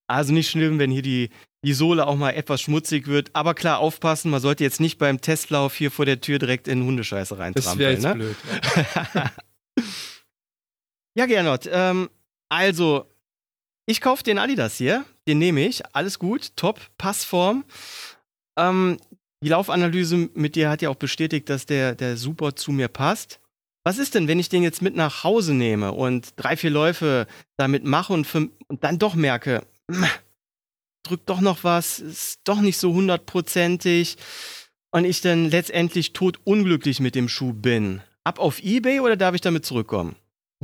Also 0.08 0.34
nicht 0.34 0.50
schlimm, 0.50 0.80
wenn 0.80 0.92
hier 0.92 1.04
die, 1.04 1.30
die 1.64 1.74
Sohle 1.74 2.08
auch 2.08 2.16
mal 2.16 2.32
etwas 2.32 2.62
schmutzig 2.62 3.08
wird. 3.08 3.30
Aber 3.34 3.54
klar, 3.54 3.80
aufpassen, 3.80 4.32
man 4.32 4.42
sollte 4.42 4.64
jetzt 4.64 4.80
nicht 4.80 4.98
beim 4.98 5.22
Testlauf 5.22 5.76
hier 5.76 5.92
vor 5.92 6.06
der 6.06 6.22
Tür 6.22 6.40
direkt 6.40 6.68
in 6.68 6.84
Hundescheiße 6.84 7.38
reintrampeln. 7.38 7.66
Das 7.66 7.78
wäre 7.78 7.92
jetzt 7.92 8.04
ne? 8.04 8.16
blöd. 8.16 8.36
Ja, 9.16 9.32
ja 11.18 11.26
Gernot, 11.28 11.70
ähm, 11.72 12.10
also 12.50 13.06
ich 13.86 14.02
kaufe 14.02 14.24
den 14.24 14.40
Adidas 14.40 14.78
hier, 14.78 15.06
den 15.28 15.40
nehme 15.40 15.66
ich, 15.66 15.84
alles 15.96 16.20
gut, 16.20 16.56
top, 16.56 16.80
Passform. 16.98 17.66
Ähm, 18.58 18.98
die 19.44 19.50
Laufanalyse 19.50 20.30
mit 20.34 20.56
dir 20.56 20.70
hat 20.70 20.82
ja 20.82 20.90
auch 20.90 20.96
bestätigt, 20.96 21.50
dass 21.50 21.66
der, 21.66 21.96
der 21.96 22.18
super 22.18 22.56
zu 22.56 22.72
mir 22.72 22.88
passt. 22.88 23.40
Was 23.84 24.00
ist 24.00 24.16
denn, 24.16 24.28
wenn 24.28 24.40
ich 24.40 24.50
den 24.50 24.64
jetzt 24.64 24.82
mit 24.82 24.96
nach 24.96 25.24
Hause 25.24 25.54
nehme 25.54 25.92
und 25.92 26.34
drei, 26.38 26.58
vier 26.58 26.72
Läufe 26.72 27.28
damit 27.58 27.84
mache 27.84 28.14
und, 28.14 28.26
für, 28.26 28.50
und 28.68 28.84
dann 28.84 28.98
doch 28.98 29.14
merke, 29.14 29.64
drückt 31.04 31.30
doch 31.30 31.42
noch 31.42 31.64
was, 31.64 32.00
ist 32.00 32.40
doch 32.46 32.62
nicht 32.62 32.78
so 32.78 32.94
hundertprozentig 32.94 34.18
und 34.92 35.06
ich 35.06 35.22
dann 35.22 35.52
letztendlich 35.52 36.14
tot 36.14 36.40
unglücklich 36.44 37.00
mit 37.00 37.14
dem 37.14 37.30
Schuh 37.30 37.54
bin? 37.54 38.02
Ab 38.24 38.40
auf 38.40 38.64
Ebay 38.64 39.02
oder 39.02 39.18
darf 39.18 39.36
ich 39.36 39.42
damit 39.42 39.66
zurückkommen? 39.66 40.16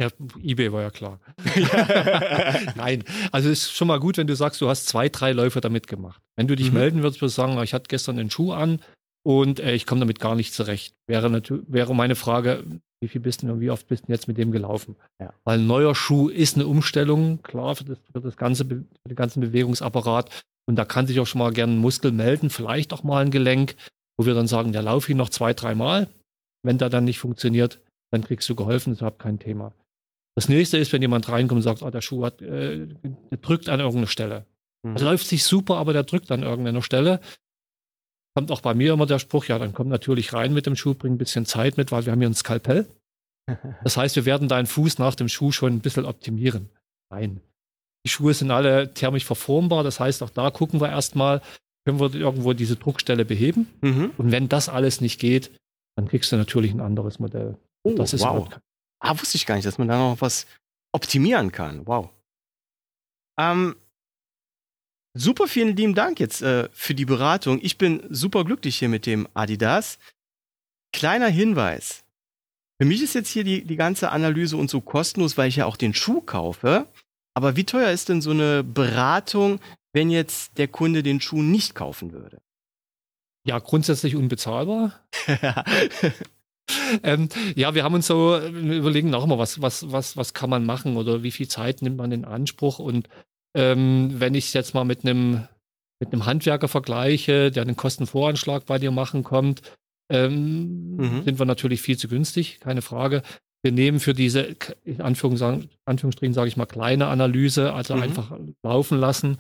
Ja, 0.02 0.10
eBay 0.42 0.74
war 0.74 0.82
ja 0.82 0.90
klar. 0.90 1.20
Nein, 2.76 3.04
also 3.32 3.50
es 3.50 3.66
ist 3.66 3.74
schon 3.74 3.88
mal 3.88 4.00
gut, 4.00 4.18
wenn 4.18 4.26
du 4.26 4.36
sagst, 4.36 4.60
du 4.60 4.68
hast 4.68 4.88
zwei, 4.88 5.10
drei 5.10 5.32
Läufe 5.32 5.62
damit 5.62 5.86
gemacht. 5.86 6.20
Wenn 6.36 6.48
du 6.48 6.56
dich 6.56 6.72
mhm. 6.72 6.80
melden 6.80 7.04
würdest, 7.04 7.22
würdest 7.22 7.38
du 7.38 7.42
sagen, 7.44 7.62
ich 7.62 7.76
hatte 7.76 7.88
gestern 7.88 8.18
einen 8.18 8.32
Schuh 8.32 8.52
an 8.52 8.82
und 9.24 9.60
äh, 9.60 9.76
ich 9.76 9.86
komme 9.86 10.00
damit 10.00 10.20
gar 10.20 10.34
nicht 10.34 10.56
zurecht. 10.56 10.96
Wäre, 11.06 11.30
natürlich, 11.30 11.66
wäre 11.68 11.94
meine 11.94 12.16
Frage, 12.16 12.64
wie 13.00 13.10
viel 13.10 13.22
bist 13.22 13.44
du 13.44 13.52
und 13.52 13.60
wie 13.60 13.70
oft 13.70 13.88
bist 13.90 14.08
du 14.08 14.12
jetzt 14.12 14.28
mit 14.28 14.40
dem 14.40 14.52
gelaufen? 14.52 14.96
Ja. 15.20 15.34
Weil 15.44 15.60
ein 15.60 15.68
neuer 15.68 15.94
Schuh 15.94 16.30
ist 16.30 16.56
eine 16.56 16.66
Umstellung, 16.66 17.44
klar, 17.44 17.76
für 17.76 17.84
das, 17.84 18.00
für 18.12 18.22
das 18.22 18.38
ganze, 18.38 18.66
für 18.66 18.84
den 19.08 19.16
ganzen 19.16 19.42
Bewegungsapparat. 19.42 20.32
Und 20.68 20.78
da 20.78 20.86
kann 20.86 21.06
sich 21.06 21.20
auch 21.20 21.28
schon 21.28 21.40
mal 21.40 21.54
gerne 21.54 21.74
ein 21.74 21.80
Muskel 21.80 22.12
melden, 22.12 22.50
vielleicht 22.50 22.92
auch 22.92 23.04
mal 23.04 23.24
ein 23.24 23.30
Gelenk, 23.30 23.76
wo 24.18 24.26
wir 24.26 24.34
dann 24.34 24.48
sagen, 24.48 24.72
der 24.72 24.82
lauf 24.82 25.10
ihn 25.10 25.18
noch 25.18 25.30
zwei, 25.30 25.54
dreimal. 25.54 26.08
Wenn 26.64 26.80
der 26.80 26.90
dann 26.90 27.04
nicht 27.04 27.20
funktioniert, 27.20 27.80
dann 28.12 28.24
kriegst 28.24 28.50
du 28.50 28.56
geholfen, 28.56 28.94
ist 28.94 29.02
überhaupt 29.02 29.20
kein 29.20 29.38
Thema. 29.38 29.74
Das 30.36 30.50
nächste 30.50 30.78
ist, 30.78 30.94
wenn 30.94 31.02
jemand 31.02 31.28
reinkommt 31.30 31.60
und 31.60 31.64
sagt, 31.64 31.82
oh, 31.82 31.90
der 31.90 32.02
Schuh 32.02 32.24
hat, 32.24 32.42
äh, 32.42 32.88
der 33.04 33.38
drückt 33.42 33.70
an 33.70 33.80
irgendeiner 33.80 34.08
Stelle. 34.08 34.46
Mhm. 34.84 34.94
Also 34.94 35.06
läuft 35.06 35.28
sich 35.28 35.44
super, 35.44 35.78
aber 35.78 35.94
der 35.94 36.04
drückt 36.04 36.32
an 36.32 36.44
irgendeiner 36.44 36.82
Stelle. 36.82 37.20
Kommt 38.36 38.52
auch 38.52 38.62
bei 38.62 38.74
mir 38.74 38.94
immer 38.94 39.06
der 39.06 39.20
Spruch, 39.20 39.46
ja, 39.46 39.60
dann 39.60 39.74
komm 39.74 39.90
natürlich 39.90 40.34
rein 40.34 40.54
mit 40.54 40.66
dem 40.66 40.76
Schuh, 40.76 40.94
bring 40.94 41.14
ein 41.14 41.18
bisschen 41.18 41.46
Zeit 41.46 41.76
mit, 41.78 41.92
weil 41.92 42.06
wir 42.06 42.14
haben 42.14 42.20
hier 42.20 42.30
ein 42.30 42.36
Skalpell. 42.36 42.88
Das 43.84 43.98
heißt, 43.98 44.16
wir 44.16 44.26
werden 44.26 44.48
deinen 44.48 44.68
Fuß 44.68 45.00
nach 45.00 45.16
dem 45.16 45.28
Schuh 45.28 45.52
schon 45.52 45.74
ein 45.74 45.80
bisschen 45.82 46.06
optimieren. 46.06 46.70
Nein. 47.10 47.42
Die 48.06 48.10
Schuhe 48.10 48.34
sind 48.34 48.50
alle 48.50 48.94
thermisch 48.94 49.26
verformbar, 49.26 49.84
das 49.84 50.00
heißt, 50.00 50.24
auch 50.24 50.30
da 50.30 50.52
gucken 50.52 50.80
wir 50.80 50.90
erstmal, 50.90 51.42
können 51.86 52.00
wir 52.00 52.14
irgendwo 52.14 52.54
diese 52.54 52.78
Druckstelle 52.78 53.26
beheben. 53.26 53.68
Mhm. 53.82 54.12
Und 54.18 54.32
wenn 54.32 54.48
das 54.48 54.70
alles 54.70 55.02
nicht 55.02 55.20
geht, 55.20 55.52
dann 55.98 56.08
kriegst 56.08 56.32
du 56.32 56.38
natürlich 56.38 56.72
ein 56.72 56.80
anderes 56.80 57.20
Modell. 57.20 57.58
Oh, 57.84 57.94
das 57.96 58.14
ist 58.14 58.22
wow. 58.22 58.48
Ah, 59.02 59.20
wusste 59.20 59.36
ich 59.36 59.46
gar 59.46 59.56
nicht, 59.56 59.66
dass 59.66 59.80
man 59.80 59.88
da 59.88 59.98
noch 59.98 60.22
was 60.22 60.46
optimieren 60.94 61.52
kann. 61.52 61.86
Wow. 61.88 62.10
Ähm, 63.40 63.76
super 65.14 65.48
vielen 65.48 65.76
lieben 65.76 65.96
Dank 65.96 66.20
jetzt 66.20 66.42
äh, 66.44 66.70
für 66.72 66.94
die 66.94 67.06
Beratung. 67.06 67.60
Ich 67.62 67.78
bin 67.78 68.04
super 68.10 68.46
glücklich 68.46 68.78
hier 68.78 68.90
mit 68.90 69.06
dem 69.06 69.28
Adidas. 69.34 69.98
Kleiner 70.94 71.30
Hinweis. 71.30 72.04
Für 72.80 72.86
mich 72.86 73.02
ist 73.02 73.16
jetzt 73.16 73.30
hier 73.30 73.44
die, 73.44 73.64
die 73.64 73.76
ganze 73.76 74.12
Analyse 74.12 74.58
und 74.58 74.70
so 74.70 74.82
kostenlos, 74.82 75.38
weil 75.38 75.50
ich 75.50 75.58
ja 75.58 75.66
auch 75.66 75.78
den 75.78 75.94
Schuh 75.94 76.22
kaufe. 76.22 76.88
Aber 77.34 77.56
wie 77.56 77.64
teuer 77.64 77.92
ist 77.92 78.10
denn 78.10 78.22
so 78.22 78.32
eine 78.32 78.64
Beratung, 78.64 79.60
wenn 79.94 80.10
jetzt 80.12 80.58
der 80.58 80.68
Kunde 80.68 81.02
den 81.02 81.22
Schuh 81.22 81.42
nicht 81.42 81.76
kaufen 81.76 82.12
würde? 82.12 82.42
Ja, 83.48 83.58
grundsätzlich 83.60 84.16
unbezahlbar. 84.16 85.00
ähm, 87.04 87.30
ja, 87.56 87.76
wir 87.76 87.84
haben 87.84 87.96
uns 87.96 88.08
so 88.08 88.38
überlegen 88.38 89.14
auch 89.14 89.26
mal, 89.26 89.38
was, 89.38 89.62
was, 89.62 89.92
was, 89.92 90.18
was 90.18 90.34
kann 90.34 90.50
man 90.50 90.66
machen 90.66 90.98
oder 90.98 91.24
wie 91.24 91.32
viel 91.32 91.48
Zeit 91.48 91.82
nimmt 91.82 91.98
man 91.98 92.12
in 92.12 92.26
Anspruch. 92.26 92.80
Und 92.80 93.10
ähm, 93.56 94.12
wenn 94.20 94.34
ich 94.34 94.54
jetzt 94.54 94.74
mal 94.74 94.86
mit 94.86 95.06
einem 95.06 95.48
mit 96.02 96.12
einem 96.12 96.26
Handwerker 96.26 96.68
vergleiche, 96.68 97.52
der 97.52 97.62
einen 97.62 97.78
Kostenvoranschlag 97.78 98.66
bei 98.66 98.80
dir 98.80 98.90
machen 98.90 99.24
kommt, 99.24 99.62
ähm, 100.12 100.98
mhm. 100.98 101.24
sind 101.24 101.40
wir 101.40 101.46
natürlich 101.46 101.82
viel 101.82 101.98
zu 101.98 102.08
günstig, 102.08 102.60
keine 102.60 102.82
Frage. 102.82 103.22
Wir 103.64 103.72
nehmen 103.72 104.00
für 104.00 104.16
diese, 104.16 104.56
in 104.84 105.02
Anführungsstrichen 105.02 106.34
sage 106.34 106.48
ich 106.48 106.58
mal, 106.58 106.66
kleine 106.66 107.08
Analyse, 107.08 107.74
also 107.74 107.96
mhm. 107.96 108.02
einfach 108.02 108.38
laufen 108.64 109.00
lassen, 109.00 109.38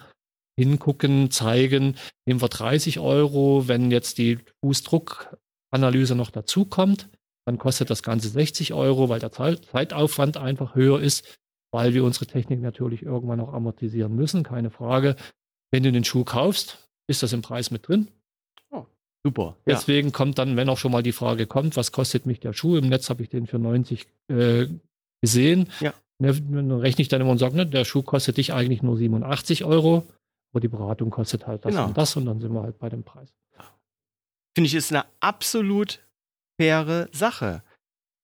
hingucken, 0.58 1.32
zeigen, 1.32 1.96
nehmen 2.28 2.42
wir 2.42 2.48
30 2.48 3.00
Euro. 3.00 3.68
Wenn 3.68 3.90
jetzt 3.90 4.20
die 4.20 4.38
Fußdruckanalyse 4.64 6.14
noch 6.14 6.30
dazu 6.30 6.66
kommt, 6.66 7.10
dann 7.46 7.58
kostet 7.58 7.90
das 7.90 8.04
Ganze 8.04 8.30
60 8.30 8.74
Euro, 8.74 9.10
weil 9.10 9.20
der 9.20 9.32
Zeitaufwand 9.32 10.38
einfach 10.38 10.76
höher 10.76 11.00
ist, 11.00 11.38
weil 11.72 11.94
wir 11.94 12.04
unsere 12.04 12.26
Technik 12.26 12.62
natürlich 12.62 13.04
irgendwann 13.04 13.40
auch 13.40 13.54
amortisieren 13.54 14.16
müssen, 14.16 14.44
keine 14.44 14.70
Frage. 14.70 15.16
Wenn 15.72 15.84
du 15.84 15.92
den 15.92 16.04
Schuh 16.04 16.24
kaufst, 16.24 16.90
ist 17.08 17.24
das 17.24 17.34
im 17.34 17.42
Preis 17.42 17.72
mit 17.72 17.88
drin. 17.88 18.10
Oh, 18.70 18.86
super. 19.26 19.56
Deswegen 19.66 20.10
ja. 20.10 20.14
kommt 20.14 20.38
dann, 20.38 20.58
wenn 20.58 20.70
auch 20.70 20.78
schon 20.78 20.92
mal 20.92 21.04
die 21.04 21.14
Frage 21.14 21.48
kommt, 21.48 21.78
was 21.78 21.92
kostet 21.92 22.26
mich 22.26 22.40
der 22.40 22.54
Schuh? 22.54 22.78
Im 22.78 22.90
Netz 22.90 23.10
habe 23.10 23.24
ich 23.24 23.30
den 23.30 23.48
für 23.48 23.60
90 23.60 24.08
äh, 24.28 24.68
gesehen. 25.22 25.70
Ja. 25.80 25.94
Ne, 26.20 26.40
dann 26.40 26.72
rechne 26.72 27.02
ich 27.02 27.08
dann 27.08 27.22
immer 27.22 27.32
und 27.32 27.40
sage, 27.40 27.56
ne, 27.56 27.66
der 27.66 27.84
Schuh 27.84 28.04
kostet 28.04 28.38
dich 28.38 28.54
eigentlich 28.54 28.84
nur 28.84 28.96
87 28.96 29.66
Euro, 29.66 30.06
aber 30.54 30.60
die 30.60 30.68
Beratung 30.68 31.10
kostet 31.10 31.48
halt 31.48 31.66
das 31.66 31.72
genau. 31.72 31.88
und 31.88 31.98
das 31.98 32.16
und 32.16 32.26
dann 32.28 32.40
sind 32.40 32.54
wir 32.54 32.62
halt 32.62 32.78
bei 32.78 32.90
dem 32.90 33.04
Preis. 33.04 33.34
Finde 34.54 34.68
ich, 34.68 34.76
ist 34.76 34.92
eine 34.92 35.06
absolut 35.22 36.00
faire 36.62 37.10
Sache. 37.12 37.64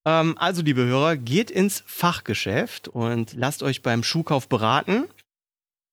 Ähm, 0.06 0.38
also, 0.38 0.62
liebe 0.62 0.86
Hörer, 0.86 1.18
geht 1.18 1.50
ins 1.50 1.84
Fachgeschäft 1.88 2.88
und 2.88 3.34
lasst 3.34 3.64
euch 3.64 3.82
beim 3.82 4.04
Schuhkauf 4.04 4.48
beraten. 4.48 5.08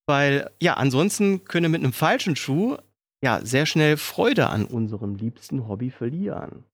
Weil, 0.06 0.50
ja, 0.60 0.74
ansonsten 0.74 1.44
könnt 1.44 1.64
ihr 1.64 1.70
mit 1.70 1.82
einem 1.82 1.94
falschen 1.94 2.36
Schuh 2.36 2.76
ja 3.22 3.40
sehr 3.44 3.64
schnell 3.64 3.96
Freude 3.96 4.50
an 4.50 4.66
unserem 4.66 5.14
liebsten 5.14 5.66
Hobby 5.66 5.90
verlieren. 5.90 6.64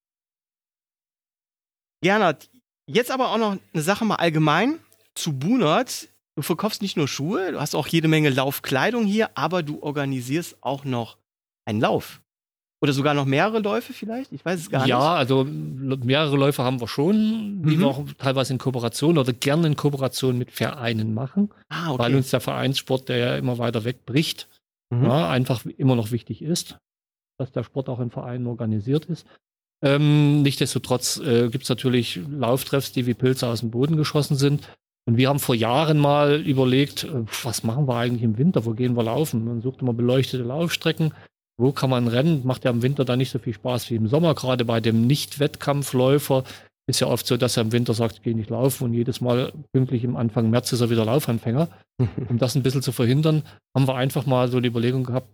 Gernot, 2.02 2.50
jetzt 2.88 3.12
aber 3.12 3.30
auch 3.30 3.38
noch 3.38 3.56
eine 3.72 3.82
Sache 3.82 4.04
mal 4.04 4.16
allgemein 4.16 4.80
zu 5.14 5.38
Bunert. 5.38 6.08
Du 6.34 6.42
verkaufst 6.42 6.82
nicht 6.82 6.96
nur 6.96 7.06
Schuhe, 7.06 7.52
du 7.52 7.60
hast 7.60 7.76
auch 7.76 7.86
jede 7.86 8.08
Menge 8.08 8.30
Laufkleidung 8.30 9.04
hier, 9.04 9.36
aber 9.36 9.62
du 9.62 9.80
organisierst 9.82 10.56
auch 10.62 10.84
noch 10.84 11.18
einen 11.64 11.80
Lauf. 11.80 12.20
Oder 12.82 12.94
sogar 12.94 13.12
noch 13.12 13.26
mehrere 13.26 13.58
Läufe 13.58 13.92
vielleicht? 13.92 14.32
Ich 14.32 14.42
weiß 14.42 14.58
es 14.58 14.70
gar 14.70 14.86
ja, 14.86 14.96
nicht. 14.96 15.04
Ja, 15.04 15.14
also 15.14 15.44
mehrere 15.44 16.36
Läufe 16.36 16.62
haben 16.62 16.80
wir 16.80 16.88
schon, 16.88 17.62
die 17.62 17.76
mhm. 17.76 17.80
wir 17.80 17.86
auch 17.86 18.04
teilweise 18.16 18.54
in 18.54 18.58
Kooperation 18.58 19.18
oder 19.18 19.34
gerne 19.34 19.66
in 19.66 19.76
Kooperation 19.76 20.38
mit 20.38 20.50
Vereinen 20.50 21.12
machen, 21.12 21.50
ah, 21.68 21.90
okay. 21.90 21.98
weil 21.98 22.14
uns 22.14 22.30
der 22.30 22.40
Vereinssport, 22.40 23.10
der 23.10 23.18
ja 23.18 23.36
immer 23.36 23.58
weiter 23.58 23.84
wegbricht, 23.84 24.48
mhm. 24.88 25.04
ja, 25.04 25.28
einfach 25.28 25.64
immer 25.76 25.94
noch 25.94 26.10
wichtig 26.10 26.40
ist, 26.40 26.78
dass 27.38 27.52
der 27.52 27.64
Sport 27.64 27.90
auch 27.90 28.00
in 28.00 28.10
Vereinen 28.10 28.46
organisiert 28.46 29.04
ist. 29.04 29.26
Ähm, 29.82 30.40
Nichtsdestotrotz 30.42 31.18
äh, 31.18 31.48
gibt 31.48 31.64
es 31.64 31.68
natürlich 31.68 32.18
Lauftreffs, 32.30 32.92
die 32.92 33.06
wie 33.06 33.14
Pilze 33.14 33.46
aus 33.46 33.60
dem 33.60 33.70
Boden 33.70 33.96
geschossen 33.96 34.36
sind. 34.36 34.68
Und 35.06 35.16
wir 35.16 35.28
haben 35.28 35.38
vor 35.38 35.54
Jahren 35.54 35.98
mal 35.98 36.40
überlegt, 36.40 37.04
äh, 37.04 37.24
was 37.42 37.62
machen 37.62 37.86
wir 37.88 37.96
eigentlich 37.96 38.22
im 38.22 38.38
Winter, 38.38 38.64
wo 38.64 38.72
gehen 38.72 38.96
wir 38.96 39.02
laufen? 39.02 39.44
Man 39.44 39.60
suchte 39.60 39.84
mal 39.84 39.92
beleuchtete 39.92 40.44
Laufstrecken 40.44 41.12
wo 41.60 41.72
kann 41.72 41.90
man 41.90 42.08
rennen? 42.08 42.42
Macht 42.44 42.64
ja 42.64 42.70
im 42.70 42.82
Winter 42.82 43.04
dann 43.04 43.18
nicht 43.18 43.30
so 43.30 43.38
viel 43.38 43.54
Spaß 43.54 43.90
wie 43.90 43.96
im 43.96 44.08
Sommer. 44.08 44.34
Gerade 44.34 44.64
bei 44.64 44.80
dem 44.80 45.06
Nicht-Wettkampfläufer 45.06 46.44
ist 46.86 47.00
ja 47.00 47.06
oft 47.06 47.26
so, 47.26 47.36
dass 47.36 47.56
er 47.56 47.62
im 47.62 47.72
Winter 47.72 47.94
sagt, 47.94 48.16
ich 48.16 48.22
gehe 48.22 48.34
nicht 48.34 48.50
laufen 48.50 48.84
und 48.84 48.94
jedes 48.94 49.20
Mal 49.20 49.52
pünktlich 49.72 50.02
im 50.04 50.16
Anfang 50.16 50.50
März 50.50 50.72
ist 50.72 50.80
er 50.80 50.90
wieder 50.90 51.04
Laufanfänger. 51.04 51.68
um 52.28 52.38
das 52.38 52.54
ein 52.54 52.62
bisschen 52.62 52.82
zu 52.82 52.92
verhindern, 52.92 53.42
haben 53.76 53.86
wir 53.86 53.94
einfach 53.94 54.26
mal 54.26 54.50
so 54.50 54.60
die 54.60 54.68
Überlegung 54.68 55.04
gehabt, 55.04 55.28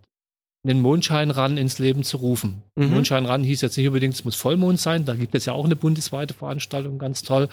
den 0.67 0.81
Mondschein 0.81 1.31
ran 1.31 1.57
ins 1.57 1.79
Leben 1.79 2.03
zu 2.03 2.17
rufen. 2.17 2.61
Mhm. 2.75 2.91
Mondschein 2.91 3.25
ran 3.25 3.43
hieß 3.43 3.61
jetzt 3.61 3.77
nicht 3.77 3.87
unbedingt, 3.87 4.13
es 4.13 4.25
muss 4.25 4.35
Vollmond 4.35 4.79
sein. 4.79 5.05
Da 5.05 5.15
gibt 5.15 5.33
es 5.33 5.45
ja 5.45 5.53
auch 5.53 5.65
eine 5.65 5.75
bundesweite 5.75 6.33
Veranstaltung, 6.33 6.99
ganz 6.99 7.23
toll, 7.23 7.47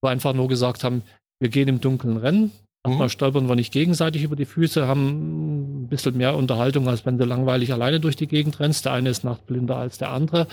wo 0.00 0.08
wir 0.08 0.10
einfach 0.10 0.32
nur 0.32 0.48
gesagt 0.48 0.82
haben, 0.82 1.02
wir 1.40 1.50
gehen 1.50 1.68
im 1.68 1.80
Dunkeln 1.80 2.16
rennen. 2.16 2.52
Manchmal 2.84 3.06
mhm. 3.06 3.10
stolpern 3.10 3.48
wir 3.48 3.56
nicht 3.56 3.72
gegenseitig 3.72 4.22
über 4.22 4.36
die 4.36 4.44
Füße, 4.44 4.86
haben 4.86 5.84
ein 5.84 5.88
bisschen 5.88 6.16
mehr 6.16 6.36
Unterhaltung, 6.36 6.86
als 6.86 7.06
wenn 7.06 7.16
du 7.16 7.24
langweilig 7.24 7.72
alleine 7.72 7.98
durch 7.98 8.14
die 8.14 8.26
Gegend 8.26 8.60
rennst. 8.60 8.84
Der 8.84 8.92
eine 8.92 9.08
ist 9.08 9.24
nachtblinder 9.24 9.76
als 9.76 9.96
der 9.96 10.10
andere. 10.10 10.46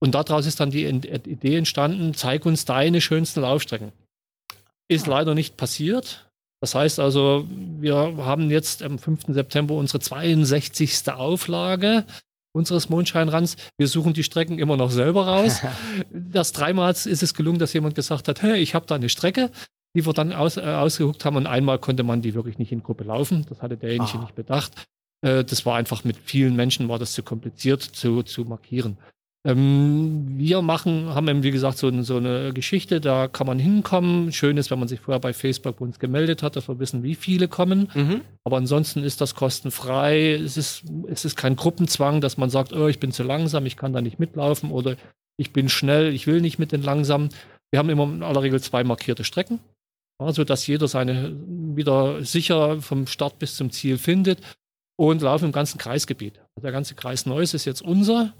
Und 0.00 0.16
daraus 0.16 0.46
ist 0.46 0.58
dann 0.58 0.70
die 0.70 0.84
Idee 0.84 1.56
entstanden, 1.56 2.12
zeig 2.14 2.44
uns 2.44 2.64
deine 2.64 3.00
schönsten 3.00 3.40
Laufstrecken. 3.40 3.92
Ist 4.88 5.06
leider 5.06 5.34
nicht 5.34 5.56
passiert. 5.56 6.28
Das 6.60 6.74
heißt 6.74 6.98
also, 6.98 7.46
wir 7.48 7.94
haben 7.94 8.50
jetzt 8.50 8.82
am 8.82 8.98
5. 8.98 9.26
September 9.28 9.74
unsere 9.74 10.00
62. 10.00 11.08
Auflage 11.12 12.04
unseres 12.52 12.88
Mondscheinrands. 12.88 13.56
Wir 13.76 13.88
suchen 13.88 14.12
die 14.12 14.24
Strecken 14.24 14.58
immer 14.58 14.76
noch 14.76 14.90
selber 14.90 15.26
raus. 15.26 15.60
das 16.10 16.52
dreimal 16.52 16.92
ist 16.92 17.22
es 17.22 17.34
gelungen, 17.34 17.58
dass 17.58 17.72
jemand 17.72 17.94
gesagt 17.94 18.28
hat, 18.28 18.42
hey, 18.42 18.60
ich 18.60 18.74
habe 18.74 18.86
da 18.86 18.94
eine 18.94 19.08
Strecke 19.08 19.50
die 19.94 20.04
wir 20.04 20.12
dann 20.12 20.32
aus, 20.32 20.56
äh, 20.56 20.62
ausgeguckt 20.62 21.24
haben. 21.24 21.36
Und 21.36 21.46
einmal 21.46 21.78
konnte 21.78 22.02
man 22.02 22.22
die 22.22 22.34
wirklich 22.34 22.58
nicht 22.58 22.72
in 22.72 22.82
Gruppe 22.82 23.04
laufen. 23.04 23.46
Das 23.48 23.62
hatte 23.62 23.76
derjenige 23.76 24.14
ah. 24.14 24.20
nicht 24.20 24.34
bedacht. 24.34 24.86
Äh, 25.22 25.44
das 25.44 25.64
war 25.64 25.76
einfach 25.76 26.04
mit 26.04 26.16
vielen 26.16 26.56
Menschen 26.56 26.88
war 26.88 26.98
das 26.98 27.12
zu 27.12 27.22
kompliziert 27.22 27.82
zu, 27.82 28.22
zu 28.22 28.44
markieren. 28.44 28.98
Ähm, 29.46 30.38
wir 30.38 30.62
machen, 30.62 31.14
haben 31.14 31.28
eben, 31.28 31.42
wie 31.42 31.50
gesagt, 31.50 31.76
so, 31.76 32.02
so, 32.02 32.16
eine 32.16 32.54
Geschichte, 32.54 33.00
da 33.00 33.28
kann 33.28 33.46
man 33.46 33.58
hinkommen. 33.58 34.32
Schön 34.32 34.56
ist, 34.56 34.70
wenn 34.70 34.78
man 34.78 34.88
sich 34.88 35.00
vorher 35.00 35.20
bei 35.20 35.34
Facebook 35.34 35.78
bei 35.78 35.84
uns 35.84 35.98
gemeldet 35.98 36.42
hat, 36.42 36.56
dass 36.56 36.66
wir 36.66 36.78
wissen, 36.78 37.02
wie 37.02 37.14
viele 37.14 37.46
kommen. 37.46 37.90
Mhm. 37.94 38.22
Aber 38.44 38.56
ansonsten 38.56 39.02
ist 39.02 39.20
das 39.20 39.34
kostenfrei. 39.34 40.32
Es 40.32 40.56
ist, 40.56 40.84
es 41.08 41.26
ist 41.26 41.36
kein 41.36 41.56
Gruppenzwang, 41.56 42.22
dass 42.22 42.38
man 42.38 42.48
sagt, 42.48 42.72
oh, 42.72 42.88
ich 42.88 43.00
bin 43.00 43.12
zu 43.12 43.22
langsam, 43.22 43.66
ich 43.66 43.76
kann 43.76 43.92
da 43.92 44.00
nicht 44.00 44.18
mitlaufen 44.18 44.70
oder 44.70 44.96
ich 45.36 45.52
bin 45.52 45.68
schnell, 45.68 46.14
ich 46.14 46.26
will 46.26 46.40
nicht 46.40 46.58
mit 46.58 46.72
den 46.72 46.82
langsamen. 46.82 47.28
Wir 47.70 47.80
haben 47.80 47.90
immer 47.90 48.04
in 48.04 48.22
aller 48.22 48.42
Regel 48.42 48.62
zwei 48.62 48.82
markierte 48.82 49.24
Strecken. 49.24 49.58
Also, 50.18 50.44
dass 50.44 50.66
jeder 50.66 50.88
seine 50.88 51.34
wieder 51.76 52.24
sicher 52.24 52.80
vom 52.80 53.06
Start 53.06 53.38
bis 53.38 53.56
zum 53.56 53.70
Ziel 53.70 53.98
findet 53.98 54.40
und 54.96 55.22
laufen 55.22 55.46
im 55.46 55.52
ganzen 55.52 55.78
Kreisgebiet. 55.78 56.40
Der 56.62 56.72
ganze 56.72 56.94
Kreis 56.94 57.26
Neuss 57.26 57.54
ist 57.54 57.64
jetzt 57.64 57.82
unser, 57.82 58.32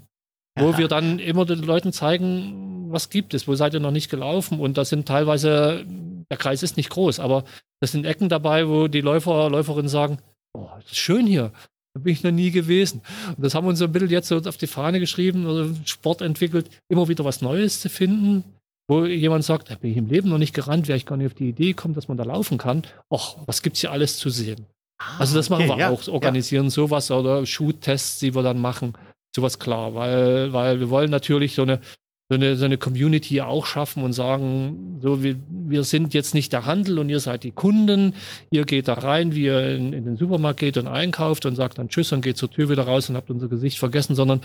wo 0.57 0.71
ja. 0.71 0.77
wir 0.77 0.87
dann 0.87 1.19
immer 1.19 1.45
den 1.45 1.59
Leuten 1.59 1.91
zeigen, 1.91 2.91
was 2.91 3.09
gibt 3.09 3.33
es, 3.33 3.47
wo 3.47 3.55
seid 3.55 3.73
ihr 3.73 3.81
noch 3.81 3.91
nicht 3.91 4.09
gelaufen 4.09 4.59
und 4.59 4.77
das 4.77 4.89
sind 4.89 5.07
teilweise, 5.07 5.85
der 6.29 6.37
Kreis 6.37 6.63
ist 6.63 6.77
nicht 6.77 6.89
groß, 6.89 7.19
aber 7.19 7.43
das 7.81 7.91
sind 7.91 8.05
Ecken 8.05 8.29
dabei, 8.29 8.69
wo 8.69 8.87
die 8.87 9.01
Läufer, 9.01 9.49
Läuferinnen 9.49 9.89
sagen, 9.89 10.19
oh, 10.57 10.69
das 10.81 10.91
ist 10.91 10.97
schön 10.97 11.27
hier. 11.27 11.51
Da 11.93 12.01
bin 12.01 12.13
ich 12.13 12.23
noch 12.23 12.31
nie 12.31 12.51
gewesen. 12.51 13.01
Und 13.35 13.43
das 13.43 13.55
haben 13.55 13.65
wir 13.65 13.69
uns 13.69 13.79
so 13.79 13.85
ein 13.85 13.91
bisschen 13.91 14.09
jetzt 14.09 14.27
so 14.27 14.37
auf 14.37 14.57
die 14.57 14.67
Fahne 14.67 14.99
geschrieben, 14.99 15.45
also 15.47 15.73
Sport 15.85 16.21
entwickelt, 16.21 16.69
immer 16.89 17.07
wieder 17.07 17.23
was 17.23 17.41
Neues 17.41 17.79
zu 17.79 17.89
finden, 17.89 18.43
wo 18.87 19.05
jemand 19.05 19.43
sagt, 19.43 19.71
da 19.71 19.75
bin 19.75 19.91
ich 19.91 19.97
im 19.97 20.07
Leben 20.07 20.29
noch 20.29 20.37
nicht 20.37 20.53
gerannt, 20.53 20.87
wäre 20.87 20.97
ich 20.97 21.05
gar 21.05 21.17
nicht 21.17 21.27
auf 21.27 21.33
die 21.33 21.49
Idee 21.49 21.69
gekommen, 21.69 21.95
dass 21.95 22.07
man 22.07 22.17
da 22.17 22.23
laufen 22.23 22.57
kann. 22.57 22.83
Och, 23.09 23.37
was 23.45 23.61
gibt's 23.61 23.81
hier 23.81 23.91
alles 23.91 24.17
zu 24.17 24.29
sehen? 24.29 24.67
Ah, 24.97 25.19
also 25.19 25.35
das 25.35 25.49
machen 25.49 25.67
wir 25.67 25.77
ja, 25.77 25.89
auch, 25.89 26.07
organisieren 26.07 26.65
ja. 26.65 26.71
sowas 26.71 27.11
oder 27.11 27.45
Shoot-Tests, 27.45 28.19
die 28.19 28.35
wir 28.35 28.43
dann 28.43 28.59
machen, 28.59 28.93
sowas 29.35 29.59
klar, 29.59 29.93
weil, 29.95 30.53
weil 30.53 30.79
wir 30.79 30.89
wollen 30.89 31.11
natürlich 31.11 31.55
so 31.55 31.63
eine, 31.63 31.81
so 32.29 32.35
eine, 32.35 32.55
so 32.55 32.65
eine 32.65 32.77
Community 32.77 33.41
auch 33.41 33.65
schaffen 33.65 34.03
und 34.03 34.13
sagen, 34.13 34.99
so 35.01 35.21
wir, 35.21 35.35
wir 35.49 35.83
sind 35.83 36.13
jetzt 36.13 36.33
nicht 36.33 36.53
der 36.53 36.65
Handel 36.65 36.99
und 36.99 37.09
ihr 37.09 37.19
seid 37.19 37.43
die 37.43 37.51
Kunden, 37.51 38.13
ihr 38.51 38.65
geht 38.65 38.87
da 38.87 38.93
rein, 38.93 39.35
wie 39.35 39.43
ihr 39.43 39.75
in, 39.75 39.93
in 39.93 40.05
den 40.05 40.17
Supermarkt 40.17 40.59
geht 40.59 40.77
und 40.77 40.87
einkauft 40.87 41.45
und 41.45 41.55
sagt 41.55 41.77
dann 41.77 41.89
Tschüss 41.89 42.11
und 42.13 42.21
geht 42.21 42.37
zur 42.37 42.49
Tür 42.49 42.69
wieder 42.69 42.83
raus 42.83 43.09
und 43.09 43.15
habt 43.15 43.29
unser 43.29 43.47
Gesicht 43.49 43.77
vergessen, 43.77 44.15
sondern 44.15 44.41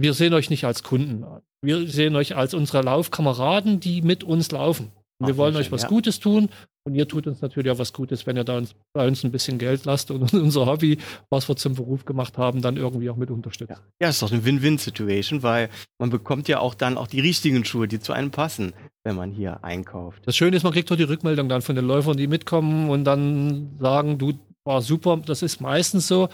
wir 0.00 0.14
sehen 0.14 0.34
euch 0.34 0.50
nicht 0.50 0.64
als 0.64 0.82
Kunden 0.82 1.24
an. 1.24 1.42
Wir 1.60 1.88
sehen 1.88 2.14
euch 2.14 2.36
als 2.36 2.54
unsere 2.54 2.82
Laufkameraden, 2.82 3.80
die 3.80 4.00
mit 4.02 4.22
uns 4.22 4.50
laufen. 4.52 4.92
Wir 5.20 5.36
wollen 5.36 5.56
euch 5.56 5.72
was 5.72 5.82
ja. 5.82 5.88
Gutes 5.88 6.20
tun 6.20 6.48
und 6.84 6.94
ihr 6.94 7.08
tut 7.08 7.26
uns 7.26 7.40
natürlich 7.40 7.72
auch 7.72 7.78
was 7.80 7.92
Gutes, 7.92 8.24
wenn 8.24 8.36
ihr 8.36 8.44
da 8.44 8.56
uns, 8.56 8.76
bei 8.92 9.04
uns 9.04 9.24
ein 9.24 9.32
bisschen 9.32 9.58
Geld 9.58 9.84
lasst 9.84 10.12
und 10.12 10.32
unser 10.34 10.66
Hobby, 10.66 10.98
was 11.28 11.48
wir 11.48 11.56
zum 11.56 11.74
Beruf 11.74 12.04
gemacht 12.04 12.38
haben, 12.38 12.62
dann 12.62 12.76
irgendwie 12.76 13.10
auch 13.10 13.16
mit 13.16 13.32
unterstützt. 13.32 13.70
Ja, 13.70 13.80
ja 14.00 14.08
ist 14.10 14.22
doch 14.22 14.30
eine 14.30 14.44
Win-Win-Situation, 14.44 15.42
weil 15.42 15.70
man 15.98 16.10
bekommt 16.10 16.46
ja 16.46 16.60
auch 16.60 16.74
dann 16.74 16.96
auch 16.96 17.08
die 17.08 17.18
richtigen 17.18 17.64
Schuhe, 17.64 17.88
die 17.88 17.98
zu 17.98 18.12
einem 18.12 18.30
passen, 18.30 18.74
wenn 19.02 19.16
man 19.16 19.32
hier 19.32 19.64
einkauft. 19.64 20.22
Das 20.24 20.36
Schöne 20.36 20.56
ist, 20.56 20.62
man 20.62 20.72
kriegt 20.72 20.88
doch 20.88 20.96
die 20.96 21.02
Rückmeldung 21.02 21.48
dann 21.48 21.62
von 21.62 21.74
den 21.74 21.86
Läufern, 21.86 22.16
die 22.16 22.28
mitkommen 22.28 22.88
und 22.88 23.02
dann 23.02 23.76
sagen, 23.80 24.18
du 24.18 24.34
war 24.62 24.82
super, 24.82 25.16
das 25.16 25.42
ist 25.42 25.60
meistens 25.60 26.06
so 26.06 26.28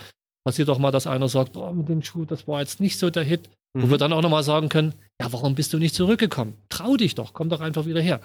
passiert 0.45 0.69
auch 0.69 0.79
mal, 0.79 0.91
dass 0.91 1.07
einer 1.07 1.29
sagt, 1.29 1.57
oh, 1.57 1.73
mit 1.73 1.89
dem 1.89 2.03
Schuh, 2.03 2.25
das 2.25 2.47
war 2.47 2.61
jetzt 2.61 2.81
nicht 2.81 2.99
so 2.99 3.11
der 3.11 3.25
Hit. 3.25 3.49
Mhm. 3.75 3.83
Wo 3.83 3.91
wir 3.91 3.99
dann 3.99 4.13
auch 4.13 4.23
nochmal 4.23 4.45
sagen 4.45 4.69
können, 4.69 4.95
ja, 5.21 5.33
warum 5.33 5.55
bist 5.55 5.73
du 5.73 5.79
nicht 5.79 5.95
zurückgekommen? 5.95 6.55
Trau 6.69 6.97
dich 6.97 7.15
doch, 7.15 7.33
komm 7.33 7.49
doch 7.49 7.61
einfach 7.61 7.87
wieder 7.87 8.01
her. 8.01 8.21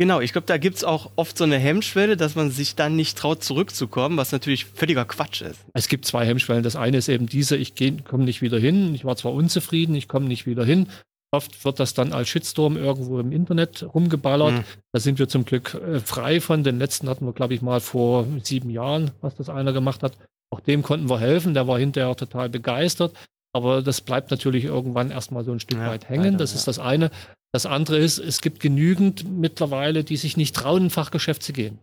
Genau, 0.00 0.20
ich 0.20 0.30
glaube, 0.30 0.46
da 0.46 0.58
gibt 0.58 0.76
es 0.76 0.84
auch 0.84 1.10
oft 1.16 1.36
so 1.36 1.42
eine 1.42 1.58
Hemmschwelle, 1.58 2.16
dass 2.16 2.36
man 2.36 2.52
sich 2.52 2.76
dann 2.76 2.94
nicht 2.94 3.18
traut, 3.18 3.42
zurückzukommen, 3.42 4.16
was 4.16 4.30
natürlich 4.30 4.64
völliger 4.64 5.04
Quatsch 5.04 5.42
ist. 5.42 5.58
Es 5.74 5.88
gibt 5.88 6.04
zwei 6.04 6.24
Hemmschwellen. 6.24 6.62
Das 6.62 6.76
eine 6.76 6.98
ist 6.98 7.08
eben 7.08 7.26
diese, 7.26 7.56
ich 7.56 7.74
komme 8.04 8.22
nicht 8.22 8.40
wieder 8.40 8.60
hin. 8.60 8.94
Ich 8.94 9.04
war 9.04 9.16
zwar 9.16 9.32
unzufrieden, 9.32 9.96
ich 9.96 10.06
komme 10.06 10.28
nicht 10.28 10.46
wieder 10.46 10.64
hin. 10.64 10.86
Oft 11.32 11.64
wird 11.64 11.80
das 11.80 11.94
dann 11.94 12.12
als 12.12 12.28
Shitstorm 12.28 12.76
irgendwo 12.76 13.18
im 13.18 13.32
Internet 13.32 13.82
rumgeballert. 13.92 14.52
Mhm. 14.52 14.64
Da 14.92 15.00
sind 15.00 15.18
wir 15.18 15.28
zum 15.28 15.44
Glück 15.44 15.74
äh, 15.74 15.98
frei 15.98 16.40
von. 16.40 16.62
Den 16.62 16.78
letzten 16.78 17.08
hatten 17.08 17.26
wir, 17.26 17.32
glaube 17.32 17.54
ich, 17.54 17.60
mal 17.60 17.80
vor 17.80 18.24
sieben 18.44 18.70
Jahren, 18.70 19.10
was 19.20 19.34
das 19.34 19.48
einer 19.50 19.72
gemacht 19.72 20.04
hat. 20.04 20.12
Auch 20.50 20.60
dem 20.60 20.82
konnten 20.82 21.08
wir 21.08 21.20
helfen. 21.20 21.54
Der 21.54 21.66
war 21.66 21.78
hinterher 21.78 22.14
total 22.16 22.48
begeistert. 22.48 23.14
Aber 23.52 23.82
das 23.82 24.00
bleibt 24.00 24.30
natürlich 24.30 24.64
irgendwann 24.64 25.10
erstmal 25.10 25.44
so 25.44 25.52
ein 25.52 25.60
Stück 25.60 25.78
ja, 25.78 25.88
weit 25.88 26.08
hängen. 26.08 26.24
Leider, 26.24 26.36
das 26.38 26.54
ist 26.54 26.66
ja. 26.66 26.70
das 26.70 26.78
eine. 26.78 27.10
Das 27.52 27.64
andere 27.64 27.98
ist, 27.98 28.18
es 28.18 28.40
gibt 28.40 28.60
genügend 28.60 29.26
mittlerweile, 29.28 30.04
die 30.04 30.16
sich 30.16 30.36
nicht 30.36 30.54
trauen, 30.54 30.84
in 30.84 30.90
Fachgeschäft 30.90 31.42
zu 31.42 31.52
gehen. 31.52 31.78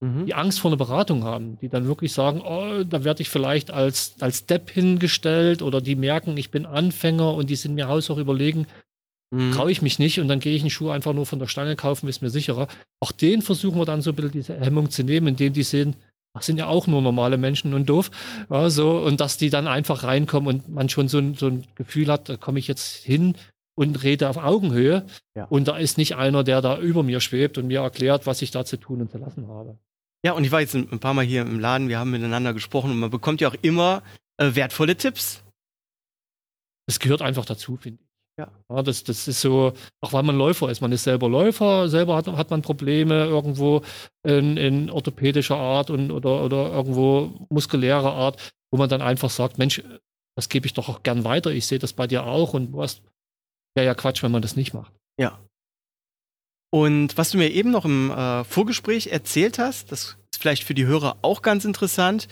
Mhm. 0.00 0.26
Die 0.26 0.34
Angst 0.34 0.60
vor 0.60 0.70
einer 0.70 0.78
Beratung 0.78 1.24
haben, 1.24 1.58
die 1.60 1.68
dann 1.68 1.86
wirklich 1.86 2.12
sagen, 2.12 2.40
oh, 2.40 2.84
da 2.84 3.04
werde 3.04 3.22
ich 3.22 3.28
vielleicht 3.28 3.70
als, 3.70 4.14
als 4.20 4.46
Depp 4.46 4.70
hingestellt 4.70 5.62
oder 5.62 5.80
die 5.80 5.96
merken, 5.96 6.36
ich 6.36 6.50
bin 6.50 6.66
Anfänger 6.66 7.34
und 7.34 7.50
die 7.50 7.56
sind 7.56 7.74
mir 7.74 7.88
haushoch 7.88 8.18
überlegen, 8.18 8.66
mhm. 9.30 9.52
traue 9.52 9.72
ich 9.72 9.82
mich 9.82 9.98
nicht 9.98 10.20
und 10.20 10.28
dann 10.28 10.40
gehe 10.40 10.54
ich 10.54 10.62
einen 10.62 10.70
Schuh 10.70 10.90
einfach 10.90 11.12
nur 11.12 11.26
von 11.26 11.38
der 11.38 11.48
Stange 11.48 11.74
kaufen, 11.74 12.08
ist 12.08 12.22
mir 12.22 12.30
sicherer. 12.30 12.68
Auch 13.00 13.12
den 13.12 13.42
versuchen 13.42 13.78
wir 13.78 13.84
dann 13.84 14.02
so 14.02 14.10
ein 14.10 14.16
bisschen 14.16 14.32
diese 14.32 14.60
Hemmung 14.60 14.90
zu 14.90 15.02
nehmen, 15.02 15.28
indem 15.28 15.52
die 15.52 15.62
sehen, 15.62 15.96
das 16.34 16.46
sind 16.46 16.58
ja 16.58 16.66
auch 16.66 16.86
nur 16.88 17.00
normale 17.00 17.38
Menschen 17.38 17.74
und 17.74 17.88
doof. 17.88 18.10
Ja, 18.50 18.68
so, 18.68 18.98
und 18.98 19.20
dass 19.20 19.36
die 19.36 19.50
dann 19.50 19.68
einfach 19.68 20.02
reinkommen 20.02 20.48
und 20.48 20.68
man 20.68 20.88
schon 20.88 21.08
so 21.08 21.18
ein, 21.18 21.34
so 21.34 21.46
ein 21.46 21.64
Gefühl 21.76 22.08
hat, 22.08 22.28
da 22.28 22.36
komme 22.36 22.58
ich 22.58 22.66
jetzt 22.66 23.04
hin 23.04 23.36
und 23.76 24.02
rede 24.02 24.28
auf 24.28 24.36
Augenhöhe. 24.36 25.06
Ja. 25.36 25.44
Und 25.44 25.68
da 25.68 25.76
ist 25.76 25.96
nicht 25.96 26.16
einer, 26.16 26.42
der 26.42 26.60
da 26.60 26.78
über 26.78 27.04
mir 27.04 27.20
schwebt 27.20 27.56
und 27.56 27.68
mir 27.68 27.80
erklärt, 27.80 28.26
was 28.26 28.42
ich 28.42 28.50
da 28.50 28.64
zu 28.64 28.76
tun 28.76 29.00
und 29.00 29.12
zu 29.12 29.18
lassen 29.18 29.46
habe. 29.48 29.78
Ja, 30.24 30.32
und 30.32 30.42
ich 30.44 30.50
war 30.50 30.60
jetzt 30.60 30.74
ein 30.74 30.98
paar 30.98 31.14
Mal 31.14 31.24
hier 31.24 31.42
im 31.42 31.60
Laden, 31.60 31.88
wir 31.88 31.98
haben 31.98 32.10
miteinander 32.10 32.52
gesprochen 32.52 32.90
und 32.90 32.98
man 32.98 33.10
bekommt 33.10 33.40
ja 33.40 33.48
auch 33.48 33.56
immer 33.62 34.02
äh, 34.38 34.54
wertvolle 34.54 34.96
Tipps. 34.96 35.44
Das 36.86 36.98
gehört 36.98 37.22
einfach 37.22 37.44
dazu, 37.44 37.76
finde 37.76 38.00
ich. 38.02 38.03
Ja. 38.38 38.50
ja. 38.68 38.82
das, 38.82 39.04
das 39.04 39.28
ist 39.28 39.40
so, 39.40 39.72
auch 40.00 40.12
weil 40.12 40.22
man 40.22 40.36
Läufer 40.36 40.70
ist. 40.70 40.80
Man 40.80 40.92
ist 40.92 41.04
selber 41.04 41.28
Läufer, 41.28 41.88
selber 41.88 42.16
hat, 42.16 42.26
hat 42.26 42.50
man 42.50 42.62
Probleme 42.62 43.24
irgendwo 43.26 43.82
in, 44.22 44.56
in 44.56 44.90
orthopädischer 44.90 45.56
Art 45.56 45.90
und, 45.90 46.10
oder, 46.10 46.44
oder 46.44 46.72
irgendwo 46.72 47.46
muskulärer 47.50 48.12
Art, 48.12 48.52
wo 48.72 48.78
man 48.78 48.88
dann 48.88 49.02
einfach 49.02 49.30
sagt, 49.30 49.58
Mensch, 49.58 49.82
das 50.36 50.48
gebe 50.48 50.66
ich 50.66 50.74
doch 50.74 50.88
auch 50.88 51.02
gern 51.02 51.24
weiter. 51.24 51.50
Ich 51.50 51.66
sehe 51.66 51.78
das 51.78 51.92
bei 51.92 52.06
dir 52.06 52.24
auch 52.24 52.54
und 52.54 52.72
du 52.72 52.82
hast 52.82 53.02
ja 53.76 53.84
ja 53.84 53.94
Quatsch, 53.94 54.22
wenn 54.22 54.32
man 54.32 54.42
das 54.42 54.56
nicht 54.56 54.74
macht. 54.74 54.92
Ja. 55.18 55.38
Und 56.72 57.16
was 57.16 57.30
du 57.30 57.38
mir 57.38 57.50
eben 57.50 57.70
noch 57.70 57.84
im 57.84 58.10
äh, 58.10 58.42
Vorgespräch 58.42 59.08
erzählt 59.08 59.60
hast, 59.60 59.92
das 59.92 60.16
ist 60.32 60.40
vielleicht 60.40 60.64
für 60.64 60.74
die 60.74 60.86
Hörer 60.86 61.18
auch 61.22 61.42
ganz 61.42 61.64
interessant. 61.64 62.26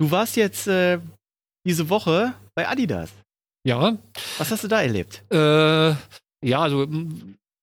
Du 0.00 0.10
warst 0.10 0.34
jetzt 0.34 0.66
äh, 0.66 0.98
diese 1.64 1.88
Woche 1.90 2.34
bei 2.56 2.68
Adidas. 2.68 3.10
Ja. 3.66 3.96
Was 4.38 4.50
hast 4.50 4.64
du 4.64 4.68
da 4.68 4.82
erlebt? 4.82 5.22
Äh, 5.30 5.94
ja, 6.46 6.60
also 6.60 6.86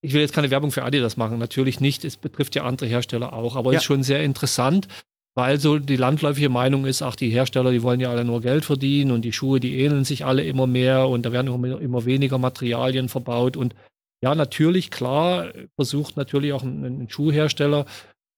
ich 0.02 0.14
will 0.14 0.22
jetzt 0.22 0.34
keine 0.34 0.50
Werbung 0.50 0.72
für 0.72 0.84
Adidas 0.84 1.16
machen, 1.16 1.38
natürlich 1.38 1.80
nicht. 1.80 2.04
Es 2.04 2.18
betrifft 2.18 2.56
ja 2.56 2.64
andere 2.64 2.88
Hersteller 2.88 3.34
auch, 3.34 3.56
aber 3.56 3.72
ja. 3.72 3.78
ist 3.78 3.86
schon 3.86 4.04
sehr 4.04 4.24
interessant, 4.24 4.88
weil 5.36 5.60
so 5.60 5.78
die 5.78 5.96
landläufige 5.96 6.50
Meinung 6.50 6.86
ist, 6.86 7.04
ach, 7.04 7.16
die 7.16 7.30
Hersteller, 7.30 7.72
die 7.72 7.84
wollen 7.84 8.00
ja 8.00 8.10
alle 8.10 8.26
nur 8.26 8.42
Geld 8.42 8.66
verdienen 8.66 9.12
und 9.12 9.22
die 9.22 9.32
Schuhe, 9.32 9.60
die 9.60 9.80
ähneln 9.80 10.04
sich 10.04 10.26
alle 10.26 10.44
immer 10.44 10.66
mehr 10.66 11.08
und 11.08 11.24
da 11.26 11.32
werden 11.32 11.54
immer, 11.54 11.80
immer 11.80 12.06
weniger 12.06 12.40
Materialien 12.40 13.10
verbaut. 13.10 13.56
Und 13.56 13.76
ja, 14.24 14.34
natürlich, 14.34 14.90
klar, 14.90 15.52
versucht 15.76 16.18
natürlich 16.18 16.54
auch 16.54 16.64
ein, 16.64 16.84
ein 16.84 17.10
Schuhhersteller, 17.10 17.86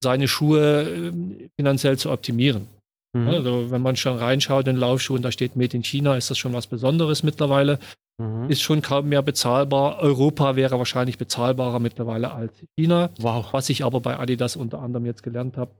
seine 0.03 0.27
Schuhe 0.27 0.83
äh, 0.83 1.49
finanziell 1.57 1.97
zu 1.97 2.11
optimieren. 2.11 2.67
Mhm. 3.13 3.27
Also 3.27 3.71
wenn 3.71 3.81
man 3.81 3.95
schon 3.95 4.17
reinschaut 4.17 4.67
in 4.67 4.75
Laufschuhen, 4.75 5.21
da 5.21 5.31
steht 5.31 5.55
Made 5.55 5.75
in 5.75 5.83
China, 5.83 6.15
ist 6.17 6.29
das 6.29 6.37
schon 6.37 6.53
was 6.53 6.67
Besonderes 6.67 7.23
mittlerweile. 7.23 7.79
Mhm. 8.17 8.49
Ist 8.49 8.61
schon 8.61 8.81
kaum 8.81 9.09
mehr 9.09 9.21
bezahlbar. 9.21 9.99
Europa 9.99 10.55
wäre 10.55 10.77
wahrscheinlich 10.77 11.17
bezahlbarer 11.17 11.79
mittlerweile 11.79 12.31
als 12.31 12.53
China. 12.77 13.09
Wow. 13.19 13.53
Was 13.53 13.69
ich 13.69 13.83
aber 13.83 14.01
bei 14.01 14.19
Adidas 14.19 14.55
unter 14.55 14.79
anderem 14.79 15.05
jetzt 15.05 15.23
gelernt 15.23 15.57
habe, 15.57 15.71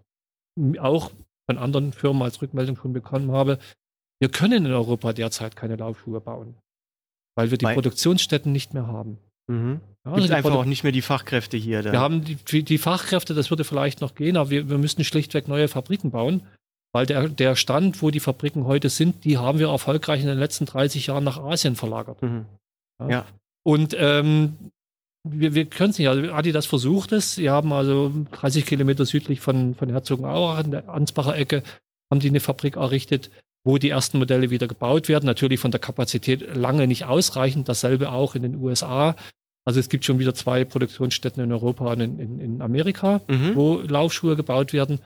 auch 0.80 1.12
von 1.50 1.58
anderen 1.58 1.94
Firmen 1.94 2.22
als 2.22 2.42
Rückmeldung 2.42 2.78
schon 2.78 2.94
bekommen 2.94 3.32
habe, 3.32 3.60
wir 4.20 4.30
können 4.30 4.66
in 4.66 4.72
Europa 4.72 5.14
derzeit 5.14 5.56
keine 5.56 5.76
Laufschuhe 5.76 6.22
bauen, 6.22 6.56
weil 7.36 7.52
wir 7.52 7.58
die 7.58 7.66
weil 7.66 7.74
Produktionsstätten 7.74 8.52
nicht 8.52 8.74
mehr 8.74 8.88
haben. 8.88 9.18
Mhm. 9.48 9.82
Ja, 10.06 10.12
also 10.12 10.24
Gibt 10.24 10.34
einfach 10.34 10.50
Produ 10.50 10.62
auch 10.62 10.66
nicht 10.66 10.84
mehr 10.84 10.92
die 10.92 11.02
Fachkräfte 11.02 11.58
hier. 11.58 11.82
Da. 11.82 11.92
Wir 11.92 12.00
haben 12.00 12.24
die, 12.24 12.64
die, 12.64 12.78
Fachkräfte, 12.78 13.34
das 13.34 13.50
würde 13.50 13.64
vielleicht 13.64 14.02
noch 14.02 14.16
gehen, 14.16 14.38
aber 14.38 14.50
wir, 14.50 14.70
wir 14.70 14.78
müssten 14.78 15.04
schlichtweg 15.04 15.48
neue 15.48 15.68
Fabriken 15.68 16.12
bauen. 16.12 16.44
Weil 16.94 17.08
der, 17.08 17.28
der 17.28 17.56
Stand, 17.56 18.02
wo 18.02 18.12
die 18.12 18.20
Fabriken 18.20 18.66
heute 18.66 18.90
sind, 18.90 19.26
die 19.26 19.38
haben 19.38 19.60
wir 19.60 19.70
erfolgreich 19.70 20.22
in 20.22 20.28
den 20.28 20.38
letzten 20.38 20.66
30 20.66 21.08
Jahren 21.08 21.24
nach 21.24 21.40
Asien 21.40 21.76
verlagert. 21.76 22.22
Mhm. 22.22 22.46
Ja. 23.02 23.10
ja. 23.10 23.26
Und 23.64 23.96
ähm, 23.98 24.72
wir, 25.24 25.56
wir 25.56 25.66
können 25.66 25.90
es 25.90 25.98
nicht. 25.98 26.08
Also 26.08 26.32
Adidas 26.32 26.66
versucht 26.66 27.12
es. 27.12 27.36
Sie 27.36 27.50
haben 27.50 27.74
also 27.74 28.12
30 28.32 28.66
Kilometer 28.66 29.06
südlich 29.06 29.40
von, 29.40 29.74
von 29.74 29.90
Herzogenaurach, 29.90 30.64
in 30.64 30.72
der 30.72 30.90
Ansbacher 30.90 31.36
Ecke, 31.36 31.64
haben 32.12 32.20
die 32.20 32.30
eine 32.30 32.40
Fabrik 32.40 32.76
errichtet, 32.76 33.32
wo 33.64 33.78
die 33.78 33.90
ersten 33.90 34.20
Modelle 34.20 34.52
wieder 34.52 34.68
gebaut 34.68 35.08
werden. 35.10 35.26
Natürlich 35.26 35.60
von 35.60 35.72
der 35.72 35.80
Kapazität 35.80 36.56
lange 36.56 36.88
nicht 36.88 37.06
ausreichend. 37.06 37.70
Dasselbe 37.70 38.12
auch 38.12 38.36
in 38.36 38.44
den 38.44 38.56
USA. 38.56 39.16
Also 39.66 39.80
es 39.80 39.90
gibt 39.90 40.04
schon 40.06 40.20
wieder 40.20 40.36
zwei 40.36 40.66
Produktionsstätten 40.66 41.42
in 41.42 41.52
Europa 41.52 41.92
und 41.94 42.02
in, 42.02 42.20
in, 42.20 42.40
in 42.40 42.62
Amerika, 42.62 43.22
mhm. 43.28 43.56
wo 43.56 43.78
Laufschuhe 43.78 44.36
gebaut 44.36 44.74
werden. 44.74 45.00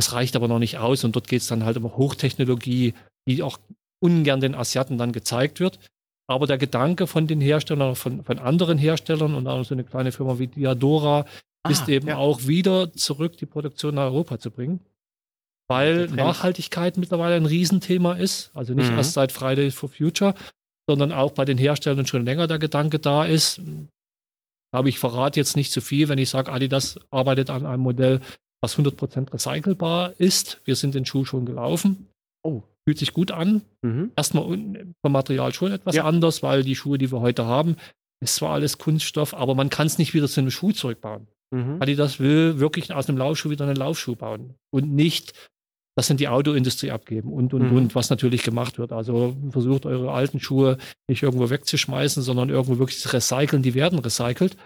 Das 0.00 0.14
reicht 0.14 0.34
aber 0.34 0.48
noch 0.48 0.58
nicht 0.58 0.78
aus 0.78 1.04
und 1.04 1.14
dort 1.14 1.28
geht 1.28 1.42
es 1.42 1.48
dann 1.48 1.66
halt 1.66 1.76
um 1.76 1.84
Hochtechnologie, 1.84 2.94
die 3.28 3.42
auch 3.42 3.58
ungern 4.02 4.40
den 4.40 4.54
Asiaten 4.54 4.96
dann 4.96 5.12
gezeigt 5.12 5.60
wird. 5.60 5.78
Aber 6.26 6.46
der 6.46 6.56
Gedanke 6.56 7.06
von 7.06 7.26
den 7.26 7.42
Herstellern, 7.42 7.94
von, 7.94 8.24
von 8.24 8.38
anderen 8.38 8.78
Herstellern 8.78 9.34
und 9.34 9.46
auch 9.46 9.62
so 9.62 9.74
eine 9.74 9.84
kleine 9.84 10.10
Firma 10.10 10.38
wie 10.38 10.46
Diadora 10.46 11.26
ah, 11.64 11.70
ist 11.70 11.86
eben 11.90 12.08
ja. 12.08 12.16
auch 12.16 12.46
wieder 12.46 12.94
zurück 12.94 13.36
die 13.36 13.44
Produktion 13.44 13.96
nach 13.96 14.04
Europa 14.04 14.38
zu 14.38 14.50
bringen. 14.50 14.80
Weil 15.68 16.06
Nachhaltigkeit 16.08 16.96
mittlerweile 16.96 17.34
ein 17.34 17.44
Riesenthema 17.44 18.14
ist. 18.14 18.52
Also 18.54 18.72
nicht 18.72 18.90
mhm. 18.90 18.96
erst 18.96 19.12
seit 19.12 19.32
Fridays 19.32 19.74
for 19.74 19.90
Future, 19.90 20.34
sondern 20.88 21.12
auch 21.12 21.32
bei 21.32 21.44
den 21.44 21.58
Herstellern 21.58 22.06
schon 22.06 22.24
länger 22.24 22.46
der 22.46 22.58
Gedanke 22.58 23.00
da 23.00 23.26
ist. 23.26 23.60
Aber 24.72 24.88
ich 24.88 24.98
verrate 24.98 25.38
jetzt 25.38 25.56
nicht 25.56 25.72
zu 25.72 25.82
viel, 25.82 26.08
wenn 26.08 26.16
ich 26.16 26.30
sage, 26.30 26.50
Adidas 26.50 26.98
arbeitet 27.10 27.50
an 27.50 27.66
einem 27.66 27.82
Modell, 27.82 28.22
was 28.62 28.78
100% 28.78 29.32
recycelbar 29.32 30.14
ist. 30.18 30.60
Wir 30.64 30.76
sind 30.76 30.94
den 30.94 31.06
Schuh 31.06 31.24
schon 31.24 31.46
gelaufen. 31.46 32.08
Oh. 32.42 32.62
Fühlt 32.86 32.98
sich 32.98 33.12
gut 33.12 33.30
an. 33.30 33.62
Mhm. 33.82 34.12
Erstmal 34.16 34.44
vom 34.44 35.12
Material 35.12 35.52
schon 35.52 35.72
etwas 35.72 35.94
ja. 35.94 36.04
anders, 36.04 36.42
weil 36.42 36.64
die 36.64 36.76
Schuhe, 36.76 36.98
die 36.98 37.12
wir 37.12 37.20
heute 37.20 37.44
haben, 37.44 37.76
ist 38.22 38.36
zwar 38.36 38.54
alles 38.54 38.78
Kunststoff, 38.78 39.34
aber 39.34 39.54
man 39.54 39.70
kann 39.70 39.86
es 39.86 39.98
nicht 39.98 40.14
wieder 40.14 40.28
zu 40.28 40.40
einem 40.40 40.50
Schuh 40.50 40.72
zurückbauen. 40.72 41.26
Mhm. 41.50 41.76
Adidas 41.80 42.20
will 42.20 42.58
wirklich 42.58 42.92
aus 42.92 43.08
einem 43.08 43.18
Laufschuh 43.18 43.50
wieder 43.50 43.64
einen 43.64 43.76
Laufschuh 43.76 44.14
bauen 44.14 44.54
und 44.70 44.92
nicht 44.92 45.34
das 45.96 46.06
sind 46.06 46.20
die 46.20 46.28
Autoindustrie 46.28 46.92
abgeben 46.92 47.32
und, 47.32 47.52
und, 47.52 47.70
mhm. 47.70 47.76
und, 47.76 47.94
was 47.94 48.10
natürlich 48.10 48.42
gemacht 48.42 48.78
wird. 48.78 48.92
Also 48.92 49.36
versucht 49.50 49.86
eure 49.86 50.12
alten 50.12 50.40
Schuhe 50.40 50.78
nicht 51.08 51.22
irgendwo 51.22 51.50
wegzuschmeißen, 51.50 52.22
sondern 52.22 52.48
irgendwo 52.48 52.78
wirklich 52.78 53.00
zu 53.00 53.12
recyceln. 53.12 53.62
Die 53.62 53.74
werden 53.74 53.98
recycelt 53.98 54.56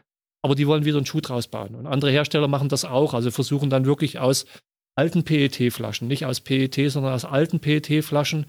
aber 0.45 0.55
die 0.55 0.66
wollen 0.66 0.84
wieder 0.84 0.99
einen 0.99 1.07
Schuh 1.07 1.22
draus 1.22 1.49
bauen. 1.49 1.74
Und 1.74 1.86
andere 1.86 2.11
Hersteller 2.11 2.49
machen 2.49 2.68
das 2.68 2.84
auch, 2.84 3.14
also 3.14 3.30
versuchen 3.30 3.70
dann 3.70 3.86
wirklich 3.86 4.18
aus 4.18 4.45
alten 4.95 5.24
PET-Flaschen, 5.24 6.07
nicht 6.07 6.26
aus 6.26 6.42
PET, 6.42 6.90
sondern 6.90 7.14
aus 7.14 7.24
alten 7.24 7.61
PET-Flaschen, 7.61 8.45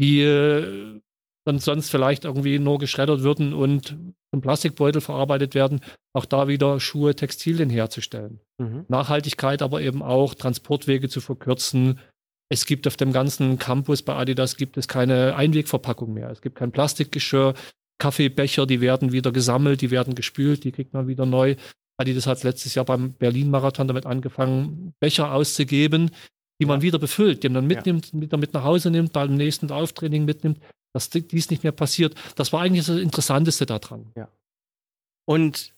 die 0.00 0.20
äh, 0.20 1.00
dann 1.44 1.58
sonst 1.58 1.90
vielleicht 1.90 2.24
irgendwie 2.24 2.60
nur 2.60 2.78
geschreddert 2.78 3.22
würden 3.22 3.54
und 3.54 3.96
zum 4.32 4.40
Plastikbeutel 4.40 5.00
verarbeitet 5.00 5.56
werden, 5.56 5.80
auch 6.14 6.26
da 6.26 6.46
wieder 6.46 6.78
Schuhe, 6.78 7.16
Textilien 7.16 7.70
herzustellen. 7.70 8.38
Mhm. 8.58 8.84
Nachhaltigkeit 8.86 9.62
aber 9.62 9.80
eben 9.80 10.02
auch, 10.02 10.34
Transportwege 10.34 11.08
zu 11.08 11.20
verkürzen. 11.20 11.98
Es 12.48 12.66
gibt 12.66 12.86
auf 12.86 12.96
dem 12.96 13.12
ganzen 13.12 13.58
Campus 13.58 14.02
bei 14.02 14.14
Adidas 14.14 14.56
gibt 14.56 14.76
es 14.76 14.86
keine 14.86 15.34
Einwegverpackung 15.34 16.12
mehr. 16.12 16.30
Es 16.30 16.40
gibt 16.40 16.56
kein 16.56 16.70
Plastikgeschirr. 16.70 17.54
Kaffeebecher, 17.98 18.66
die 18.66 18.80
werden 18.80 19.12
wieder 19.12 19.32
gesammelt, 19.32 19.80
die 19.80 19.90
werden 19.90 20.14
gespült, 20.14 20.64
die 20.64 20.72
kriegt 20.72 20.92
man 20.92 21.08
wieder 21.08 21.26
neu. 21.26 21.56
Adidas 21.98 22.26
hat 22.26 22.42
letztes 22.42 22.74
Jahr 22.74 22.84
beim 22.84 23.14
Berlin-Marathon 23.14 23.88
damit 23.88 24.06
angefangen, 24.06 24.92
Becher 25.00 25.32
auszugeben, 25.32 26.10
die 26.60 26.66
man 26.66 26.82
wieder 26.82 26.98
befüllt, 26.98 27.42
die 27.42 27.48
man 27.48 27.54
dann 27.54 27.66
mitnimmt, 27.66 28.12
ja. 28.12 28.20
wieder 28.20 28.36
mit 28.36 28.52
nach 28.52 28.64
Hause 28.64 28.90
nimmt, 28.90 29.12
beim 29.12 29.34
nächsten 29.34 29.70
Auftraining 29.70 30.24
mitnimmt, 30.24 30.60
dass 30.94 31.10
dies 31.10 31.50
nicht 31.50 31.62
mehr 31.62 31.72
passiert. 31.72 32.14
Das 32.36 32.52
war 32.52 32.62
eigentlich 32.62 32.86
das 32.86 32.96
Interessanteste 32.96 33.66
daran. 33.66 34.12
Ja. 34.16 34.28
Und 35.26 35.74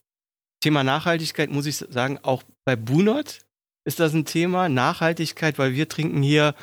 Thema 0.60 0.82
Nachhaltigkeit 0.84 1.50
muss 1.50 1.66
ich 1.66 1.76
sagen, 1.76 2.18
auch 2.22 2.42
bei 2.64 2.76
Bunot 2.76 3.40
ist 3.84 4.00
das 4.00 4.12
ein 4.12 4.24
Thema, 4.24 4.68
Nachhaltigkeit, 4.68 5.58
weil 5.58 5.74
wir 5.74 5.88
trinken 5.88 6.22
hier 6.22 6.54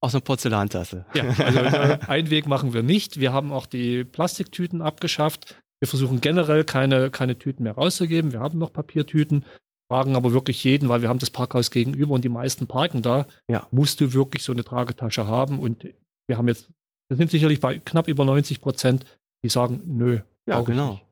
aus 0.00 0.14
einer 0.14 0.20
Porzellantasse. 0.20 1.04
Ja, 1.14 1.24
also 1.24 1.58
äh, 1.58 1.98
Einweg 2.06 2.46
machen 2.46 2.72
wir 2.72 2.82
nicht. 2.82 3.18
Wir 3.18 3.32
haben 3.32 3.52
auch 3.52 3.66
die 3.66 4.04
Plastiktüten 4.04 4.82
abgeschafft. 4.82 5.60
Wir 5.80 5.88
versuchen 5.88 6.20
generell 6.20 6.64
keine, 6.64 7.10
keine 7.10 7.38
Tüten 7.38 7.62
mehr 7.64 7.74
rauszugeben. 7.74 8.32
Wir 8.32 8.40
haben 8.40 8.58
noch 8.58 8.72
Papiertüten. 8.72 9.44
fragen 9.90 10.16
aber 10.16 10.32
wirklich 10.32 10.62
jeden, 10.64 10.88
weil 10.88 11.02
wir 11.02 11.08
haben 11.08 11.18
das 11.18 11.30
Parkhaus 11.30 11.70
gegenüber 11.70 12.14
und 12.14 12.24
die 12.24 12.28
meisten 12.28 12.66
parken 12.66 13.02
da. 13.02 13.26
Ja. 13.48 13.66
Musst 13.70 14.00
du 14.00 14.12
wirklich 14.12 14.42
so 14.42 14.52
eine 14.52 14.64
Tragetasche 14.64 15.26
haben? 15.26 15.58
Und 15.58 15.88
wir 16.28 16.36
haben 16.36 16.48
jetzt, 16.48 16.68
wir 17.08 17.16
sind 17.16 17.30
sicherlich 17.30 17.60
bei 17.60 17.78
knapp 17.78 18.08
über 18.08 18.24
90 18.24 18.60
Prozent, 18.60 19.04
die 19.44 19.48
sagen, 19.48 19.82
nö. 19.84 20.20
Ja, 20.46 20.60
genau. 20.62 20.92
nicht. 20.92 21.04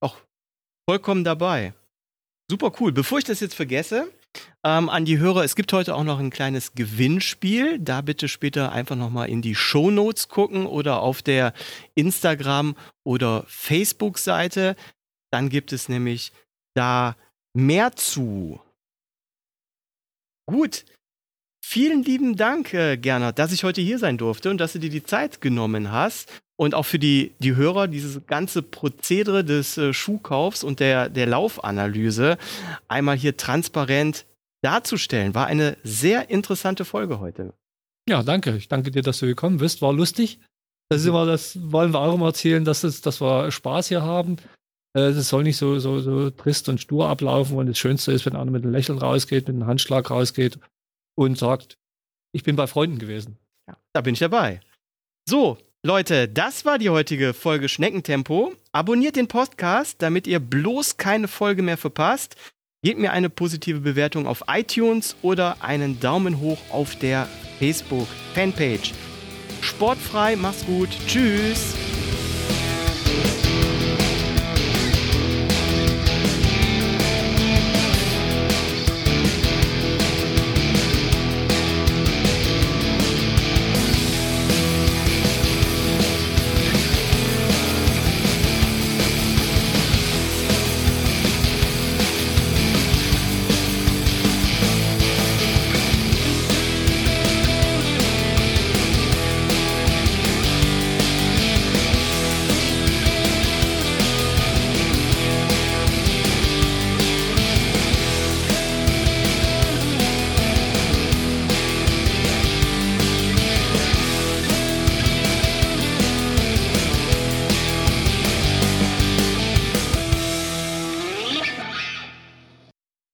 Auch 0.00 0.16
vollkommen 0.88 1.24
dabei. 1.24 1.74
Super 2.50 2.72
cool. 2.80 2.92
Bevor 2.92 3.18
ich 3.18 3.24
das 3.24 3.40
jetzt 3.40 3.54
vergesse, 3.54 4.08
ähm, 4.64 4.88
an 4.88 5.04
die 5.04 5.18
Hörer, 5.18 5.44
es 5.44 5.56
gibt 5.56 5.72
heute 5.72 5.94
auch 5.94 6.04
noch 6.04 6.18
ein 6.18 6.30
kleines 6.30 6.74
Gewinnspiel. 6.74 7.78
Da 7.78 8.00
bitte 8.00 8.28
später 8.28 8.72
einfach 8.72 8.96
nochmal 8.96 9.28
in 9.28 9.42
die 9.42 9.54
Shownotes 9.54 10.28
gucken 10.28 10.66
oder 10.66 11.00
auf 11.00 11.22
der 11.22 11.52
Instagram- 11.94 12.76
oder 13.04 13.44
Facebook-Seite. 13.48 14.76
Dann 15.32 15.48
gibt 15.48 15.72
es 15.72 15.88
nämlich 15.88 16.32
da 16.74 17.16
mehr 17.54 17.96
zu. 17.96 18.60
Gut. 20.46 20.84
Vielen 21.64 22.02
lieben 22.02 22.36
Dank, 22.36 22.74
äh, 22.74 22.96
Gernot, 22.96 23.38
dass 23.38 23.52
ich 23.52 23.62
heute 23.62 23.80
hier 23.80 23.98
sein 23.98 24.18
durfte 24.18 24.50
und 24.50 24.58
dass 24.58 24.72
du 24.72 24.80
dir 24.80 24.90
die 24.90 25.04
Zeit 25.04 25.40
genommen 25.40 25.92
hast. 25.92 26.28
Und 26.56 26.74
auch 26.74 26.84
für 26.84 26.98
die, 26.98 27.32
die 27.38 27.56
Hörer, 27.56 27.88
dieses 27.88 28.26
ganze 28.26 28.62
Prozedere 28.62 29.44
des 29.44 29.78
äh, 29.78 29.94
Schuhkaufs 29.94 30.64
und 30.64 30.80
der, 30.80 31.08
der 31.08 31.26
Laufanalyse 31.26 32.36
einmal 32.88 33.16
hier 33.16 33.36
transparent 33.36 34.26
darzustellen. 34.62 35.34
War 35.34 35.46
eine 35.46 35.76
sehr 35.82 36.30
interessante 36.30 36.84
Folge 36.84 37.20
heute. 37.20 37.54
Ja, 38.08 38.22
danke. 38.22 38.56
Ich 38.56 38.68
danke 38.68 38.90
dir, 38.90 39.02
dass 39.02 39.20
du 39.20 39.26
gekommen 39.26 39.58
bist. 39.58 39.82
War 39.82 39.92
lustig. 39.92 40.40
Das 40.88 41.00
ist 41.00 41.06
immer, 41.06 41.26
das 41.26 41.58
wollen 41.72 41.94
wir 41.94 42.00
auch 42.00 42.14
immer 42.14 42.26
erzählen, 42.26 42.64
dass, 42.64 42.84
es, 42.84 43.00
dass 43.00 43.20
wir 43.20 43.50
Spaß 43.50 43.88
hier 43.88 44.02
haben. 44.02 44.36
Äh, 44.94 45.02
Es 45.02 45.28
soll 45.28 45.44
nicht 45.44 45.56
so, 45.56 45.78
so, 45.78 46.00
so 46.00 46.30
trist 46.30 46.68
und 46.68 46.80
stur 46.80 47.08
ablaufen. 47.08 47.56
Und 47.56 47.68
das 47.68 47.78
Schönste 47.78 48.12
ist, 48.12 48.26
wenn 48.26 48.36
einer 48.36 48.50
mit 48.50 48.64
einem 48.64 48.72
Lächeln 48.72 48.98
rausgeht, 48.98 49.46
mit 49.46 49.56
einem 49.56 49.66
Handschlag 49.66 50.10
rausgeht 50.10 50.58
und 51.14 51.38
sagt, 51.38 51.78
ich 52.32 52.42
bin 52.42 52.56
bei 52.56 52.66
Freunden 52.66 52.98
gewesen. 52.98 53.38
Ja, 53.68 53.76
da 53.92 54.00
bin 54.00 54.14
ich 54.14 54.20
dabei. 54.20 54.60
So, 55.28 55.58
Leute, 55.84 56.28
das 56.28 56.64
war 56.64 56.78
die 56.78 56.90
heutige 56.90 57.34
Folge 57.34 57.68
Schneckentempo. 57.68 58.54
Abonniert 58.72 59.16
den 59.16 59.28
Podcast, 59.28 60.00
damit 60.00 60.26
ihr 60.26 60.40
bloß 60.40 60.96
keine 60.96 61.28
Folge 61.28 61.62
mehr 61.62 61.76
verpasst. 61.76 62.36
Gebt 62.84 62.98
mir 62.98 63.12
eine 63.12 63.30
positive 63.30 63.80
Bewertung 63.80 64.26
auf 64.26 64.44
iTunes 64.48 65.14
oder 65.22 65.62
einen 65.62 66.00
Daumen 66.00 66.40
hoch 66.40 66.58
auf 66.70 66.96
der 66.96 67.28
Facebook-Fanpage. 67.58 68.92
Sportfrei, 69.60 70.36
mach's 70.36 70.64
gut. 70.66 70.88
Tschüss. 71.06 71.74